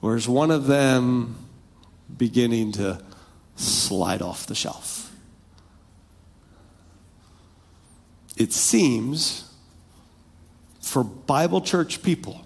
Or 0.00 0.14
is 0.14 0.28
one 0.28 0.52
of 0.52 0.66
them 0.66 1.36
beginning 2.16 2.72
to 2.72 3.02
slide 3.56 4.22
off 4.22 4.46
the 4.46 4.54
shelf? 4.54 5.12
It 8.36 8.52
seems 8.52 9.50
for 10.80 11.02
Bible 11.02 11.60
church 11.60 12.02
people 12.02 12.45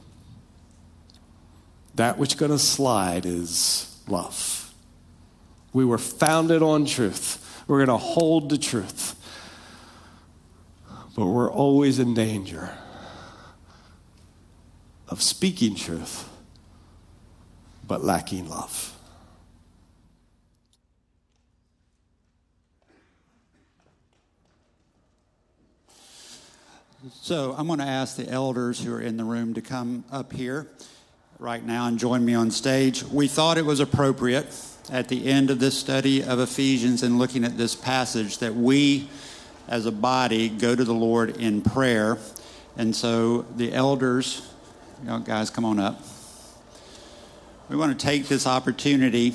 that 2.01 2.17
which 2.17 2.39
going 2.39 2.51
to 2.51 2.59
slide 2.59 3.27
is 3.27 4.03
love. 4.09 4.73
We 5.75 5.85
were 5.85 5.99
founded 5.99 6.63
on 6.63 6.87
truth. 6.87 7.63
We're 7.69 7.85
going 7.85 7.99
to 7.99 8.03
hold 8.03 8.49
the 8.49 8.57
truth. 8.57 9.17
But 11.15 11.27
we're 11.27 11.53
always 11.53 11.99
in 11.99 12.15
danger 12.15 12.71
of 15.09 15.21
speaking 15.21 15.75
truth, 15.75 16.27
but 17.87 18.03
lacking 18.03 18.49
love. 18.49 18.97
So 27.21 27.55
I'm 27.59 27.67
going 27.67 27.81
to 27.81 27.85
ask 27.85 28.17
the 28.17 28.27
elders 28.27 28.83
who 28.83 28.95
are 28.95 29.03
in 29.03 29.19
the 29.19 29.25
room 29.25 29.53
to 29.53 29.61
come 29.61 30.05
up 30.11 30.33
here 30.33 30.67
right 31.41 31.65
now 31.65 31.87
and 31.87 31.99
join 31.99 32.23
me 32.23 32.35
on 32.35 32.51
stage. 32.51 33.03
We 33.03 33.27
thought 33.27 33.57
it 33.57 33.65
was 33.65 33.81
appropriate 33.81 34.47
at 34.93 35.09
the 35.09 35.27
end 35.27 35.49
of 35.49 35.59
this 35.59 35.79
study 35.79 36.23
of 36.23 36.39
Ephesians 36.39 37.03
and 37.03 37.19
looking 37.19 37.45
at 37.45 37.57
this 37.57 37.75
passage 37.75 38.39
that 38.39 38.55
we 38.55 39.09
as 39.67 39.87
a 39.87 39.93
body 39.93 40.51
go 40.51 40.77
to 40.77 40.85
the 40.85 40.93
Lord 40.93 41.39
in 41.39 41.63
prayer. 41.63 42.19
And 42.77 42.95
so 42.95 43.47
the 43.57 43.73
elders, 43.73 44.47
you 45.01 45.09
know, 45.09 45.19
guys, 45.21 45.49
come 45.49 45.65
on 45.65 45.79
up. 45.79 46.03
We 47.71 47.77
want 47.77 47.99
to 47.99 48.07
take 48.07 48.29
this 48.29 48.47
opportunity 48.47 49.33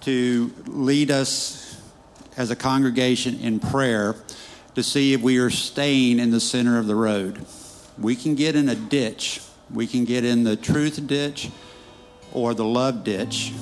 to 0.00 0.52
lead 0.66 1.12
us 1.12 1.80
as 2.36 2.50
a 2.50 2.56
congregation 2.56 3.38
in 3.38 3.60
prayer 3.60 4.16
to 4.74 4.82
see 4.82 5.12
if 5.12 5.20
we 5.20 5.38
are 5.38 5.50
staying 5.50 6.18
in 6.18 6.32
the 6.32 6.40
center 6.40 6.76
of 6.76 6.88
the 6.88 6.96
road. 6.96 7.46
We 7.96 8.16
can 8.16 8.34
get 8.34 8.56
in 8.56 8.68
a 8.68 8.74
ditch 8.74 9.40
we 9.72 9.86
can 9.86 10.04
get 10.04 10.24
in 10.24 10.44
the 10.44 10.56
truth 10.56 11.06
ditch 11.06 11.50
or 12.32 12.54
the 12.54 12.64
love 12.64 13.04
ditch. 13.04 13.52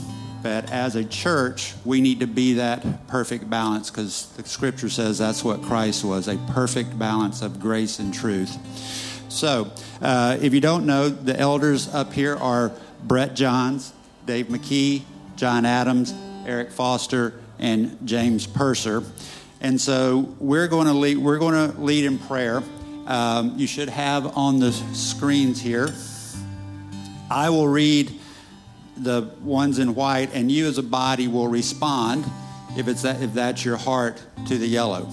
But 0.43 0.73
as 0.73 0.97
a 0.97 1.05
church, 1.05 1.75
we 1.85 2.01
need 2.01 2.21
to 2.21 2.27
be 2.27 2.55
that 2.55 3.07
perfect 3.07 3.49
balance 3.49 3.91
because 3.91 4.27
the 4.37 4.45
scripture 4.45 4.89
says 4.89 5.19
that's 5.19 5.45
what 5.45 5.63
Christ 5.63 6.05
was 6.05 6.27
a 6.27 6.37
perfect 6.49 6.99
balance 6.99 7.43
of 7.43 7.61
grace 7.61 8.01
and 8.01 8.13
truth. 8.13 8.59
So, 9.29 9.71
uh, 10.01 10.39
if 10.41 10.53
you 10.53 10.61
don't 10.61 10.85
know, 10.85 11.09
the 11.09 11.39
elders 11.39 11.93
up 11.95 12.13
here 12.13 12.37
are 12.37 12.73
Brett 13.05 13.35
Johns, 13.35 13.93
Dave 14.27 14.47
McKee, 14.47 15.03
John 15.37 15.65
Adams, 15.65 16.13
Eric 16.45 16.73
Foster, 16.73 17.35
and 17.59 17.97
James 18.05 18.47
Purser. 18.47 19.05
And 19.61 19.81
so 19.81 20.35
we're 20.41 20.67
going 20.67 20.89
to 20.89 20.93
lead, 20.93 21.19
we're 21.19 21.39
going 21.39 21.71
to 21.71 21.81
lead 21.81 22.05
in 22.05 22.19
prayer. 22.19 22.63
Um, 23.07 23.59
you 23.59 23.67
should 23.67 23.89
have 23.89 24.37
on 24.37 24.61
the 24.61 24.73
screens 24.73 25.61
here. 25.61 25.93
I 27.31 27.51
will 27.51 27.67
read 27.67 28.13
the 28.97 29.31
ones 29.41 29.79
in 29.79 29.95
white, 29.95 30.31
and 30.35 30.51
you 30.53 30.67
as 30.67 30.79
a 30.79 30.83
body 30.83 31.27
will 31.27 31.49
respond 31.49 32.25
if, 32.77 32.87
it's 32.87 33.03
that, 33.03 33.21
if 33.21 33.35
that's 33.35 33.65
your 33.65 33.77
heart 33.77 34.23
to 34.47 34.57
the 34.57 34.67
yellow. 34.67 35.09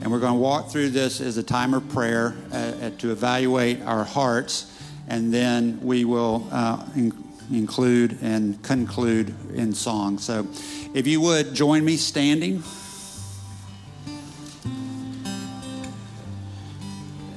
And 0.00 0.10
we're 0.10 0.18
going 0.18 0.34
to 0.34 0.38
walk 0.38 0.70
through 0.70 0.90
this 0.90 1.20
as 1.20 1.36
a 1.36 1.42
time 1.42 1.74
of 1.74 1.88
prayer 1.90 2.34
uh, 2.52 2.56
uh, 2.56 2.90
to 2.98 3.12
evaluate 3.12 3.82
our 3.82 4.04
hearts, 4.04 4.72
and 5.08 5.32
then 5.32 5.78
we 5.82 6.04
will 6.04 6.48
uh, 6.50 6.84
in- 6.96 7.24
include 7.52 8.18
and 8.22 8.60
conclude 8.62 9.34
in 9.54 9.72
song. 9.74 10.18
So 10.18 10.46
if 10.92 11.06
you 11.06 11.20
would 11.20 11.54
join 11.54 11.84
me 11.84 11.96
standing. 11.96 12.62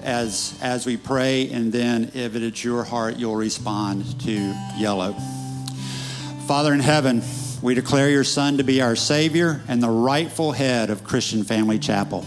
As, 0.04 0.58
as 0.62 0.86
we 0.86 0.98
pray, 0.98 1.50
and 1.52 1.72
then 1.72 2.12
if 2.14 2.36
it 2.36 2.42
is 2.42 2.64
your 2.64 2.84
heart, 2.84 3.18
you'll 3.18 3.36
respond 3.36 4.20
to 4.22 4.54
yellow. 4.78 5.14
Father 6.48 6.74
in 6.74 6.80
heaven, 6.80 7.22
we 7.62 7.76
declare 7.76 8.10
your 8.10 8.24
Son 8.24 8.58
to 8.58 8.64
be 8.64 8.82
our 8.82 8.96
Savior 8.96 9.62
and 9.68 9.84
the 9.84 9.90
rightful 9.90 10.54
head 10.54 10.90
of 10.90 11.04
Christian 11.04 11.44
Family 11.44 11.78
Chapel. 11.78 12.26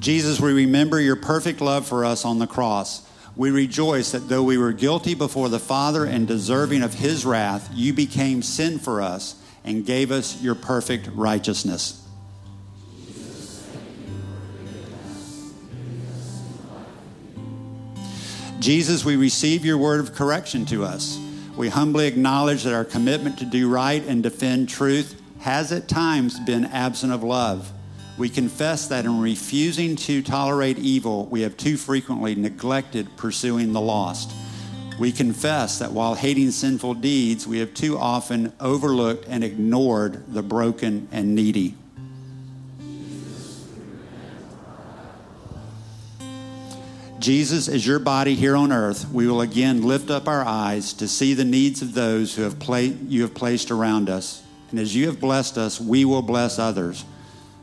Jesus, 0.00 0.40
we 0.40 0.52
remember 0.52 0.98
your 0.98 1.16
perfect 1.16 1.60
love 1.60 1.86
for 1.86 2.06
us 2.06 2.24
on 2.24 2.38
the 2.38 2.46
cross. 2.46 3.06
We 3.36 3.50
rejoice 3.50 4.12
that 4.12 4.28
though 4.28 4.42
we 4.42 4.56
were 4.56 4.72
guilty 4.72 5.14
before 5.14 5.50
the 5.50 5.58
Father 5.58 6.06
and 6.06 6.26
deserving 6.26 6.82
of 6.82 6.94
his 6.94 7.26
wrath, 7.26 7.70
you 7.74 7.92
became 7.92 8.42
sin 8.42 8.78
for 8.78 9.02
us 9.02 9.36
and 9.62 9.84
gave 9.84 10.10
us 10.10 10.40
your 10.42 10.54
perfect 10.54 11.08
righteousness. 11.14 11.99
Jesus, 18.60 19.06
we 19.06 19.16
receive 19.16 19.64
your 19.64 19.78
word 19.78 20.00
of 20.00 20.14
correction 20.14 20.66
to 20.66 20.84
us. 20.84 21.18
We 21.56 21.70
humbly 21.70 22.06
acknowledge 22.06 22.62
that 22.64 22.74
our 22.74 22.84
commitment 22.84 23.38
to 23.38 23.46
do 23.46 23.70
right 23.70 24.04
and 24.06 24.22
defend 24.22 24.68
truth 24.68 25.18
has 25.40 25.72
at 25.72 25.88
times 25.88 26.38
been 26.40 26.66
absent 26.66 27.10
of 27.10 27.22
love. 27.22 27.72
We 28.18 28.28
confess 28.28 28.86
that 28.88 29.06
in 29.06 29.18
refusing 29.18 29.96
to 29.96 30.22
tolerate 30.22 30.78
evil, 30.78 31.24
we 31.24 31.40
have 31.40 31.56
too 31.56 31.78
frequently 31.78 32.34
neglected 32.34 33.08
pursuing 33.16 33.72
the 33.72 33.80
lost. 33.80 34.30
We 34.98 35.10
confess 35.10 35.78
that 35.78 35.92
while 35.92 36.14
hating 36.14 36.50
sinful 36.50 36.94
deeds, 36.94 37.46
we 37.46 37.60
have 37.60 37.72
too 37.72 37.96
often 37.96 38.52
overlooked 38.60 39.24
and 39.26 39.42
ignored 39.42 40.34
the 40.34 40.42
broken 40.42 41.08
and 41.10 41.34
needy. 41.34 41.76
Jesus, 47.20 47.68
as 47.68 47.86
your 47.86 47.98
body 47.98 48.34
here 48.34 48.56
on 48.56 48.72
earth, 48.72 49.10
we 49.12 49.26
will 49.28 49.42
again 49.42 49.82
lift 49.82 50.10
up 50.10 50.26
our 50.26 50.42
eyes 50.42 50.94
to 50.94 51.06
see 51.06 51.34
the 51.34 51.44
needs 51.44 51.82
of 51.82 51.92
those 51.92 52.34
who 52.34 52.42
have 52.42 52.58
pla- 52.58 52.78
you 52.78 53.20
have 53.22 53.34
placed 53.34 53.70
around 53.70 54.08
us. 54.08 54.42
And 54.70 54.80
as 54.80 54.96
you 54.96 55.06
have 55.06 55.20
blessed 55.20 55.58
us, 55.58 55.78
we 55.78 56.06
will 56.06 56.22
bless 56.22 56.58
others. 56.58 57.04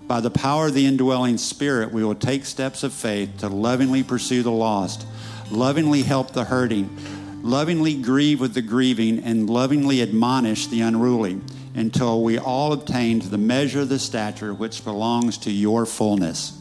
By 0.06 0.20
the 0.20 0.30
power 0.30 0.68
of 0.68 0.76
the 0.76 0.86
indwelling 0.86 1.40
Spirit, 1.40 1.92
we 1.92 2.04
will 2.04 2.14
take 2.14 2.46
steps 2.46 2.84
of 2.84 2.94
faith 2.94 3.40
to 3.40 3.50
lovingly 3.50 4.04
pursue 4.04 4.44
the 4.44 4.52
lost, 4.52 5.08
lovingly 5.50 6.04
help 6.04 6.34
the 6.34 6.44
hurting, 6.44 6.96
lovingly 7.42 7.96
grieve 7.96 8.40
with 8.40 8.54
the 8.54 8.62
grieving, 8.62 9.24
and 9.24 9.50
lovingly 9.50 10.04
admonish 10.04 10.68
the 10.68 10.82
unruly 10.82 11.42
until 11.74 12.22
we 12.22 12.38
all 12.38 12.74
obtain 12.74 13.20
to 13.22 13.28
the 13.28 13.38
measure 13.40 13.82
of 13.82 13.90
the 13.90 13.98
stature 13.98 14.54
which 14.54 14.84
belongs 14.84 15.38
to 15.40 15.52
your 15.52 15.88
fullness. 15.88 16.57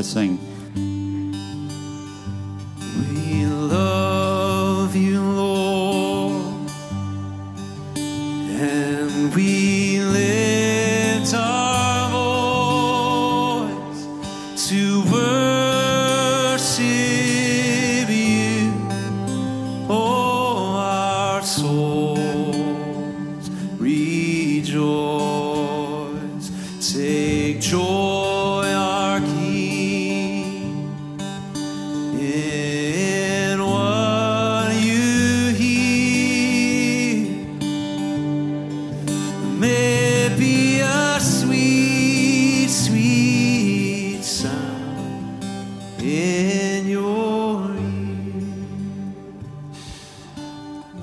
Let's 0.00 0.08
sing. 0.08 0.49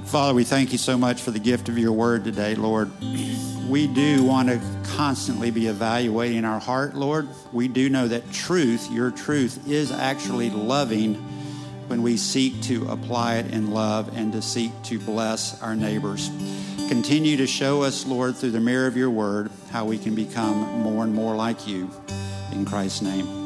Father, 0.07 0.33
we 0.33 0.45
thank 0.45 0.71
you 0.71 0.77
so 0.77 0.97
much 0.97 1.21
for 1.21 1.31
the 1.31 1.39
gift 1.39 1.67
of 1.67 1.77
your 1.77 1.91
word 1.91 2.23
today, 2.23 2.55
Lord. 2.55 2.89
We 3.67 3.87
do 3.87 4.23
want 4.23 4.47
to 4.47 4.61
constantly 4.95 5.51
be 5.51 5.67
evaluating 5.67 6.45
our 6.45 6.61
heart, 6.61 6.95
Lord. 6.95 7.27
We 7.51 7.67
do 7.67 7.89
know 7.89 8.07
that 8.07 8.31
truth, 8.31 8.89
your 8.89 9.11
truth, 9.11 9.67
is 9.67 9.91
actually 9.91 10.49
loving 10.49 11.15
when 11.87 12.03
we 12.03 12.15
seek 12.15 12.61
to 12.63 12.87
apply 12.87 13.35
it 13.35 13.53
in 13.53 13.71
love 13.71 14.15
and 14.15 14.31
to 14.31 14.41
seek 14.41 14.71
to 14.83 14.97
bless 14.97 15.61
our 15.61 15.75
neighbors. 15.75 16.29
Continue 16.87 17.35
to 17.35 17.47
show 17.47 17.83
us, 17.83 18.05
Lord, 18.05 18.37
through 18.37 18.51
the 18.51 18.61
mirror 18.61 18.87
of 18.87 18.95
your 18.95 19.09
word, 19.09 19.51
how 19.71 19.83
we 19.83 19.97
can 19.97 20.15
become 20.15 20.81
more 20.81 21.03
and 21.03 21.13
more 21.13 21.35
like 21.35 21.67
you. 21.67 21.91
In 22.53 22.63
Christ's 22.63 23.01
name. 23.01 23.36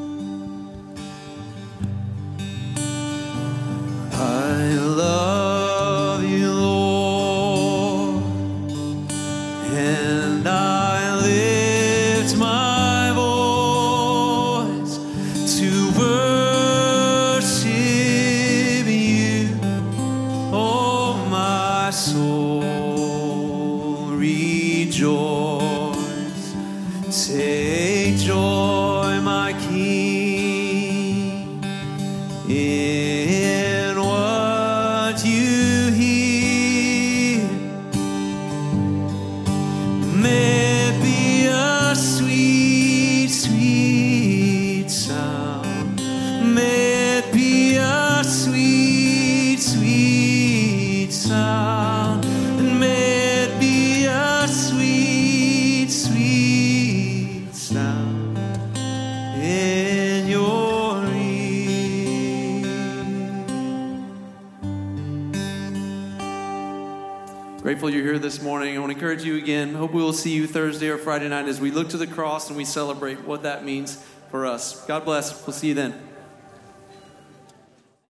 We 71.61 71.71
look 71.71 71.89
to 71.89 71.97
the 71.97 72.07
cross 72.07 72.49
and 72.49 72.57
we 72.57 72.65
celebrate 72.65 73.21
what 73.21 73.43
that 73.43 73.63
means 73.63 73.95
for 74.29 74.45
us. 74.45 74.85
God 74.85 75.05
bless. 75.05 75.45
We'll 75.45 75.53
see 75.53 75.69
you 75.69 75.73
then. 75.73 76.00